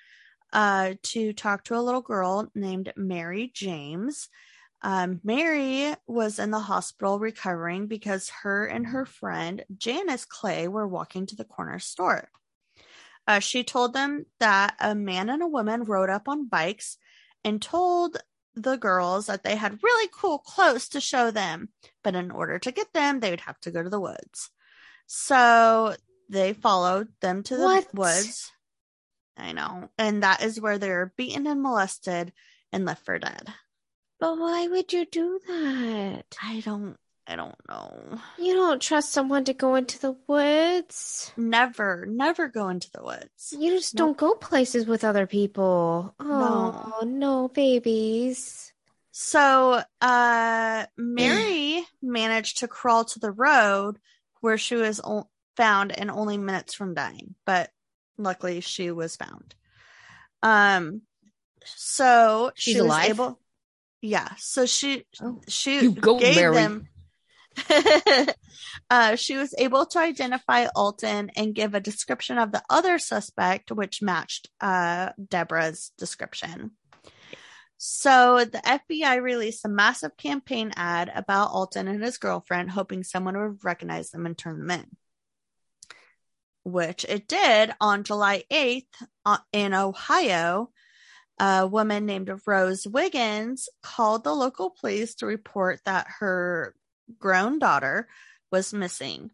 uh, 0.52 0.94
to 1.02 1.32
talk 1.32 1.64
to 1.64 1.76
a 1.76 1.82
little 1.82 2.00
girl 2.00 2.50
named 2.54 2.92
Mary 2.96 3.50
James. 3.52 4.28
Um, 4.82 5.20
Mary 5.24 5.92
was 6.06 6.38
in 6.38 6.52
the 6.52 6.60
hospital 6.60 7.18
recovering 7.18 7.88
because 7.88 8.30
her 8.42 8.64
and 8.64 8.86
her 8.86 9.04
friend 9.04 9.64
Janice 9.76 10.24
Clay 10.24 10.68
were 10.68 10.86
walking 10.86 11.26
to 11.26 11.36
the 11.36 11.44
corner 11.44 11.80
store. 11.80 12.28
Uh, 13.26 13.40
she 13.40 13.64
told 13.64 13.92
them 13.92 14.24
that 14.38 14.76
a 14.80 14.94
man 14.94 15.28
and 15.28 15.42
a 15.42 15.48
woman 15.48 15.82
rode 15.84 16.10
up 16.10 16.28
on 16.28 16.48
bikes 16.48 16.96
and 17.44 17.60
told 17.60 18.16
the 18.62 18.76
girls 18.76 19.26
that 19.26 19.42
they 19.42 19.56
had 19.56 19.82
really 19.82 20.08
cool 20.12 20.38
clothes 20.38 20.88
to 20.90 21.00
show 21.00 21.30
them, 21.30 21.68
but 22.02 22.14
in 22.14 22.30
order 22.30 22.58
to 22.58 22.72
get 22.72 22.92
them, 22.92 23.20
they 23.20 23.30
would 23.30 23.40
have 23.42 23.58
to 23.60 23.70
go 23.70 23.82
to 23.82 23.90
the 23.90 24.00
woods. 24.00 24.50
So 25.06 25.94
they 26.28 26.52
followed 26.52 27.08
them 27.20 27.42
to 27.44 27.56
the 27.56 27.64
What? 27.64 27.94
woods. 27.94 28.52
I 29.36 29.52
know. 29.52 29.88
And 29.98 30.22
that 30.22 30.42
is 30.42 30.60
where 30.60 30.78
they 30.78 30.90
were 30.90 31.12
beaten 31.16 31.46
and 31.46 31.62
molested 31.62 32.32
and 32.72 32.84
left 32.84 33.04
for 33.04 33.18
dead. 33.18 33.52
But 34.20 34.36
why 34.36 34.66
would 34.66 34.92
you 34.92 35.06
do 35.06 35.40
that? 35.46 36.24
I 36.42 36.60
don't 36.60 36.96
I 37.30 37.36
don't 37.36 37.54
know. 37.68 38.18
You 38.38 38.54
don't 38.54 38.80
trust 38.80 39.12
someone 39.12 39.44
to 39.44 39.52
go 39.52 39.74
into 39.74 39.98
the 39.98 40.16
woods. 40.26 41.30
Never, 41.36 42.06
never 42.08 42.48
go 42.48 42.70
into 42.70 42.90
the 42.90 43.02
woods. 43.02 43.54
You 43.56 43.72
just 43.74 43.94
Nope. 43.94 43.98
don't 43.98 44.16
go 44.16 44.34
places 44.34 44.86
with 44.86 45.04
other 45.04 45.26
people. 45.26 46.14
Oh, 46.18 47.02
no, 47.06 47.48
babies. 47.48 48.72
So 49.10 49.82
uh 50.00 50.86
Mary 50.96 51.84
managed 52.02 52.58
to 52.58 52.68
crawl 52.68 53.04
to 53.04 53.18
the 53.18 53.32
road 53.32 53.98
where 54.40 54.56
she 54.56 54.76
was 54.76 55.00
o- 55.04 55.28
found 55.56 55.90
and 55.92 56.10
only 56.10 56.38
minutes 56.38 56.72
from 56.72 56.94
dying. 56.94 57.34
But 57.44 57.70
luckily 58.16 58.60
she 58.60 58.90
was 58.90 59.16
found. 59.16 59.54
Um, 60.42 61.02
so 61.64 62.52
She's 62.54 62.74
she 62.76 62.80
was 62.80 62.86
alive? 62.86 63.10
able. 63.10 63.40
Yeah, 64.00 64.28
so 64.38 64.64
she 64.66 65.04
Oh. 65.20 65.40
she 65.48 65.80
You 65.82 65.90
go, 65.92 66.18
gave 66.18 66.36
Mary. 66.36 66.54
them. 66.54 66.88
uh, 68.90 69.16
she 69.16 69.36
was 69.36 69.54
able 69.58 69.86
to 69.86 69.98
identify 69.98 70.66
Alton 70.74 71.30
and 71.36 71.54
give 71.54 71.74
a 71.74 71.80
description 71.80 72.38
of 72.38 72.52
the 72.52 72.62
other 72.68 72.98
suspect, 72.98 73.70
which 73.70 74.02
matched 74.02 74.48
uh, 74.60 75.10
Deborah's 75.28 75.92
description. 75.98 76.72
So 77.78 78.44
the 78.44 78.58
FBI 78.58 79.22
released 79.22 79.64
a 79.64 79.68
massive 79.68 80.16
campaign 80.16 80.72
ad 80.74 81.12
about 81.14 81.52
Alton 81.52 81.86
and 81.86 82.02
his 82.02 82.18
girlfriend, 82.18 82.70
hoping 82.70 83.04
someone 83.04 83.38
would 83.38 83.64
recognize 83.64 84.10
them 84.10 84.26
and 84.26 84.36
turn 84.36 84.58
them 84.58 84.70
in. 84.70 84.86
Which 86.64 87.04
it 87.04 87.28
did 87.28 87.72
on 87.80 88.02
July 88.02 88.42
8th 88.50 88.86
uh, 89.24 89.38
in 89.52 89.74
Ohio. 89.74 90.70
A 91.38 91.68
woman 91.68 92.04
named 92.04 92.32
Rose 92.48 92.84
Wiggins 92.84 93.68
called 93.80 94.24
the 94.24 94.34
local 94.34 94.70
police 94.70 95.14
to 95.16 95.26
report 95.26 95.78
that 95.84 96.08
her 96.18 96.74
grown 97.18 97.58
daughter 97.58 98.08
was 98.50 98.72
missing. 98.72 99.30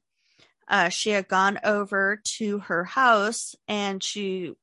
Uh, 0.68 0.88
she 0.88 1.10
had 1.10 1.28
gone 1.28 1.58
over 1.64 2.20
to 2.24 2.58
her 2.60 2.84
house 2.84 3.54
and 3.68 4.02
she, 4.02 4.54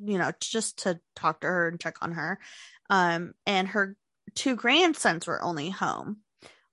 you 0.00 0.18
know, 0.18 0.30
just 0.40 0.84
to 0.84 1.00
talk 1.16 1.40
to 1.40 1.46
her 1.46 1.68
and 1.68 1.80
check 1.80 1.96
on 2.00 2.12
her. 2.12 2.38
Um, 2.90 3.34
and 3.46 3.68
her 3.68 3.96
two 4.34 4.54
grandsons 4.54 5.26
were 5.26 5.42
only 5.42 5.70
home. 5.70 6.18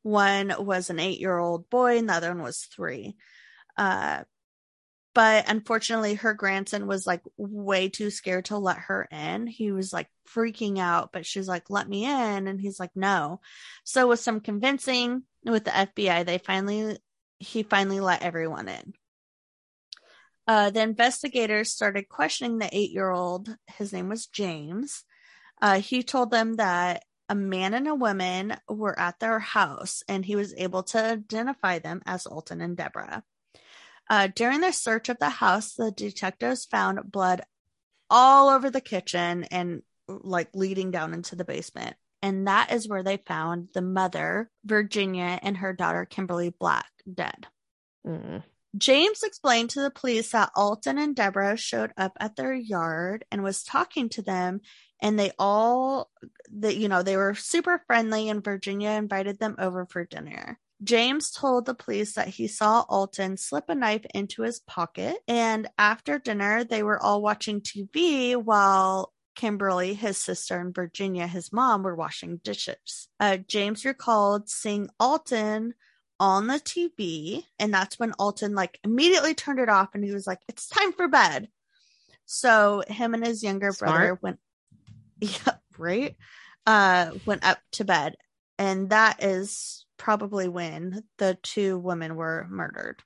One 0.04 0.54
was 0.60 0.90
an 0.92 1.00
eight 1.00 1.20
year 1.20 1.38
old 1.38 1.70
boy, 1.70 1.98
and 1.98 2.08
the 2.08 2.14
other 2.14 2.30
one 2.30 2.44
was 2.44 2.60
three. 2.60 3.16
Uh, 3.76 4.24
but 5.16 5.50
unfortunately, 5.50 6.16
her 6.16 6.34
grandson 6.34 6.88
was 6.88 7.08
like 7.08 7.22
way 7.38 7.90
too 7.90 8.12
scared 8.12 8.46
to 8.46 8.58
let 8.58 8.78
her 8.78 9.08
in. 9.10 9.48
He 9.48 9.72
was 9.72 9.94
like 9.94 10.10
freaking 10.30 10.78
out, 10.78 11.12
but 11.14 11.26
she's 11.26 11.48
like, 11.48 11.70
let 11.70 11.88
me 11.88 12.06
in. 12.06 12.48
And 12.48 12.60
he's 12.60 12.80
like, 12.80 12.92
no. 12.96 13.40
So, 13.84 14.10
with 14.10 14.20
some 14.20 14.42
convincing 14.42 15.24
with 15.46 15.66
the 15.66 15.72
FBI, 15.72 16.26
they 16.26 16.38
finally, 16.38 16.98
he 17.40 17.64
finally 17.64 18.00
let 18.00 18.24
everyone 18.24 18.68
in. 18.68 18.94
Uh, 20.48 20.70
the 20.70 20.82
investigators 20.82 21.72
started 21.72 22.08
questioning 22.08 22.58
the 22.58 22.70
eight 22.76 22.92
year 22.92 23.10
old. 23.10 23.56
His 23.78 23.92
name 23.94 24.10
was 24.10 24.28
James. 24.28 25.04
Uh, 25.62 25.80
he 25.80 26.04
told 26.04 26.32
them 26.32 26.56
that 26.56 27.04
a 27.30 27.36
man 27.36 27.74
and 27.74 27.88
a 27.88 27.96
woman 27.96 28.56
were 28.70 28.98
at 29.00 29.20
their 29.20 29.40
house 29.40 30.04
and 30.08 30.24
he 30.24 30.36
was 30.36 30.54
able 30.58 30.84
to 30.84 31.04
identify 31.04 31.80
them 31.80 32.02
as 32.06 32.28
Alton 32.28 32.62
and 32.62 32.78
Deborah. 32.78 33.24
Uh, 34.08 34.28
during 34.36 34.62
their 34.62 34.72
search 34.72 35.10
of 35.10 35.18
the 35.18 35.30
house, 35.30 35.74
the 35.74 35.92
detectives 35.92 36.66
found 36.66 37.12
blood 37.12 37.42
all 38.10 38.50
over 38.50 38.70
the 38.70 38.82
kitchen 38.82 39.46
and 39.46 39.82
like 40.08 40.50
leading 40.54 40.92
down 40.92 41.14
into 41.14 41.36
the 41.36 41.46
basement. 41.46 41.96
And 42.26 42.48
that 42.48 42.72
is 42.72 42.88
where 42.88 43.04
they 43.04 43.18
found 43.18 43.68
the 43.76 43.84
mother, 43.84 44.50
Virginia, 44.64 45.38
and 45.44 45.58
her 45.58 45.74
daughter, 45.74 46.06
Kimberly 46.06 46.50
Black, 46.50 46.90
dead. 47.14 47.46
Mm. 48.04 48.42
James 48.76 49.22
explained 49.22 49.70
to 49.70 49.82
the 49.84 49.92
police 49.92 50.32
that 50.32 50.50
Alton 50.56 50.98
and 50.98 51.16
Deborah 51.16 51.56
showed 51.56 51.92
up 51.98 52.14
at 52.20 52.36
their 52.36 52.52
yard 52.52 53.26
and 53.32 53.44
was 53.44 53.62
talking 53.62 54.10
to 54.10 54.24
them 54.24 54.62
and 55.00 55.20
they 55.20 55.34
all 55.38 56.10
that 56.52 56.78
you 56.78 56.90
know 56.90 57.04
they 57.04 57.16
were 57.16 57.36
super 57.36 57.84
friendly 57.86 58.28
and 58.28 58.44
Virginia 58.44 58.90
invited 58.90 59.38
them 59.38 59.56
over 59.60 59.86
for 59.86 60.04
dinner. 60.04 60.60
James 60.84 61.30
told 61.30 61.68
the 61.68 61.76
police 61.76 62.14
that 62.14 62.28
he 62.28 62.48
saw 62.48 62.86
Alton 62.90 63.38
slip 63.38 63.66
a 63.70 63.76
knife 63.76 64.06
into 64.16 64.42
his 64.42 64.62
pocket 64.62 65.16
and 65.28 65.68
after 65.78 66.18
dinner 66.18 66.64
they 66.64 66.82
were 66.82 67.02
all 67.02 67.22
watching 67.22 67.62
TV 67.62 68.36
while 68.36 69.14
Kimberly, 69.36 69.94
his 69.94 70.18
sister, 70.18 70.60
and 70.60 70.74
Virginia, 70.74 71.28
his 71.28 71.52
mom, 71.52 71.84
were 71.84 71.96
washing 71.96 72.38
dishes. 72.38 73.08
Uh, 73.20 73.38
James 73.38 73.86
recalled 73.86 74.50
seeing 74.50 74.90
Alton 75.00 75.74
on 76.20 76.48
the 76.48 76.56
TV, 76.56 77.44
and 77.60 77.74
that's 77.74 78.00
when 78.00 78.14
Alton 78.14 78.56
like 78.56 78.80
immediately 78.84 79.34
turned 79.34 79.60
it 79.60 79.70
off 79.70 79.90
and 79.94 80.04
he 80.04 80.12
was 80.12 80.26
like, 80.26 80.40
It's 80.48 80.68
time 80.68 80.94
for 80.94 81.08
bed. 81.08 81.50
So 82.26 82.84
him 82.88 83.14
and 83.14 83.26
his 83.26 83.44
younger 83.44 83.72
brother 83.74 84.18
went 84.22 84.40
Yeah, 85.20 85.56
right. 85.78 86.16
Uh 86.66 87.12
went 87.26 87.46
up 87.46 87.60
to 87.74 87.86
bed. 87.86 88.16
And 88.58 88.90
that 88.90 89.22
is 89.22 89.86
probably 89.98 90.48
when 90.48 91.04
the 91.18 91.38
two 91.44 91.78
women 91.78 92.16
were 92.16 92.48
murdered. 92.50 93.02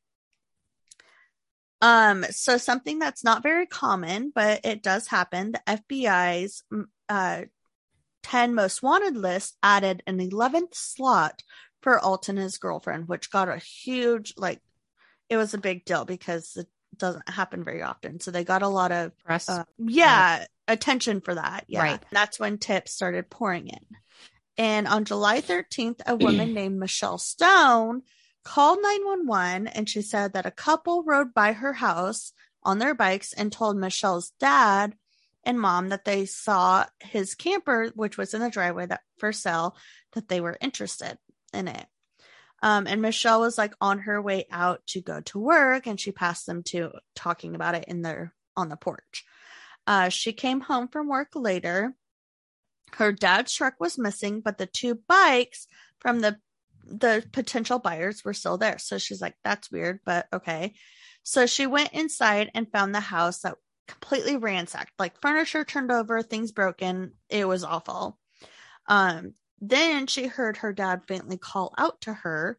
Um, 1.81 2.25
so 2.29 2.57
something 2.57 2.99
that's 2.99 3.23
not 3.23 3.43
very 3.43 3.65
common, 3.65 4.31
but 4.33 4.61
it 4.63 4.83
does 4.83 5.07
happen. 5.07 5.53
The 5.53 5.61
FBI's 5.67 6.63
mm, 6.71 6.85
uh 7.07 7.43
10 8.23 8.53
most 8.53 8.83
wanted 8.83 9.15
list 9.15 9.55
added 9.63 10.03
an 10.05 10.19
11th 10.19 10.75
slot 10.75 11.41
for 11.81 11.97
Alton 11.99 12.37
and 12.37 12.43
his 12.43 12.57
girlfriend, 12.57 13.07
which 13.07 13.31
got 13.31 13.47
a 13.47 13.57
huge 13.57 14.33
like 14.35 14.59
it 15.29 15.37
was 15.37 15.53
a 15.53 15.59
big 15.59 15.85
deal 15.85 16.05
because 16.05 16.57
it 16.57 16.67
doesn't 16.97 17.29
happen 17.29 17.63
very 17.63 17.81
often. 17.81 18.19
So 18.19 18.31
they 18.31 18.43
got 18.43 18.61
a 18.61 18.67
lot 18.67 18.91
of 18.91 19.17
Press. 19.19 19.47
uh, 19.47 19.63
yeah, 19.77 20.45
attention 20.67 21.21
for 21.21 21.35
that. 21.35 21.65
Yeah. 21.67 21.81
Right. 21.81 22.03
That's 22.11 22.39
when 22.39 22.57
tips 22.57 22.91
started 22.91 23.29
pouring 23.29 23.67
in. 23.67 23.85
And 24.57 24.87
on 24.87 25.05
July 25.05 25.39
13th, 25.39 26.01
a 26.05 26.15
woman 26.15 26.53
named 26.53 26.77
Michelle 26.77 27.17
Stone 27.17 28.01
called 28.49 28.79
911 28.81 29.67
and 29.67 29.87
she 29.87 30.01
said 30.01 30.33
that 30.33 30.47
a 30.47 30.51
couple 30.51 31.03
rode 31.03 31.35
by 31.35 31.53
her 31.53 31.73
house 31.73 32.33
on 32.63 32.79
their 32.79 32.95
bikes 32.95 33.31
and 33.31 33.51
told 33.51 33.77
Michelle's 33.77 34.31
dad 34.39 34.95
and 35.43 35.61
mom 35.61 35.89
that 35.89 36.03
they 36.03 36.25
saw 36.25 36.83
his 36.99 37.35
camper, 37.35 37.91
which 37.93 38.17
was 38.17 38.33
in 38.33 38.41
the 38.41 38.49
driveway 38.49 38.87
that 38.87 39.01
for 39.19 39.31
sale, 39.31 39.77
that 40.13 40.29
they 40.29 40.41
were 40.41 40.57
interested 40.59 41.19
in 41.53 41.67
it. 41.67 41.85
Um, 42.63 42.87
and 42.87 43.03
Michelle 43.03 43.41
was 43.41 43.55
like 43.55 43.75
on 43.79 43.99
her 43.99 44.19
way 44.19 44.47
out 44.49 44.81
to 44.87 44.99
go 44.99 45.21
to 45.21 45.39
work 45.39 45.85
and 45.85 45.99
she 45.99 46.11
passed 46.11 46.47
them 46.47 46.63
to 46.63 46.93
talking 47.13 47.53
about 47.53 47.75
it 47.75 47.85
in 47.87 48.01
their 48.01 48.33
on 48.57 48.69
the 48.69 48.77
porch. 48.77 49.25
Uh, 49.85 50.09
she 50.09 50.33
came 50.33 50.61
home 50.61 50.87
from 50.87 51.07
work 51.07 51.35
later. 51.35 51.93
Her 52.93 53.11
dad's 53.11 53.53
truck 53.53 53.75
was 53.79 53.99
missing, 53.99 54.41
but 54.41 54.57
the 54.57 54.65
two 54.65 54.99
bikes 55.07 55.67
from 55.99 56.21
the 56.21 56.39
the 56.89 57.25
potential 57.31 57.79
buyers 57.79 58.23
were 58.23 58.33
still 58.33 58.57
there. 58.57 58.77
So 58.79 58.97
she's 58.97 59.21
like, 59.21 59.35
that's 59.43 59.71
weird, 59.71 59.99
but 60.05 60.27
okay. 60.33 60.73
So 61.23 61.45
she 61.45 61.67
went 61.67 61.93
inside 61.93 62.51
and 62.53 62.71
found 62.71 62.93
the 62.93 62.99
house 62.99 63.39
that 63.41 63.55
completely 63.87 64.37
ransacked, 64.37 64.93
like 64.99 65.21
furniture 65.21 65.63
turned 65.63 65.91
over, 65.91 66.21
things 66.21 66.51
broken. 66.51 67.13
It 67.29 67.47
was 67.47 67.63
awful. 67.63 68.17
Um, 68.87 69.33
then 69.61 70.07
she 70.07 70.27
heard 70.27 70.57
her 70.57 70.73
dad 70.73 71.01
faintly 71.07 71.37
call 71.37 71.73
out 71.77 72.01
to 72.01 72.13
her 72.13 72.57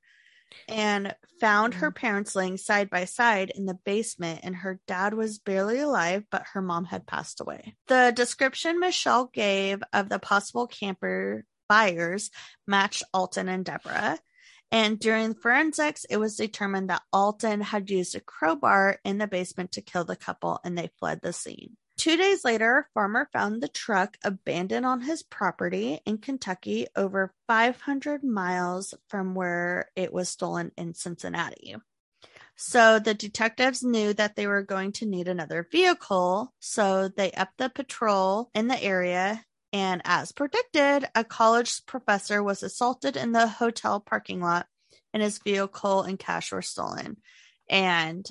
and 0.69 1.15
found 1.41 1.75
her 1.75 1.91
parents 1.91 2.35
laying 2.35 2.57
side 2.57 2.91
by 2.91 3.05
side 3.05 3.53
in 3.55 3.67
the 3.67 3.79
basement 3.85 4.41
and 4.43 4.55
her 4.55 4.81
dad 4.87 5.15
was 5.15 5.39
barely 5.39 5.79
alive 5.79 6.25
but 6.31 6.45
her 6.53 6.61
mom 6.61 6.85
had 6.85 7.07
passed 7.07 7.41
away 7.41 7.77
the 7.87 8.13
description 8.15 8.81
michelle 8.81 9.27
gave 9.33 9.81
of 9.93 10.09
the 10.09 10.19
possible 10.19 10.67
camper 10.67 11.45
buyers 11.71 12.31
matched 12.67 13.05
alton 13.15 13.49
and 13.49 13.65
deborah 13.65 14.19
and 14.73 14.99
during 14.99 15.35
forensics 15.35 16.05
it 16.11 16.17
was 16.17 16.35
determined 16.35 16.91
that 16.91 17.03
alton 17.13 17.61
had 17.61 17.89
used 17.89 18.17
a 18.17 18.21
crowbar 18.21 18.99
in 19.05 19.19
the 19.19 19.29
basement 19.29 19.71
to 19.71 19.81
kill 19.81 20.05
the 20.05 20.17
couple 20.17 20.59
and 20.65 20.77
they 20.77 20.91
fled 20.99 21.21
the 21.23 21.33
scene 21.33 21.77
Two 22.01 22.17
days 22.17 22.47
later, 22.47 22.89
farmer 22.95 23.29
found 23.31 23.63
the 23.63 23.69
truck 23.69 24.17
abandoned 24.25 24.87
on 24.87 25.03
his 25.03 25.23
property 25.23 26.01
in 26.07 26.17
Kentucky 26.17 26.87
over 26.97 27.35
500 27.47 28.25
miles 28.25 28.95
from 29.09 29.35
where 29.35 29.91
it 29.95 30.11
was 30.11 30.31
stolen 30.31 30.73
in 30.79 30.95
Cincinnati. 30.95 31.77
So 32.57 33.01
the 33.01 33.13
detectives 33.13 33.83
knew 33.83 34.15
that 34.15 34.35
they 34.35 34.47
were 34.47 34.63
going 34.63 34.93
to 34.93 35.07
need 35.07 35.29
another 35.29 35.69
vehicle, 35.71 36.55
so 36.59 37.09
they 37.09 37.33
upped 37.33 37.59
the 37.59 37.69
patrol 37.69 38.51
in 38.55 38.69
the 38.69 38.83
area. 38.83 39.45
And 39.73 40.03
as 40.05 40.33
predicted, 40.33 41.09
a 41.15 41.25
college 41.25 41.87
professor 41.87 42.43
was 42.43 42.63
assaulted 42.63 43.17
in 43.17 43.33
the 43.33 43.47
hotel 43.47 44.01
parking 44.01 44.41
lot, 44.41 44.67
and 45.13 45.23
his 45.23 45.39
vehicle 45.39 46.03
and 46.03 46.19
cash 46.19 46.53
were 46.53 46.63
stolen. 46.63 47.19
And 47.69 48.27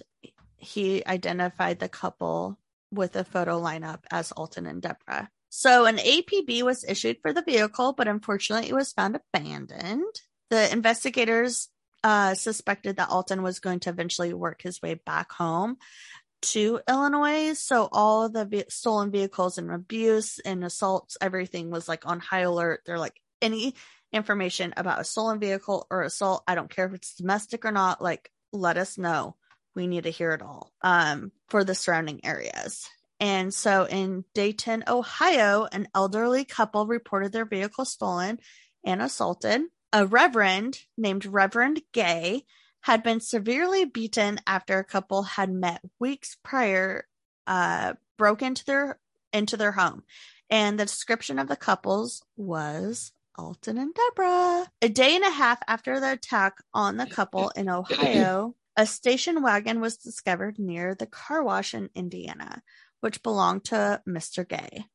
he 0.57 1.05
identified 1.05 1.79
the 1.79 1.87
couple 1.87 2.59
with 2.91 3.15
a 3.15 3.23
photo 3.23 3.61
lineup 3.61 3.99
as 4.11 4.31
Alton 4.33 4.65
and 4.65 4.81
Deborah. 4.81 5.29
So 5.49 5.85
an 5.85 5.97
APB 5.97 6.61
was 6.63 6.83
issued 6.87 7.17
for 7.21 7.33
the 7.33 7.41
vehicle, 7.41 7.93
but 7.93 8.07
unfortunately 8.07 8.69
it 8.69 8.75
was 8.75 8.91
found 8.91 9.17
abandoned. 9.17 10.21
The 10.49 10.71
investigators 10.71 11.69
uh, 12.03 12.33
suspected 12.33 12.97
that 12.97 13.09
Alton 13.09 13.41
was 13.41 13.59
going 13.59 13.79
to 13.81 13.89
eventually 13.89 14.33
work 14.33 14.61
his 14.61 14.81
way 14.81 14.93
back 14.93 15.31
home 15.31 15.77
to 16.41 16.79
Illinois. 16.87 17.53
So 17.53 17.89
all 17.91 18.23
of 18.23 18.33
the 18.33 18.45
ve- 18.45 18.63
stolen 18.69 19.11
vehicles 19.11 19.57
and 19.57 19.71
abuse 19.71 20.39
and 20.39 20.63
assaults, 20.63 21.17
everything 21.21 21.69
was 21.69 21.87
like 21.87 22.05
on 22.05 22.19
high 22.19 22.41
alert. 22.41 22.81
They're 22.85 22.99
like 22.99 23.19
any 23.41 23.75
information 24.11 24.73
about 24.75 24.99
a 24.99 25.03
stolen 25.03 25.39
vehicle 25.39 25.85
or 25.89 26.01
assault, 26.01 26.43
I 26.47 26.55
don't 26.55 26.69
care 26.69 26.87
if 26.87 26.93
it's 26.93 27.15
domestic 27.15 27.65
or 27.65 27.71
not, 27.71 28.01
like 28.01 28.31
let 28.51 28.77
us 28.77 28.97
know 28.97 29.35
we 29.75 29.87
need 29.87 30.03
to 30.03 30.09
hear 30.09 30.31
it 30.31 30.41
all 30.41 30.71
um, 30.81 31.31
for 31.47 31.63
the 31.63 31.75
surrounding 31.75 32.25
areas. 32.25 32.89
And 33.19 33.53
so 33.53 33.85
in 33.85 34.23
Dayton, 34.33 34.85
Ohio, 34.87 35.67
an 35.71 35.87
elderly 35.93 36.45
couple 36.45 36.87
reported 36.87 37.31
their 37.31 37.45
vehicle 37.45 37.85
stolen 37.85 38.39
and 38.83 39.01
assaulted. 39.01 39.61
A 39.91 40.05
reverend 40.05 40.79
named 40.97 41.25
Reverend 41.25 41.81
Gay 41.93 42.45
had 42.81 43.03
been 43.03 43.19
severely 43.19 43.85
beaten 43.85 44.39
after 44.47 44.79
a 44.79 44.83
couple 44.83 45.23
had 45.23 45.51
met 45.51 45.81
weeks 45.99 46.37
prior, 46.43 47.07
uh, 47.47 47.93
broke 48.17 48.41
into 48.41 48.65
their 48.65 48.99
into 49.33 49.57
their 49.57 49.73
home. 49.73 50.03
And 50.49 50.79
the 50.79 50.85
description 50.85 51.37
of 51.37 51.47
the 51.47 51.55
couples 51.55 52.23
was 52.35 53.11
Alton 53.37 53.77
and 53.77 53.93
Deborah. 53.93 54.67
A 54.81 54.89
day 54.89 55.15
and 55.15 55.23
a 55.23 55.29
half 55.29 55.59
after 55.67 55.99
the 55.99 56.13
attack 56.13 56.57
on 56.73 56.97
the 56.97 57.05
couple 57.05 57.49
in 57.49 57.69
Ohio, 57.69 58.55
a 58.75 58.85
station 58.85 59.41
wagon 59.41 59.79
was 59.79 59.97
discovered 59.97 60.57
near 60.57 60.95
the 60.95 61.05
car 61.05 61.43
wash 61.43 61.73
in 61.73 61.89
Indiana, 61.95 62.61
which 63.01 63.23
belonged 63.23 63.65
to 63.65 64.01
Mr. 64.07 64.47
Gay. 64.47 64.85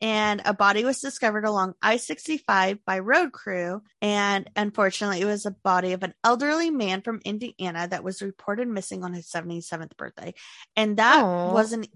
And 0.00 0.40
a 0.44 0.54
body 0.54 0.84
was 0.84 1.00
discovered 1.00 1.44
along 1.44 1.74
I 1.82 1.98
65 1.98 2.84
by 2.84 3.00
road 3.00 3.32
crew. 3.32 3.82
And 4.00 4.48
unfortunately, 4.56 5.20
it 5.20 5.26
was 5.26 5.44
a 5.44 5.50
body 5.50 5.92
of 5.92 6.02
an 6.02 6.14
elderly 6.24 6.70
man 6.70 7.02
from 7.02 7.20
Indiana 7.24 7.86
that 7.88 8.04
was 8.04 8.22
reported 8.22 8.68
missing 8.68 9.04
on 9.04 9.12
his 9.12 9.28
77th 9.28 9.96
birthday. 9.96 10.34
And 10.74 10.96
that 10.96 11.22
Aw. 11.22 11.52
wasn't, 11.52 11.88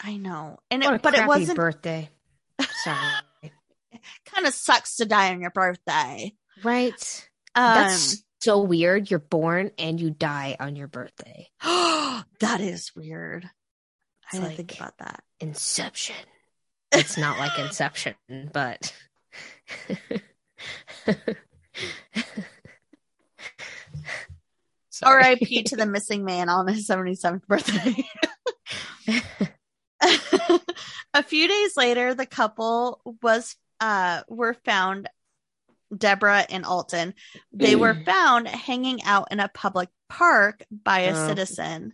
I 0.00 0.16
know. 0.16 0.58
And 0.70 0.84
it, 0.84 1.02
but 1.02 1.14
it 1.14 1.26
wasn't 1.26 1.56
birthday. 1.56 2.10
Sorry. 2.84 3.52
kind 4.26 4.46
of 4.46 4.54
sucks 4.54 4.96
to 4.96 5.06
die 5.06 5.32
on 5.32 5.40
your 5.40 5.50
birthday. 5.50 6.32
right. 6.62 7.28
Um, 7.54 7.74
That's 7.74 8.22
so 8.40 8.62
weird. 8.62 9.10
You're 9.10 9.18
born 9.18 9.72
and 9.78 10.00
you 10.00 10.10
die 10.10 10.56
on 10.60 10.76
your 10.76 10.86
birthday. 10.86 11.48
that 11.62 12.60
is 12.60 12.92
weird. 12.94 13.50
It's 14.24 14.34
I 14.34 14.42
didn't 14.42 14.56
think 14.56 14.76
about 14.76 14.98
that. 14.98 15.22
Inception. 15.40 16.16
It's 16.92 17.16
not 17.18 17.38
like 17.38 17.58
Inception, 17.58 18.14
but 18.52 18.92
R.I.P. 25.02 25.62
to 25.64 25.76
the 25.76 25.86
missing 25.86 26.24
man 26.24 26.48
on 26.48 26.66
his 26.66 26.88
77th 26.88 27.46
birthday. 27.46 28.04
a 31.14 31.22
few 31.22 31.46
days 31.48 31.76
later, 31.76 32.14
the 32.14 32.26
couple 32.26 33.00
was 33.22 33.54
uh 33.80 34.22
were 34.28 34.54
found 34.64 35.08
Deborah 35.96 36.44
and 36.50 36.64
Alton. 36.64 37.14
They 37.52 37.76
were 37.76 37.94
found 37.94 38.48
hanging 38.48 39.02
out 39.04 39.28
in 39.30 39.38
a 39.40 39.48
public 39.48 39.88
park 40.08 40.64
by 40.70 41.00
a 41.00 41.12
Oh. 41.14 41.28
citizen. 41.28 41.92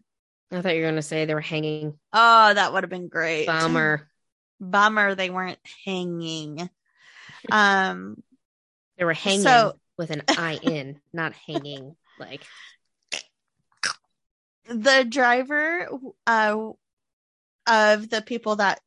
I 0.50 0.62
thought 0.62 0.74
you 0.74 0.80
were 0.82 0.86
going 0.86 0.96
to 0.96 1.02
say 1.02 1.24
they 1.24 1.34
were 1.34 1.40
hanging. 1.40 1.98
Oh, 2.12 2.54
that 2.54 2.72
would 2.72 2.84
have 2.84 2.90
been 2.90 3.08
great. 3.08 3.46
Bummer. 3.46 4.08
Bummer 4.60 5.14
they 5.14 5.30
weren't 5.30 5.58
hanging. 5.84 6.68
Um 7.50 8.22
They 8.96 9.04
were 9.04 9.12
hanging 9.12 9.42
So- 9.42 9.78
with 9.98 10.10
an 10.10 10.22
I 10.28 10.58
in, 10.62 11.00
not 11.12 11.34
hanging. 11.46 11.94
Like, 12.18 12.42
the 14.68 15.04
driver 15.08 15.88
uh 16.26 16.70
of 17.66 18.10
the 18.10 18.22
people 18.22 18.56
that 18.56 18.80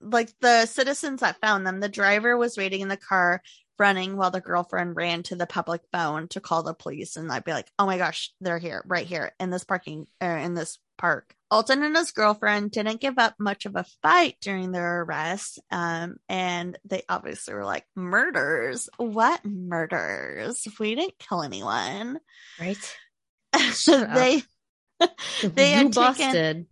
like 0.00 0.32
the 0.40 0.66
citizens 0.66 1.20
that 1.20 1.40
found 1.40 1.66
them 1.66 1.80
the 1.80 1.88
driver 1.88 2.36
was 2.36 2.56
waiting 2.56 2.80
in 2.80 2.88
the 2.88 2.96
car 2.96 3.42
running 3.78 4.16
while 4.16 4.30
the 4.30 4.40
girlfriend 4.40 4.94
ran 4.96 5.22
to 5.24 5.34
the 5.36 5.46
public 5.46 5.82
phone 5.92 6.28
to 6.28 6.40
call 6.40 6.62
the 6.62 6.74
police 6.74 7.16
and 7.16 7.30
i'd 7.32 7.44
be 7.44 7.52
like 7.52 7.70
oh 7.78 7.86
my 7.86 7.98
gosh 7.98 8.32
they're 8.40 8.58
here 8.58 8.82
right 8.86 9.06
here 9.06 9.32
in 9.40 9.50
this 9.50 9.64
parking 9.64 10.06
or 10.20 10.36
in 10.36 10.54
this 10.54 10.78
park 10.98 11.34
alton 11.50 11.82
and 11.82 11.96
his 11.96 12.10
girlfriend 12.12 12.70
didn't 12.70 13.00
give 13.00 13.18
up 13.18 13.34
much 13.38 13.66
of 13.66 13.76
a 13.76 13.84
fight 14.02 14.36
during 14.40 14.72
their 14.72 15.02
arrest 15.02 15.60
um 15.70 16.16
and 16.28 16.78
they 16.84 17.02
obviously 17.08 17.54
were 17.54 17.64
like 17.64 17.84
murders 17.94 18.88
what 18.96 19.44
murders 19.44 20.66
we 20.80 20.94
didn't 20.94 21.18
kill 21.18 21.42
anyone 21.42 22.18
right? 22.60 22.96
so 23.72 24.04
they 24.14 24.42
They 25.42 25.70
you 25.70 25.76
had 25.76 25.92
taken- 25.92 25.92
busted. 25.92 26.66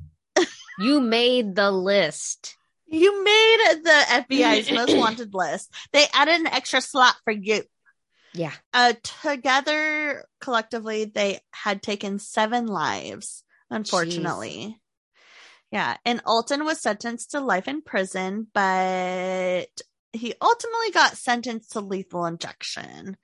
you 0.78 1.00
made 1.00 1.54
the 1.54 1.70
list. 1.70 2.56
You 2.86 3.22
made 3.24 3.80
the 3.84 4.24
FBI's 4.30 4.70
most 4.72 4.96
wanted 4.96 5.34
list. 5.34 5.70
They 5.92 6.06
added 6.12 6.40
an 6.40 6.46
extra 6.46 6.80
slot 6.80 7.16
for 7.24 7.32
you. 7.32 7.62
Yeah. 8.32 8.52
Uh, 8.72 8.94
together, 9.02 10.24
collectively, 10.40 11.04
they 11.04 11.40
had 11.52 11.82
taken 11.82 12.18
seven 12.18 12.66
lives, 12.66 13.44
unfortunately. 13.70 14.80
Yeah. 15.70 15.96
And 16.04 16.20
Alton 16.24 16.64
was 16.64 16.80
sentenced 16.80 17.32
to 17.32 17.40
life 17.40 17.66
in 17.68 17.82
prison, 17.82 18.46
but 18.52 19.66
he 20.12 20.34
ultimately 20.40 20.90
got 20.92 21.16
sentenced 21.16 21.72
to 21.72 21.80
lethal 21.80 22.26
injection 22.26 23.16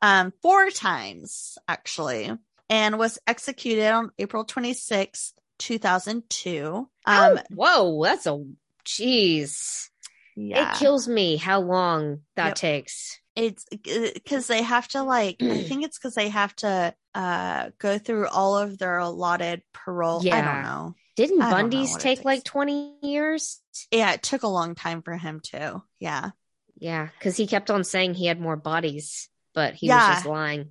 um, 0.00 0.32
four 0.40 0.70
times, 0.70 1.58
actually, 1.68 2.30
and 2.70 2.98
was 2.98 3.18
executed 3.26 3.90
on 3.90 4.10
April 4.18 4.44
26th, 4.46 5.32
2002. 5.58 6.66
Um, 6.74 6.88
oh, 7.06 7.38
whoa, 7.50 8.04
that's 8.04 8.26
a 8.26 8.42
jeez. 8.86 9.88
yeah. 10.36 10.72
It 10.74 10.78
kills 10.78 11.08
me 11.08 11.36
how 11.36 11.60
long 11.60 12.20
that 12.36 12.48
Yep. 12.48 12.54
takes. 12.54 13.20
It's 13.38 13.64
because 13.70 14.46
they 14.48 14.62
have 14.62 14.88
to 14.88 15.02
like 15.02 15.38
i 15.48 15.54
think 15.68 15.84
it's 15.84 15.98
because 15.98 16.14
they 16.14 16.28
have 16.28 16.54
to 16.56 16.92
uh 17.14 17.70
go 17.78 17.96
through 17.98 18.26
all 18.28 18.58
of 18.58 18.76
their 18.78 18.98
allotted 18.98 19.62
parole 19.72 20.20
yeah. 20.24 20.36
i 20.38 20.42
don't 20.42 20.62
know 20.62 20.94
Didn't 21.16 21.40
I 21.40 21.44
don't 21.50 21.50
know 21.50 21.62
Bundy's 21.62 21.96
take 21.96 22.24
like 22.24 22.44
20 22.44 22.96
years? 23.02 23.60
yeah 23.92 24.12
it 24.12 24.22
took 24.22 24.42
a 24.42 24.48
long 24.48 24.74
time 24.74 25.02
for 25.02 25.16
him 25.16 25.40
too 25.40 25.82
yeah 26.00 26.30
Yeah, 26.78 27.08
because 27.18 27.36
he 27.36 27.46
kept 27.46 27.70
on 27.70 27.84
saying 27.84 28.14
he 28.14 28.26
had 28.26 28.40
more 28.40 28.56
bodies, 28.56 29.28
but 29.54 29.74
he 29.74 29.86
Yeah. 29.86 30.08
was 30.08 30.16
just 30.16 30.26
lying. 30.26 30.70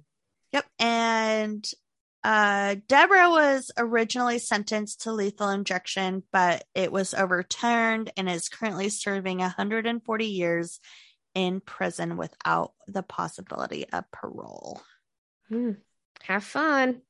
yep 0.51 0.65
and 0.80 1.70
uh 2.24 2.76
deborah 2.88 3.30
was 3.30 3.72
originally 3.78 4.39
sentenced 4.39 5.01
to 5.03 5.11
lethal 5.13 5.49
injection 5.49 6.24
but 6.32 6.63
it 6.74 6.91
was 6.91 7.13
overturned 7.13 8.11
and 8.18 8.28
is 8.30 8.49
currently 8.49 8.89
serving 8.89 9.38
140 9.38 10.26
years 10.26 10.80
in 11.38 11.59
prison 11.61 12.17
without 12.17 12.73
the 12.88 13.03
possibility 13.03 13.85
of 13.93 14.09
parole 14.11 14.81
Hmm. 15.49 15.73
Have 16.23 16.43
fun. 16.43 17.01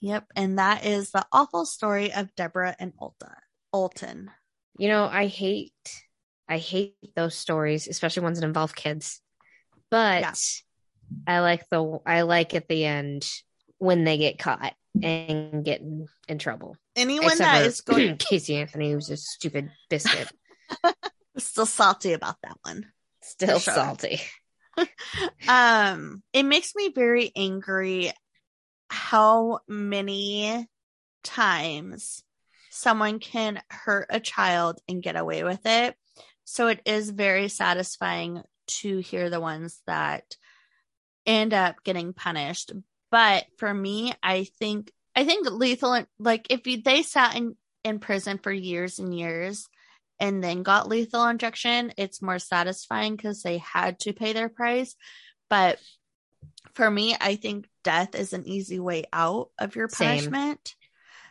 yep 0.00 0.26
and 0.36 0.58
that 0.58 0.84
is 0.84 1.10
the 1.10 1.24
awful 1.32 1.64
story 1.64 2.12
of 2.12 2.34
deborah 2.36 2.76
and 2.78 2.92
Ulta, 3.00 3.32
alton 3.72 4.30
You 4.78 4.88
know, 4.88 5.04
I 5.06 5.26
hate 5.26 5.72
I 6.48 6.58
hate 6.58 6.96
those 7.16 7.34
stories, 7.34 7.88
especially 7.88 8.24
ones 8.24 8.38
that 8.38 8.46
involve 8.46 8.74
kids. 8.74 9.20
But 9.90 10.20
Yeah. 10.20 10.34
I 11.26 11.40
like 11.40 11.68
the 11.70 11.98
I 12.04 12.22
like 12.22 12.54
at 12.54 12.68
the 12.68 12.84
end 12.84 13.26
when 13.78 14.04
they 14.04 14.18
get 14.18 14.38
caught 14.38 14.74
and 15.02 15.64
get 15.64 15.80
in, 15.80 16.06
in 16.28 16.38
trouble. 16.38 16.76
anyone 16.96 17.32
Except 17.32 17.38
that 17.52 17.66
is 17.66 17.80
going 17.80 18.16
Casey 18.18 18.56
Anthony, 18.56 18.92
who's 18.92 19.08
a 19.10 19.16
stupid 19.16 19.70
biscuit, 19.88 20.30
still 21.38 21.66
salty 21.66 22.12
about 22.12 22.36
that 22.42 22.56
one. 22.62 22.86
Still 23.46 23.58
sure. 23.58 23.74
salty. 23.74 24.20
Um, 25.46 26.22
it 26.32 26.44
makes 26.44 26.74
me 26.74 26.92
very 26.94 27.30
angry 27.36 28.10
how 28.88 29.60
many 29.68 30.66
times 31.22 32.22
someone 32.70 33.18
can 33.18 33.60
hurt 33.68 34.06
a 34.08 34.18
child 34.18 34.80
and 34.88 35.02
get 35.02 35.16
away 35.16 35.44
with 35.44 35.60
it. 35.66 35.94
So 36.44 36.68
it 36.68 36.80
is 36.86 37.10
very 37.10 37.48
satisfying 37.48 38.42
to 38.78 38.98
hear 38.98 39.28
the 39.28 39.40
ones 39.40 39.82
that 39.86 40.36
end 41.26 41.52
up 41.52 41.84
getting 41.84 42.14
punished. 42.14 42.72
But 43.10 43.44
for 43.58 43.72
me, 43.72 44.14
I 44.22 44.44
think 44.58 44.90
I 45.14 45.24
think 45.24 45.50
lethal 45.50 46.04
like 46.18 46.46
if 46.50 46.62
they 46.82 47.02
sat 47.02 47.36
in 47.36 47.56
in 47.84 47.98
prison 47.98 48.38
for 48.38 48.52
years 48.52 48.98
and 48.98 49.14
years 49.14 49.68
and 50.22 50.42
then 50.42 50.62
got 50.62 50.88
lethal 50.88 51.26
injection, 51.26 51.92
it's 51.98 52.22
more 52.22 52.38
satisfying 52.38 53.16
because 53.16 53.42
they 53.42 53.58
had 53.58 53.98
to 53.98 54.12
pay 54.12 54.32
their 54.32 54.48
price. 54.48 54.94
But 55.50 55.80
for 56.74 56.88
me, 56.88 57.16
I 57.20 57.34
think 57.34 57.68
death 57.82 58.14
is 58.14 58.32
an 58.32 58.46
easy 58.46 58.78
way 58.78 59.04
out 59.12 59.48
of 59.58 59.74
your 59.74 59.88
Same. 59.88 60.10
punishment. 60.10 60.76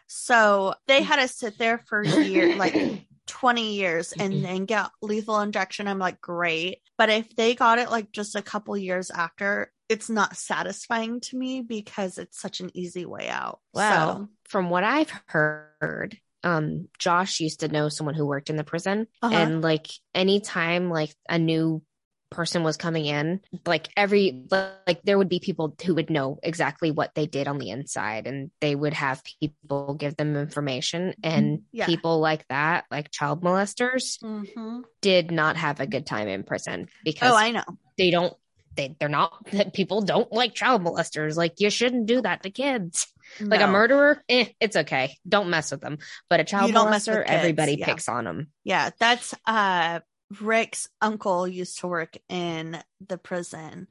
So 0.08 0.74
they 0.88 1.04
had 1.04 1.22
to 1.22 1.30
sit 1.30 1.58
there 1.58 1.78
for 1.88 2.04
years, 2.04 2.58
like 2.58 2.76
20 3.28 3.76
years, 3.76 4.12
and 4.12 4.44
then 4.44 4.66
get 4.66 4.90
lethal 5.02 5.40
injection. 5.40 5.88
I'm 5.88 5.98
like, 5.98 6.20
great. 6.20 6.80
But 6.98 7.10
if 7.10 7.34
they 7.34 7.56
got 7.56 7.80
it 7.80 7.90
like 7.90 8.12
just 8.12 8.36
a 8.36 8.42
couple 8.42 8.76
years 8.76 9.10
after, 9.10 9.72
it's 9.88 10.10
not 10.10 10.36
satisfying 10.36 11.22
to 11.22 11.38
me 11.38 11.62
because 11.62 12.18
it's 12.18 12.42
such 12.42 12.60
an 12.60 12.72
easy 12.74 13.06
way 13.06 13.30
out. 13.30 13.62
Wow. 13.74 14.16
So, 14.16 14.30
From 14.50 14.70
what 14.70 14.84
I've 14.84 15.14
heard, 15.28 16.18
um, 16.44 16.88
Josh 16.98 17.40
used 17.40 17.60
to 17.62 17.68
know 17.68 17.90
someone 17.90 18.16
who 18.16 18.26
worked 18.26 18.50
in 18.50 18.56
the 18.56 18.64
prison, 18.64 19.08
Uh-huh. 19.22 19.36
and 19.36 19.62
like 19.62 19.88
anytime 20.14 20.90
like 20.90 21.14
a 21.30 21.38
new 21.40 21.82
person 22.30 22.64
was 22.64 22.78
coming 22.78 23.06
in, 23.06 23.42
like 23.66 23.90
every 23.98 24.46
like 24.50 25.02
there 25.04 25.18
would 25.18 25.28
be 25.28 25.40
people 25.40 25.76
who 25.86 25.96
would 25.96 26.10
know 26.10 26.40
exactly 26.42 26.90
what 26.90 27.14
they 27.14 27.26
did 27.28 27.48
on 27.48 27.58
the 27.58 27.70
inside 27.70 28.26
and 28.26 28.52
they 28.62 28.74
would 28.74 28.94
have 28.94 29.22
people 29.42 29.96
give 29.96 30.16
them 30.16 30.38
information 30.38 31.14
and 31.24 31.64
Yeah. 31.74 31.86
people 31.88 32.20
like 32.22 32.48
that, 32.48 32.86
like 32.90 33.12
child 33.12 33.44
molesters, 33.44 34.18
Mhm. 34.24 34.84
did 35.02 35.30
not 35.30 35.58
have 35.58 35.82
a 35.82 35.88
good 35.88 36.06
time 36.06 36.30
in 36.30 36.44
prison 36.44 36.88
because 37.04 37.34
Oh, 37.34 37.38
I 37.38 37.52
know. 37.52 37.66
they 37.98 38.12
don't 38.12 38.34
they 38.78 38.96
they're 38.98 39.10
not 39.10 39.46
people 39.74 40.02
don't 40.02 40.32
like 40.32 40.54
child 40.54 40.82
molesters. 40.82 41.36
Like 41.36 41.56
you 41.60 41.70
shouldn't 41.70 42.06
do 42.06 42.22
that 42.22 42.44
to 42.44 42.50
kids. 42.50 43.08
Like 43.40 43.62
a 43.62 43.68
murderer, 43.68 44.22
eh, 44.28 44.48
it's 44.60 44.76
okay. 44.76 45.18
Don't 45.28 45.50
mess 45.50 45.72
with 45.72 45.82
them. 45.82 45.98
But 46.30 46.40
a 46.40 46.44
child 46.44 46.68
You 46.68 46.74
don't 46.74 46.90
mess 46.90 47.08
with 47.08 47.18
molester, 47.18 47.26
kids, 47.26 47.38
everybody 47.38 47.76
yeah. 47.76 47.86
picks 47.86 48.10
on 48.10 48.26
them. 48.26 48.48
Yeah, 48.64 48.90
that's 49.00 49.34
uh 49.46 50.00
Rick's 50.40 50.88
uncle 51.02 51.48
used 51.48 51.80
to 51.80 51.88
work 51.88 52.18
in 52.30 52.82
the 53.06 53.18
prison 53.18 53.88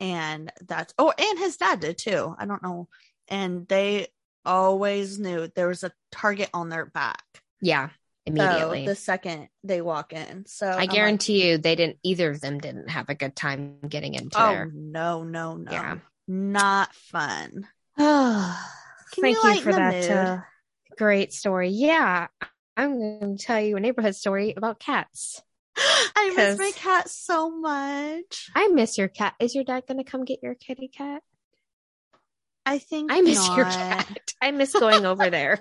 and 0.00 0.52
that's 0.66 0.92
oh 0.98 1.12
and 1.16 1.38
his 1.38 1.56
dad 1.56 1.80
did 1.80 1.98
too. 1.98 2.34
I 2.38 2.46
don't 2.46 2.62
know. 2.62 2.88
And 3.28 3.66
they 3.68 4.08
always 4.44 5.18
knew 5.18 5.48
there 5.54 5.68
was 5.68 5.84
a 5.84 5.92
target 6.10 6.50
on 6.52 6.68
their 6.68 6.86
back. 6.86 7.22
Yeah, 7.60 7.90
immediately. 8.26 8.84
So 8.84 8.90
the 8.90 8.96
second 8.96 9.48
they 9.62 9.80
walk 9.80 10.12
in. 10.12 10.44
So 10.46 10.66
I 10.66 10.72
I'm 10.72 10.78
like, 10.78 10.90
guarantee 10.90 11.48
you, 11.48 11.58
they 11.58 11.76
didn't. 11.76 11.98
Either 12.02 12.30
of 12.30 12.40
them 12.40 12.58
didn't 12.58 12.90
have 12.90 13.08
a 13.08 13.14
good 13.14 13.36
time 13.36 13.78
getting 13.88 14.14
into 14.14 14.42
oh 14.42 14.48
there. 14.48 14.70
no, 14.72 15.22
no, 15.22 15.56
no. 15.56 15.70
Yeah. 15.70 15.98
Not 16.28 16.94
fun. 16.94 17.66
Oh, 19.14 19.20
thank 19.20 19.36
you 19.36 19.50
you, 19.50 19.60
for 19.60 19.72
that 19.72 20.10
uh, 20.10 20.38
great 20.96 21.32
story. 21.32 21.68
Yeah, 21.68 22.28
I'm 22.76 22.98
going 22.98 23.36
to 23.36 23.44
tell 23.44 23.60
you 23.60 23.76
a 23.76 23.80
neighborhood 23.80 24.14
story 24.16 24.54
about 24.56 24.80
cats. 24.80 25.42
I 25.76 26.32
miss 26.34 26.58
my 26.58 26.72
cat 26.74 27.10
so 27.10 27.50
much. 27.50 28.50
I 28.54 28.68
miss 28.68 28.96
your 28.96 29.08
cat. 29.08 29.34
Is 29.38 29.54
your 29.54 29.64
dad 29.64 29.84
going 29.86 29.98
to 30.02 30.10
come 30.10 30.24
get 30.24 30.42
your 30.42 30.54
kitty 30.54 30.88
cat? 30.88 31.22
I 32.64 32.78
think 32.78 33.12
I 33.12 33.20
miss 33.20 33.46
your 33.56 33.64
cat. 33.64 34.34
I 34.40 34.50
miss 34.52 34.72
going 34.72 35.04
over 35.04 35.28
there. 35.28 35.58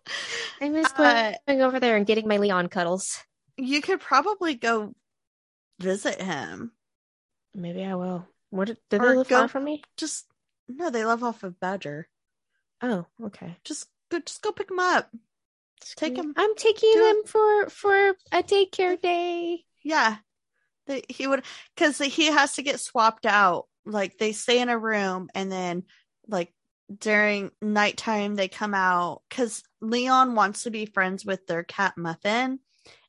I 0.60 0.68
miss 0.68 0.92
Uh, 0.96 1.32
going 1.48 1.62
over 1.62 1.80
there 1.80 1.96
and 1.96 2.06
getting 2.06 2.28
my 2.28 2.36
Leon 2.36 2.68
cuddles. 2.68 3.18
You 3.56 3.80
could 3.80 4.00
probably 4.00 4.54
go 4.54 4.94
visit 5.80 6.20
him. 6.20 6.72
Maybe 7.54 7.84
I 7.84 7.94
will. 7.94 8.28
What 8.50 8.68
do 8.68 8.76
they 8.90 8.98
Or 8.98 9.16
live 9.16 9.28
go- 9.28 9.38
far 9.40 9.48
from 9.48 9.64
me? 9.64 9.82
Just 9.96 10.26
no, 10.68 10.90
they 10.90 11.04
live 11.04 11.22
off 11.22 11.42
of 11.42 11.60
Badger. 11.60 12.08
Oh, 12.82 13.06
okay. 13.24 13.56
Just 13.64 13.86
go, 14.10 14.18
just 14.20 14.42
go 14.42 14.52
pick 14.52 14.70
him 14.70 14.78
up. 14.78 15.10
Take 15.96 16.16
him. 16.16 16.32
I'm 16.36 16.54
taking 16.56 16.92
do 16.92 17.02
them 17.02 17.22
for 17.26 17.68
for 17.68 18.08
a 18.32 18.42
daycare 18.42 19.00
day. 19.00 19.64
Yeah, 19.82 20.16
they, 20.86 21.02
he 21.08 21.26
would 21.26 21.42
because 21.74 21.98
he 21.98 22.26
has 22.26 22.54
to 22.54 22.62
get 22.62 22.80
swapped 22.80 23.26
out. 23.26 23.66
Like 23.84 24.16
they 24.16 24.32
stay 24.32 24.60
in 24.60 24.70
a 24.70 24.78
room 24.78 25.28
and 25.34 25.52
then 25.52 25.84
like 26.26 26.52
during 26.98 27.50
nighttime 27.60 28.34
they 28.34 28.48
come 28.48 28.74
out 28.74 29.22
because 29.28 29.62
Leon 29.80 30.34
wants 30.34 30.62
to 30.62 30.70
be 30.70 30.86
friends 30.86 31.24
with 31.24 31.46
their 31.46 31.62
cat 31.62 31.94
Muffin, 31.96 32.60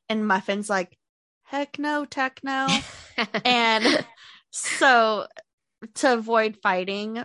and 0.08 0.26
Muffin's 0.26 0.68
like, 0.68 0.96
heck 1.44 1.78
no, 1.78 2.04
techno. 2.04 2.66
and 3.44 4.04
so 4.50 5.26
to 5.94 6.12
avoid 6.12 6.58
fighting, 6.62 7.22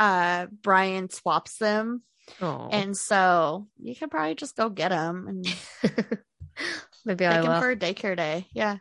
uh, 0.00 0.46
Brian 0.62 1.08
swaps 1.10 1.58
them, 1.58 2.02
oh, 2.42 2.68
and 2.72 2.96
so 2.96 3.68
you 3.80 3.94
could 3.94 4.10
probably 4.10 4.34
just 4.34 4.56
go 4.56 4.68
get 4.68 4.88
them 4.88 5.26
and 5.28 5.56
maybe 7.04 7.26
I 7.26 7.40
will 7.40 7.60
for 7.60 7.70
a 7.70 7.76
daycare 7.76 8.16
day. 8.16 8.46
Yeah, 8.52 8.78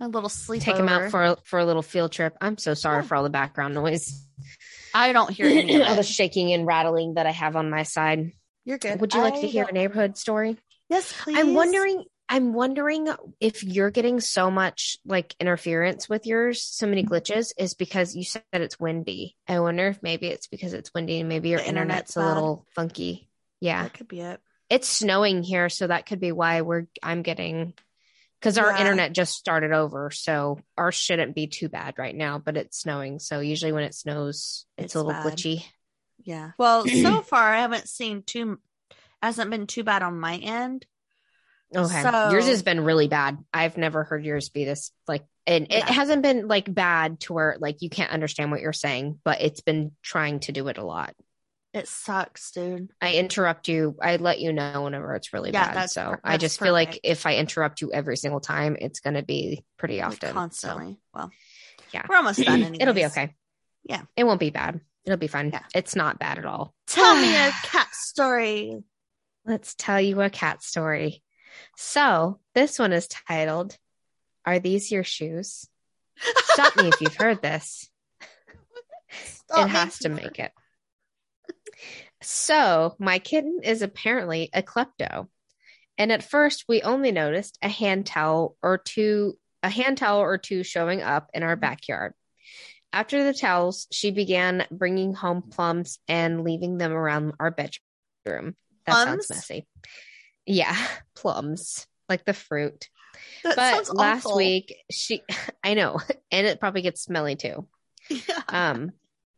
a 0.00 0.06
little 0.08 0.28
sleep. 0.28 0.62
take 0.62 0.76
him 0.76 0.88
out 0.88 1.10
for 1.10 1.22
a, 1.22 1.36
for 1.44 1.58
a 1.58 1.64
little 1.64 1.82
field 1.82 2.12
trip. 2.12 2.36
I'm 2.40 2.58
so 2.58 2.74
sorry 2.74 3.02
Yeah. 3.02 3.08
for 3.08 3.16
all 3.16 3.22
the 3.24 3.30
background 3.30 3.74
noise, 3.74 4.24
I 4.94 5.12
don't 5.12 5.30
hear 5.32 5.46
any 5.46 5.82
all 5.82 5.90
of 5.90 5.96
the 5.96 6.02
shaking 6.02 6.52
and 6.52 6.66
rattling 6.66 7.14
that 7.14 7.26
I 7.26 7.32
have 7.32 7.56
on 7.56 7.70
my 7.70 7.82
side. 7.82 8.32
You're 8.64 8.78
good. 8.78 9.00
Would 9.00 9.14
you 9.14 9.20
like 9.20 9.34
I 9.34 9.40
to 9.40 9.46
hear 9.48 9.64
a 9.64 9.66
don't- 9.66 9.74
neighborhood 9.74 10.16
story? 10.18 10.56
Yes, 10.88 11.12
please. 11.22 11.38
I'm 11.38 11.54
wondering. 11.54 12.04
I'm 12.30 12.52
wondering 12.54 13.08
if 13.40 13.64
you're 13.64 13.90
getting 13.90 14.20
so 14.20 14.50
much 14.52 14.98
like 15.04 15.34
interference 15.40 16.08
with 16.08 16.26
yours, 16.26 16.62
so 16.64 16.86
many 16.86 17.02
Mm-hmm. 17.02 17.12
glitches, 17.14 17.52
is 17.58 17.74
because 17.74 18.14
you 18.16 18.24
said 18.24 18.42
it's 18.52 18.78
windy. 18.80 19.36
I 19.48 19.60
wonder 19.60 19.88
if 19.88 20.02
maybe 20.02 20.28
it's 20.28 20.46
because 20.46 20.72
it's 20.72 20.94
windy 20.94 21.20
and 21.20 21.28
maybe 21.28 21.50
your 21.50 21.60
The 21.60 21.66
internet's 21.68 22.12
internet's 22.12 22.16
a 22.16 22.22
little 22.22 22.66
funky. 22.74 23.28
Yeah. 23.60 23.82
that 23.84 23.94
could 23.94 24.08
be 24.08 24.20
it. 24.20 24.40
it's 24.70 24.88
snowing 24.88 25.42
here, 25.42 25.68
so 25.68 25.86
that 25.88 26.06
could 26.06 26.20
be 26.20 26.32
why 26.32 26.62
we're 26.62 26.86
I'm 27.02 27.22
getting 27.22 27.74
because 28.40 28.58
our 28.58 28.72
Yeah. 28.72 28.78
internet 28.78 29.12
just 29.12 29.34
started 29.36 29.72
over, 29.72 30.10
so 30.10 30.60
ours 30.78 30.94
shouldn't 30.94 31.34
be 31.34 31.46
too 31.48 31.68
bad 31.68 31.98
right 31.98 32.14
now, 32.16 32.38
but 32.38 32.56
it's 32.56 32.80
snowing. 32.80 33.18
So 33.18 33.40
usually 33.40 33.72
when 33.72 33.84
it 33.84 33.94
snows, 33.94 34.66
it's, 34.78 34.86
It's 34.86 34.94
a 34.94 34.98
little 34.98 35.12
bad. 35.12 35.24
glitchy. 35.36 35.64
Yeah. 36.24 36.52
Well, 36.58 36.86
so 36.86 37.22
far 37.22 37.52
I 37.54 37.60
haven't 37.60 37.88
seen 37.88 38.22
too. 38.22 38.60
Hasn't 39.22 39.50
been 39.50 39.66
too 39.66 39.84
bad 39.84 40.02
on 40.02 40.18
my 40.20 40.36
end. 40.36 40.86
Okay. 41.74 42.02
So- 42.02 42.30
yours 42.30 42.46
has 42.46 42.62
been 42.62 42.80
really 42.80 43.08
bad. 43.08 43.38
I've 43.52 43.76
never 43.76 44.04
heard 44.04 44.24
yours 44.24 44.48
be 44.48 44.64
this 44.64 44.90
like 45.06 45.24
and 45.46 45.66
it 45.70 45.84
hasn't 45.84 46.22
been 46.22 46.48
like 46.48 46.72
bad 46.72 47.20
to 47.20 47.32
where 47.32 47.56
like 47.58 47.80
you 47.82 47.90
can't 47.90 48.10
understand 48.12 48.50
what 48.50 48.60
you're 48.60 48.72
saying, 48.72 49.18
but 49.24 49.40
it's 49.40 49.60
been 49.60 49.92
trying 50.02 50.40
to 50.40 50.52
do 50.52 50.66
it 50.68 50.78
a 50.78 50.84
lot. 50.84 51.14
It 51.72 51.86
sucks, 51.86 52.50
dude. 52.50 52.90
I 53.00 53.14
interrupt 53.14 53.68
you. 53.68 53.96
I 54.02 54.16
let 54.16 54.40
you 54.40 54.52
know 54.52 54.82
whenever 54.82 55.14
it's 55.14 55.32
really 55.32 55.52
Yeah, 55.52 55.72
bad. 55.72 55.90
So 55.90 56.10
per- 56.10 56.20
I 56.24 56.36
just 56.36 56.58
feel 56.58 56.72
like 56.72 56.98
if 57.04 57.26
I 57.26 57.36
interrupt 57.36 57.80
you 57.80 57.92
every 57.92 58.16
single 58.16 58.40
time, 58.40 58.76
it's 58.80 58.98
going 58.98 59.14
to 59.14 59.22
be 59.22 59.64
pretty 59.76 59.98
Like, 59.98 60.06
often. 60.06 60.28
So, 60.30 60.32
constantly. 60.34 60.98
Well, 61.14 61.30
Yeah. 61.94 62.06
we're 62.08 62.16
almost 62.16 62.40
done. 62.40 62.60
Anyways. 62.62 62.78
It'll 62.80 62.94
be 62.94 63.06
okay. 63.06 63.34
Yeah. 63.84 64.02
It 64.16 64.24
won't 64.24 64.40
be 64.40 64.50
bad. 64.50 64.80
It'll 65.04 65.16
be 65.16 65.28
fun. 65.28 65.50
Yeah. 65.52 65.62
It's 65.72 65.94
not 65.94 66.18
bad 66.18 66.38
at 66.38 66.44
all. 66.44 66.74
Tell 66.88 67.14
me 67.14 67.34
a 67.36 67.52
cat 67.64 67.88
story. 67.92 68.82
Let's 69.46 69.74
tell 69.76 70.00
you 70.00 70.20
a 70.22 70.28
cat 70.28 70.64
story. 70.64 71.22
So 71.76 72.38
this 72.54 72.78
one 72.78 72.92
is 72.92 73.08
titled, 73.08 73.76
Are 74.44 74.58
These 74.58 74.90
Your 74.90 75.04
Shoes? 75.04 75.66
Stop 76.16 76.76
me 76.76 76.88
if 76.88 77.00
you've 77.00 77.16
heard 77.16 77.42
this. 77.42 77.90
Stop 79.10 79.66
it 79.66 79.70
has 79.70 79.98
to 80.00 80.08
make 80.08 80.38
it. 80.38 80.52
So, 82.22 82.94
my 82.98 83.18
kitten 83.18 83.60
is 83.62 83.82
apparently 83.82 84.50
a 84.52 84.62
klepto. 84.62 85.28
And 85.96 86.12
at 86.12 86.22
first, 86.22 86.64
we 86.68 86.82
only 86.82 87.12
noticed 87.12 87.58
a 87.62 87.68
hand 87.68 88.06
towel 88.06 88.56
or 88.62 88.78
two, 88.78 89.38
a 89.62 89.70
hand 89.70 89.98
towel 89.98 90.20
or 90.20 90.38
two 90.38 90.62
showing 90.62 91.02
up 91.02 91.30
in 91.34 91.42
our 91.42 91.56
backyard. 91.56 92.12
After 92.92 93.24
the 93.24 93.34
towels, 93.34 93.86
she 93.90 94.10
began 94.10 94.66
bringing 94.70 95.14
home 95.14 95.42
plums 95.42 95.98
and 96.08 96.42
leaving 96.44 96.78
them 96.78 96.92
around 96.92 97.34
our 97.38 97.50
bedroom. 97.50 98.56
That 98.86 98.92
Plums? 98.92 99.26
sounds 99.26 99.30
messy. 99.30 99.66
Yeah, 100.50 100.76
plums, 101.14 101.86
like 102.08 102.24
the 102.24 102.34
fruit. 102.34 102.88
That 103.44 103.56
but 103.56 103.94
last 103.94 104.26
awful. 104.26 104.36
week, 104.36 104.74
she, 104.90 105.22
I 105.64 105.74
know, 105.74 106.00
and 106.32 106.46
it 106.46 106.60
probably 106.60 106.82
gets 106.82 107.02
smelly 107.02 107.36
too. 107.36 107.66
Yeah. 108.08 108.42
Um, 108.48 108.92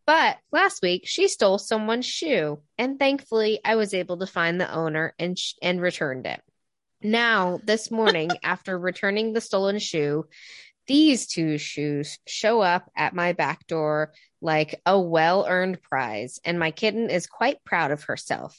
but 0.06 0.38
last 0.50 0.82
week 0.82 1.02
she 1.04 1.28
stole 1.28 1.58
someone's 1.58 2.06
shoe, 2.06 2.60
and 2.78 2.98
thankfully 2.98 3.60
I 3.64 3.76
was 3.76 3.92
able 3.92 4.18
to 4.18 4.26
find 4.26 4.60
the 4.60 4.72
owner 4.72 5.14
and 5.18 5.38
sh- 5.38 5.54
and 5.60 5.80
returned 5.80 6.26
it. 6.26 6.40
Now, 7.02 7.60
this 7.62 7.90
morning, 7.90 8.30
after 8.42 8.78
returning 8.78 9.32
the 9.32 9.40
stolen 9.40 9.80
shoe, 9.80 10.26
these 10.86 11.26
two 11.26 11.58
shoes 11.58 12.18
show 12.26 12.60
up 12.60 12.90
at 12.96 13.14
my 13.14 13.32
back 13.32 13.66
door 13.66 14.12
like 14.40 14.80
a 14.86 14.98
well-earned 14.98 15.82
prize, 15.82 16.40
and 16.44 16.58
my 16.58 16.70
kitten 16.70 17.10
is 17.10 17.26
quite 17.26 17.62
proud 17.64 17.90
of 17.90 18.04
herself. 18.04 18.58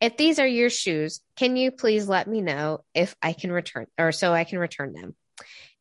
If 0.00 0.16
these 0.16 0.38
are 0.38 0.46
your 0.46 0.70
shoes, 0.70 1.20
can 1.36 1.56
you 1.56 1.72
please 1.72 2.08
let 2.08 2.28
me 2.28 2.40
know 2.40 2.84
if 2.94 3.16
I 3.20 3.32
can 3.32 3.50
return 3.50 3.86
or 3.98 4.12
so 4.12 4.32
I 4.32 4.44
can 4.44 4.58
return 4.58 4.92
them? 4.92 5.16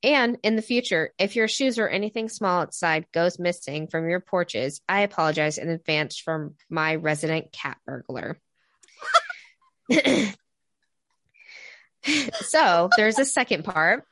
And 0.03 0.38
in 0.43 0.55
the 0.55 0.61
future, 0.61 1.11
if 1.18 1.36
your 1.36 1.47
shoes 1.47 1.80
or 1.80 1.88
anything 1.88 2.30
small 2.30 2.61
outside 2.61 3.05
goes 3.11 3.39
missing 3.39 3.88
from 3.88 4.09
your 4.09 4.20
porches, 4.20 4.82
I 4.88 5.01
apologize 5.01 5.57
in 5.57 5.70
advance 5.70 6.18
from 6.18 6.55
my 6.70 6.95
resident 6.95 7.51
cat 7.51 7.78
burglar. 7.86 8.39
so 12.34 12.89
there's 12.95 13.20
a 13.20 13.26
second 13.26 13.63
part. 13.65 14.03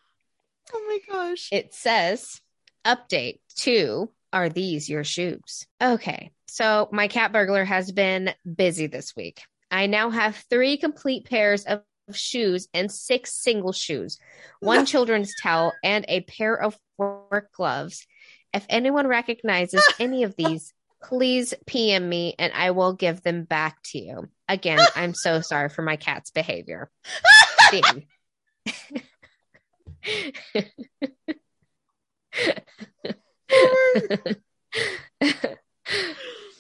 Oh 0.73 0.85
my 0.87 0.99
gosh. 1.13 1.49
It 1.51 1.73
says, 1.73 2.41
update 2.85 3.39
two. 3.55 4.11
Are 4.33 4.49
these 4.49 4.89
your 4.89 5.03
shoes? 5.03 5.65
Okay. 5.81 6.31
So 6.47 6.89
my 6.91 7.07
cat 7.07 7.31
burglar 7.31 7.63
has 7.63 7.91
been 7.91 8.33
busy 8.43 8.87
this 8.87 9.15
week. 9.15 9.41
I 9.71 9.87
now 9.87 10.09
have 10.09 10.35
three 10.49 10.77
complete 10.77 11.29
pairs 11.29 11.65
of 11.65 11.83
shoes 12.13 12.67
and 12.73 12.91
six 12.91 13.33
single 13.33 13.71
shoes, 13.71 14.19
one 14.59 14.85
children's 14.87 15.33
towel, 15.41 15.73
and 15.83 16.05
a 16.07 16.21
pair 16.21 16.55
of 16.55 16.77
work 16.97 17.51
gloves. 17.53 18.05
If 18.53 18.65
anyone 18.69 19.07
recognizes 19.07 19.85
any 19.99 20.23
of 20.23 20.35
these, 20.35 20.73
please 21.03 21.53
PM 21.65 22.07
me 22.07 22.35
and 22.39 22.53
I 22.53 22.71
will 22.71 22.93
give 22.93 23.21
them 23.21 23.43
back 23.43 23.77
to 23.91 23.99
you. 23.99 24.29
Again, 24.47 24.79
I'm 24.95 25.13
so 25.13 25.41
sorry 25.41 25.69
for 25.69 25.81
my 25.81 25.97
cat's 25.97 26.31
behavior. 26.31 26.89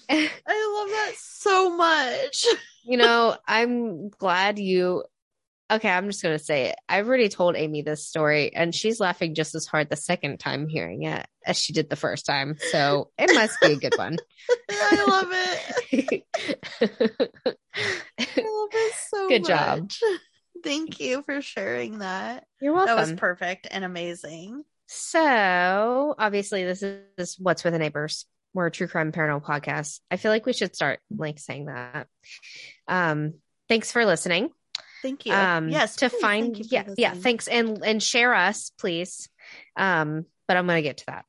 I 0.09 0.77
love 0.77 0.89
that 0.89 1.13
so 1.17 1.75
much. 1.75 2.45
you 2.83 2.97
know, 2.97 3.37
I'm 3.47 4.09
glad 4.09 4.59
you. 4.59 5.03
Okay, 5.71 5.89
I'm 5.89 6.05
just 6.07 6.21
going 6.21 6.37
to 6.37 6.43
say 6.43 6.65
it. 6.65 6.75
I've 6.87 7.07
already 7.07 7.27
told 7.27 7.55
Amy 7.55 7.81
this 7.81 8.05
story, 8.05 8.53
and 8.53 8.73
she's 8.73 8.99
laughing 8.99 9.33
just 9.33 9.55
as 9.55 9.65
hard 9.65 9.89
the 9.89 9.95
second 9.95 10.39
time 10.39 10.67
hearing 10.67 11.03
it 11.03 11.25
as 11.43 11.57
she 11.57 11.73
did 11.73 11.89
the 11.89 11.95
first 11.95 12.25
time. 12.27 12.57
So 12.69 13.09
it 13.17 13.33
must 13.33 13.59
be 13.61 13.73
a 13.73 13.75
good 13.75 13.97
one. 13.97 14.17
I 14.69 15.05
love 15.07 15.27
it. 15.31 16.23
I 18.19 18.41
love 18.43 18.69
it 18.73 18.93
so 19.09 19.27
Good 19.27 19.45
job. 19.45 19.89
Thank 20.63 20.99
you 20.99 21.23
for 21.23 21.41
sharing 21.41 21.99
that. 21.99 22.45
You're 22.61 22.73
welcome. 22.73 22.95
That 22.95 23.01
was 23.01 23.19
perfect 23.19 23.67
and 23.71 23.83
amazing. 23.83 24.63
So 24.87 26.15
obviously, 26.17 26.63
this 26.63 26.83
is 27.17 27.37
what's 27.39 27.63
with 27.63 27.73
the 27.73 27.79
neighbors. 27.79 28.25
A 28.63 28.71
true 28.71 28.87
crime 28.87 29.11
paranormal 29.11 29.43
podcast. 29.43 29.99
I 30.09 30.17
feel 30.17 30.31
like 30.31 30.45
we 30.45 30.53
should 30.53 30.75
start 30.75 30.99
like 31.15 31.39
saying 31.39 31.65
that. 31.65 32.07
Um, 32.87 33.35
thanks 33.67 33.91
for 33.91 34.05
listening. 34.05 34.49
Thank 35.01 35.25
you. 35.25 35.33
Um, 35.33 35.69
yes, 35.69 35.97
to 35.97 36.09
please, 36.09 36.21
find 36.21 36.45
thank 36.45 36.57
you 36.57 36.63
for 36.63 36.73
yeah 36.73 36.93
yeah 36.97 37.13
thanks 37.13 37.47
and 37.47 37.83
and 37.83 38.01
share 38.01 38.33
us 38.33 38.71
please. 38.79 39.29
Um, 39.75 40.25
but 40.47 40.57
I'm 40.57 40.67
gonna 40.67 40.81
get 40.81 40.97
to 40.97 41.05
that. 41.07 41.25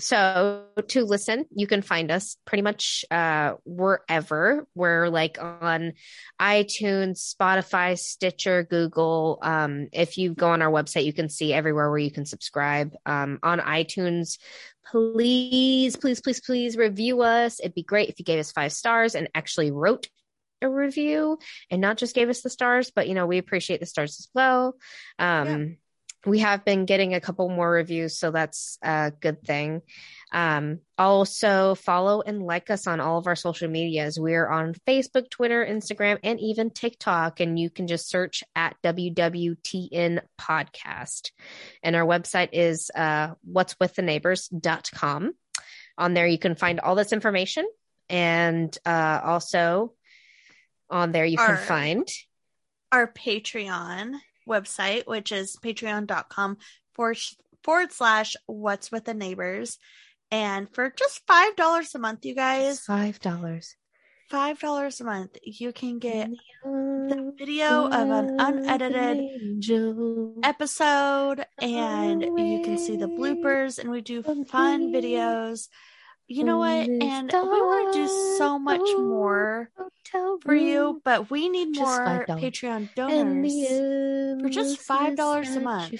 So 0.00 0.64
to 0.88 1.04
listen, 1.04 1.46
you 1.54 1.66
can 1.66 1.82
find 1.82 2.10
us 2.10 2.36
pretty 2.44 2.62
much 2.62 3.04
uh 3.10 3.54
wherever. 3.64 4.66
We're 4.74 5.08
like 5.08 5.42
on 5.42 5.94
iTunes, 6.40 7.34
Spotify, 7.34 7.98
Stitcher, 7.98 8.62
Google. 8.62 9.38
Um, 9.42 9.88
if 9.92 10.16
you 10.16 10.34
go 10.34 10.50
on 10.50 10.62
our 10.62 10.70
website, 10.70 11.04
you 11.04 11.12
can 11.12 11.28
see 11.28 11.52
everywhere 11.52 11.90
where 11.90 11.98
you 11.98 12.12
can 12.12 12.26
subscribe. 12.26 12.94
Um, 13.06 13.40
on 13.42 13.58
iTunes, 13.58 14.38
please, 14.90 15.96
please, 15.96 16.20
please, 16.20 16.40
please 16.40 16.76
review 16.76 17.22
us. 17.22 17.60
It'd 17.60 17.74
be 17.74 17.82
great 17.82 18.08
if 18.08 18.18
you 18.18 18.24
gave 18.24 18.38
us 18.38 18.52
five 18.52 18.72
stars 18.72 19.14
and 19.14 19.28
actually 19.34 19.70
wrote 19.70 20.08
a 20.62 20.68
review 20.68 21.38
and 21.70 21.80
not 21.80 21.98
just 21.98 22.14
gave 22.14 22.28
us 22.28 22.42
the 22.42 22.50
stars, 22.50 22.90
but 22.94 23.08
you 23.08 23.14
know, 23.14 23.26
we 23.26 23.38
appreciate 23.38 23.80
the 23.80 23.86
stars 23.86 24.16
as 24.20 24.28
well. 24.34 24.76
Um, 25.18 25.76
we 26.28 26.40
have 26.40 26.64
been 26.64 26.84
getting 26.84 27.14
a 27.14 27.20
couple 27.20 27.48
more 27.48 27.70
reviews, 27.70 28.18
so 28.18 28.30
that's 28.30 28.78
a 28.82 29.12
good 29.20 29.42
thing. 29.42 29.82
Um, 30.30 30.80
also 30.98 31.74
follow 31.74 32.20
and 32.20 32.42
like 32.42 32.70
us 32.70 32.86
on 32.86 33.00
all 33.00 33.18
of 33.18 33.26
our 33.26 33.36
social 33.36 33.68
medias. 33.68 34.18
We're 34.20 34.48
on 34.48 34.74
Facebook, 34.86 35.30
Twitter, 35.30 35.64
Instagram, 35.64 36.18
and 36.22 36.38
even 36.40 36.70
TikTok. 36.70 37.40
And 37.40 37.58
you 37.58 37.70
can 37.70 37.86
just 37.86 38.10
search 38.10 38.44
at 38.54 38.76
WWTN 38.82 40.20
podcast. 40.38 41.30
And 41.82 41.96
our 41.96 42.04
website 42.04 42.50
is 42.52 42.90
uh, 42.94 43.34
what's 43.42 43.76
with 43.80 43.94
the 43.94 44.02
neighbors.com. 44.02 45.32
On 45.96 46.14
there, 46.14 46.26
you 46.26 46.38
can 46.38 46.54
find 46.54 46.80
all 46.80 46.94
this 46.94 47.12
information. 47.12 47.66
And 48.10 48.76
uh, 48.84 49.20
also 49.24 49.94
on 50.90 51.12
there, 51.12 51.24
you 51.24 51.38
Our- 51.38 51.56
can 51.56 51.56
find 51.56 52.08
Our 52.92 53.10
Patreon 53.12 54.12
website, 54.48 55.06
which 55.06 55.30
is 55.32 55.56
patreon.com 55.62 56.58
forward, 56.94 57.18
forward 57.62 57.92
slash 57.92 58.36
what's 58.46 58.90
with 58.90 59.04
the 59.04 59.14
neighbors. 59.14 59.78
And 60.30 60.68
for 60.74 60.90
just 60.90 61.26
$5 61.26 61.94
a 61.94 61.98
month, 61.98 62.24
you 62.24 62.34
guys, 62.34 62.84
$5. 62.86 63.74
$5 64.30 65.00
a 65.00 65.04
month, 65.04 65.38
you 65.42 65.72
can 65.72 65.98
get 65.98 66.28
the 66.62 67.32
video 67.38 67.86
of 67.86 68.10
an 68.10 68.36
unedited 68.38 69.64
episode 70.42 71.46
and 71.60 72.22
you 72.22 72.60
can 72.62 72.76
see 72.76 72.96
the 72.96 73.08
bloopers 73.08 73.78
and 73.78 73.90
we 73.90 74.02
do 74.02 74.22
fun 74.22 74.92
videos. 74.92 75.68
You 76.28 76.44
know 76.44 76.58
what? 76.58 76.86
And 76.86 77.32
we 77.32 77.38
want 77.62 77.94
to 77.94 77.98
do 78.00 78.36
so 78.36 78.58
much 78.58 78.80
more 78.98 79.70
for 80.42 80.54
you, 80.54 81.00
but 81.04 81.30
we 81.30 81.48
need 81.48 81.74
more 81.76 82.24
Patreon 82.28 82.94
donors. 82.94 83.52
for 84.42 84.48
just 84.50 84.86
$5 84.86 85.56
a 85.56 85.60
month. 85.60 85.90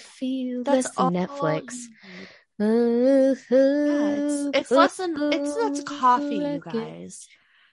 That's 0.64 0.96
all 0.98 1.10
Netflix. 1.10 1.84
Yeah, 2.60 3.34
it's, 3.48 4.56
it's 4.58 4.70
less 4.70 4.96
than 4.96 5.14
it's 5.32 5.54
that's 5.54 5.82
coffee, 5.84 6.36
you 6.36 6.60
guys. 6.64 7.28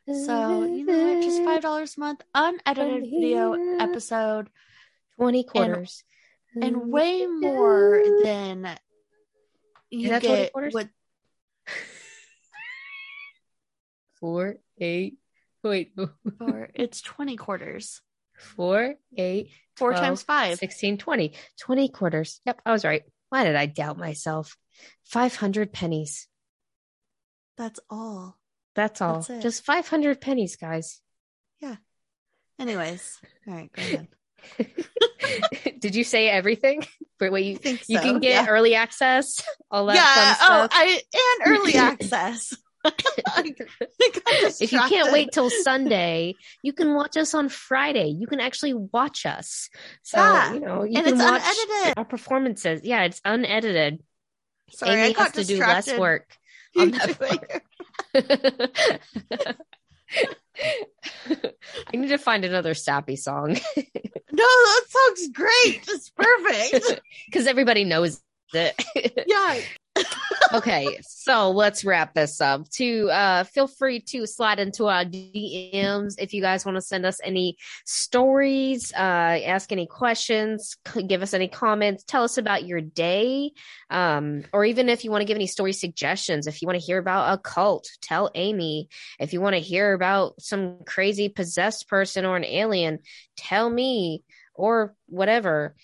So 0.07 0.63
you 0.63 0.85
know 0.85 1.13
what? 1.15 1.23
Just 1.23 1.43
five 1.43 1.61
dollars 1.63 1.97
a 1.97 1.99
month, 1.99 2.21
unedited 2.35 3.03
video 3.09 3.53
episode, 3.79 4.49
Twenty 5.17 5.43
quarters. 5.43 6.03
and 6.61 6.91
way 6.91 7.25
more 7.25 8.03
than 8.23 8.77
you 9.89 10.09
that 10.09 10.21
20 10.21 10.37
get 10.37 10.51
quarters? 10.53 10.73
with 10.75 10.89
four, 14.19 14.55
eight. 14.77 15.17
Wait, 15.63 15.93
or 16.39 16.69
it's 16.75 17.01
twenty 17.01 17.37
quarters. 17.37 18.01
four, 18.37 18.95
eight, 19.17 19.49
Four 19.75 19.91
12, 19.91 20.05
times 20.05 20.23
five. 20.23 20.57
16, 20.57 20.97
20. 20.97 21.33
20 21.59 21.89
quarters. 21.89 22.39
Yep, 22.45 22.61
I 22.65 22.71
was 22.71 22.85
right. 22.85 23.03
Why 23.29 23.43
did 23.43 23.55
I 23.55 23.65
doubt 23.65 23.97
myself? 23.97 24.57
500 25.05 25.73
pennies. 25.73 26.27
That's 27.57 27.79
all. 27.89 28.37
That's 28.75 29.01
all. 29.01 29.21
That's. 29.21 29.43
Just 29.43 29.65
500 29.65 30.21
pennies, 30.21 30.55
guys. 30.55 31.01
Yeah. 31.59 31.75
Anyways, 32.59 33.17
all 33.47 33.53
right, 33.53 33.71
go 33.71 33.81
ahead. 33.81 34.07
Did 35.79 35.95
you 35.95 36.03
say 36.03 36.29
everything? 36.29 36.85
But 37.17 37.31
wait, 37.31 37.45
you, 37.45 37.55
think 37.55 37.87
you 37.87 37.97
can 37.97 38.19
get 38.19 38.43
yeah. 38.43 38.45
early 38.49 38.75
access, 38.75 39.41
all 39.71 39.85
that 39.85 39.95
yeah. 39.95 40.35
Oh. 40.41 40.67
I 40.69 41.01
and 41.13 41.57
early 41.57 41.75
access. 41.75 42.53
If 44.61 44.71
you 44.71 44.79
can't 44.79 45.11
wait 45.11 45.31
till 45.31 45.49
Sunday, 45.49 46.35
you 46.63 46.73
can 46.73 46.93
watch 46.93 47.17
us 47.17 47.33
on 47.33 47.49
Friday. 47.49 48.07
You 48.09 48.27
can 48.27 48.39
actually 48.39 48.73
watch 48.73 49.25
us. 49.25 49.69
So, 50.03 50.17
Yeah, 50.17 50.53
you 50.53 50.59
know, 50.59 50.83
you 50.83 50.95
and 50.97 51.05
can 51.05 51.13
it's 51.15 51.23
watch 51.23 51.41
unedited. 51.43 51.93
our 51.97 52.05
performances. 52.05 52.81
Yeah, 52.83 53.03
it's 53.03 53.21
unedited. 53.25 54.03
Sorry, 54.71 55.01
I 55.01 55.05
Amy 55.05 55.13
got 55.13 55.35
has 55.35 55.47
to 55.47 55.53
do 55.53 55.59
less 55.59 55.85
distracted. 55.85 55.99
work 55.99 56.37
on 56.77 56.91
that 56.91 57.61
I 61.93 61.97
need 61.97 62.07
to 62.09 62.17
find 62.17 62.45
another 62.45 62.73
sappy 62.73 63.15
song 63.15 63.49
No, 63.77 64.43
that 64.43 64.81
sounds 64.87 65.29
great. 65.29 65.81
It's 65.87 66.09
perfect. 66.09 67.01
because 67.27 67.47
everybody 67.47 67.83
knows 67.83 68.21
it. 68.55 69.23
yeah. 69.27 69.59
okay, 70.53 70.99
so 71.01 71.51
let's 71.51 71.85
wrap 71.85 72.13
this 72.13 72.41
up. 72.41 72.69
To 72.71 73.09
uh, 73.09 73.43
feel 73.45 73.67
free 73.67 74.01
to 74.09 74.27
slide 74.27 74.59
into 74.59 74.87
our 74.87 75.05
DMs 75.05 76.15
if 76.17 76.33
you 76.33 76.41
guys 76.41 76.65
want 76.65 76.75
to 76.75 76.81
send 76.81 77.05
us 77.05 77.19
any 77.23 77.57
stories, 77.85 78.91
uh, 78.93 79.39
ask 79.45 79.71
any 79.71 79.87
questions, 79.87 80.77
give 81.07 81.21
us 81.21 81.33
any 81.33 81.47
comments, 81.47 82.03
tell 82.03 82.23
us 82.23 82.37
about 82.37 82.65
your 82.65 82.81
day, 82.81 83.51
um, 83.89 84.43
or 84.51 84.65
even 84.65 84.89
if 84.89 85.03
you 85.03 85.11
want 85.11 85.21
to 85.21 85.25
give 85.25 85.37
any 85.37 85.47
story 85.47 85.73
suggestions. 85.73 86.47
If 86.47 86.61
you 86.61 86.67
want 86.67 86.79
to 86.79 86.85
hear 86.85 86.97
about 86.97 87.33
a 87.33 87.41
cult, 87.41 87.89
tell 88.01 88.31
Amy. 88.35 88.89
If 89.19 89.33
you 89.33 89.41
want 89.41 89.55
to 89.55 89.61
hear 89.61 89.93
about 89.93 90.41
some 90.41 90.79
crazy 90.85 91.29
possessed 91.29 91.87
person 91.87 92.25
or 92.25 92.35
an 92.35 92.45
alien, 92.45 92.99
tell 93.37 93.69
me 93.69 94.23
or 94.53 94.95
whatever. 95.07 95.75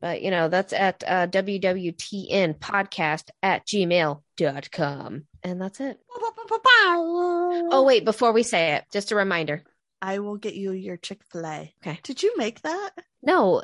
But 0.00 0.22
you 0.22 0.30
know, 0.30 0.48
that's 0.48 0.72
at 0.72 1.02
uh, 1.06 1.26
WWTN 1.26 2.58
podcast 2.58 3.30
at 3.42 3.66
gmail.com. 3.66 5.24
And 5.42 5.60
that's 5.60 5.80
it. 5.80 5.98
Oh, 7.70 7.84
wait, 7.86 8.04
before 8.04 8.32
we 8.32 8.42
say 8.42 8.74
it, 8.74 8.84
just 8.92 9.12
a 9.12 9.16
reminder. 9.16 9.64
I 10.00 10.20
will 10.20 10.36
get 10.36 10.54
you 10.54 10.72
your 10.72 10.96
Chick 10.96 11.20
fil 11.30 11.46
A. 11.46 11.74
Okay. 11.82 11.98
Did 12.02 12.22
you 12.22 12.34
make 12.36 12.62
that? 12.62 12.90
No, 13.22 13.62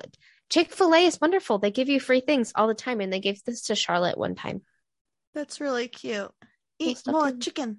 Chick 0.50 0.72
fil 0.72 0.94
A 0.94 1.04
is 1.04 1.20
wonderful. 1.20 1.58
They 1.58 1.70
give 1.70 1.88
you 1.88 2.00
free 2.00 2.20
things 2.20 2.52
all 2.54 2.66
the 2.66 2.74
time. 2.74 3.00
And 3.00 3.12
they 3.12 3.20
gave 3.20 3.42
this 3.44 3.62
to 3.66 3.74
Charlotte 3.74 4.18
one 4.18 4.34
time. 4.34 4.62
That's 5.34 5.60
really 5.60 5.88
cute. 5.88 6.30
Eat 6.78 7.02
more 7.06 7.28
in- 7.28 7.40
chicken. 7.40 7.78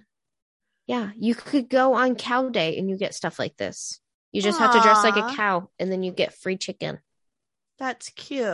Yeah, 0.88 1.12
you 1.18 1.36
could 1.36 1.68
go 1.68 1.96
on 1.96 2.16
cow 2.16 2.50
day 2.50 2.78
and 2.78 2.90
you 2.90 2.98
get 2.98 3.16
stuff 3.16 3.40
like 3.40 3.58
this. 3.58 4.00
You 4.32 4.42
just 4.42 4.60
have 4.60 4.74
to 4.74 4.82
dress 4.82 5.04
like 5.04 5.16
a 5.16 5.36
cow 5.36 5.70
and 5.80 5.92
then 5.92 6.04
you 6.04 6.12
get 6.12 6.34
free 6.34 6.58
chicken. 6.58 7.00
That's 7.80 8.10
cute. 8.10 8.46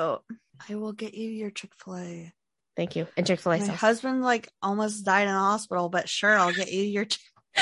I 0.70 0.76
will 0.76 0.94
get 0.94 1.14
you 1.14 1.30
your 1.30 1.50
Chick 1.52 1.72
fil 1.84 1.98
A. 1.98 2.34
Thank 2.76 2.96
you. 2.96 3.08
And 3.18 3.26
Chick 3.28 3.40
fil 3.40 3.52
A 3.54 3.58
My 3.60 3.66
sauce. 3.68 3.76
husband 3.80 4.22
like 4.22 4.50
almost 4.62 5.06
died 5.06 5.28
in 5.28 5.34
the 5.34 5.40
hospital, 5.40 5.90
but 5.90 6.10
sure, 6.10 6.38
I'll 6.38 6.54
get 6.54 6.72
you 6.72 6.84
your. 6.84 7.06
Chick- 7.06 7.22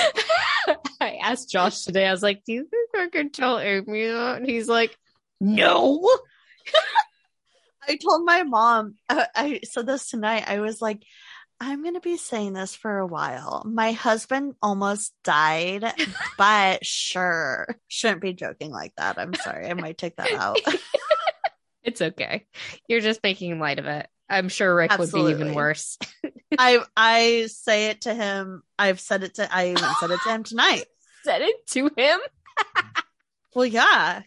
I 1.02 1.18
asked 1.24 1.50
Josh 1.50 1.84
today, 1.84 2.06
I 2.08 2.12
was 2.12 2.22
like, 2.24 2.44
Do 2.46 2.54
you 2.54 2.68
think 2.70 2.90
I 2.96 3.08
could 3.10 3.34
tell 3.34 3.60
Amy 3.60 4.08
that? 4.08 4.38
And 4.38 4.50
he's 4.50 4.68
like, 4.70 4.96
No. 5.40 6.08
I 7.88 7.96
told 7.96 8.24
my 8.26 8.44
mom. 8.44 8.96
Uh, 9.10 9.26
I 9.36 9.62
said 9.64 9.88
this 9.88 10.10
tonight. 10.10 10.44
I 10.48 10.60
was 10.60 10.80
like, 10.82 11.02
I'm 11.60 11.84
gonna 11.84 12.00
be 12.00 12.18
saying 12.18 12.54
this 12.54 12.76
for 12.76 13.00
a 13.00 13.08
while. 13.08 13.64
My 13.66 13.92
husband 13.94 14.54
almost 14.62 15.14
died, 15.24 15.92
but 16.38 16.86
sure, 16.86 17.68
shouldn't 17.88 18.22
be 18.22 18.34
joking 18.34 18.72
like 18.72 18.94
that. 18.98 19.18
I'm 19.18 19.34
sorry. 19.34 19.68
I 19.70 19.74
might 19.74 19.98
take 19.98 20.16
that 20.18 20.32
out. 20.34 20.58
It's 21.84 22.02
okay. 22.02 22.46
You're 22.88 23.02
just 23.02 23.24
making 23.24 23.60
light 23.60 23.80
of 23.80 23.86
it. 23.86 24.08
I'm 24.30 24.50
sure 24.50 24.76
Rick 24.76 24.98
would 24.98 25.12
be 25.12 25.22
even 25.22 25.54
worse. 25.56 25.98
I 26.58 26.80
I 26.96 27.48
say 27.48 27.88
it 27.88 28.02
to 28.02 28.14
him. 28.14 28.62
I've 28.78 29.00
said 29.00 29.24
it 29.24 29.36
to 29.36 29.54
I 29.54 29.70
even 29.70 29.90
said 30.00 30.12
it 30.12 30.20
to 30.24 30.30
him 30.30 30.44
tonight. 30.44 30.86
Said 31.24 31.42
it 31.42 31.68
to 31.72 31.90
him. 31.98 32.20
Well, 33.56 33.66
yeah. 33.66 34.22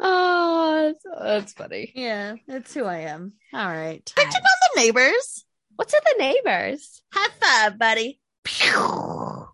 Oh, 0.00 0.92
that's, 1.04 1.04
that's 1.20 1.52
funny. 1.52 1.92
Yeah, 1.94 2.36
that's 2.46 2.72
who 2.72 2.84
I 2.84 3.00
am. 3.00 3.34
All 3.52 3.66
right. 3.68 4.04
Picked 4.16 4.34
up 4.34 4.42
on 4.42 4.70
the 4.74 4.80
neighbors. 4.80 5.44
What's 5.76 5.92
in 5.94 6.00
the 6.04 6.18
neighbors? 6.18 7.02
High 7.12 7.30
five, 7.40 7.78
buddy. 7.78 8.20
Pew. 8.44 8.72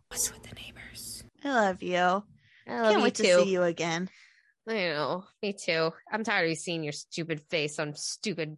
What's 0.09 0.33
with 0.33 0.43
the 0.45 0.55
neighbors? 0.55 1.25
I 1.43 1.49
love 1.53 1.83
you. 1.83 1.99
I 1.99 2.23
love 2.69 2.85
Can't 2.85 2.97
you 2.99 3.03
wait 3.03 3.15
too. 3.17 3.23
to 3.25 3.35
see 3.41 3.51
you 3.51 3.63
again. 3.63 4.09
I 4.69 4.75
know. 4.75 5.25
Me 5.43 5.53
too. 5.53 5.93
I'm 6.11 6.25
tired 6.25 6.51
of 6.51 6.59
seeing 6.59 6.83
your 6.83 6.93
stupid 6.93 7.41
face 7.51 7.79
on 7.79 7.95
stupid 7.95 8.57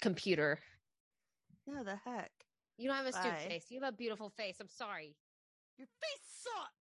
computer. 0.00 0.58
No, 1.66 1.84
the 1.84 1.96
heck. 2.04 2.30
You 2.76 2.88
don't 2.88 2.96
have 2.96 3.06
a 3.06 3.12
stupid 3.12 3.38
face. 3.48 3.66
You 3.70 3.80
have 3.82 3.92
a 3.92 3.96
beautiful 3.96 4.30
face. 4.36 4.56
I'm 4.60 4.68
sorry. 4.68 5.14
Your 5.78 5.86
face 5.86 6.42
sucks. 6.42 6.73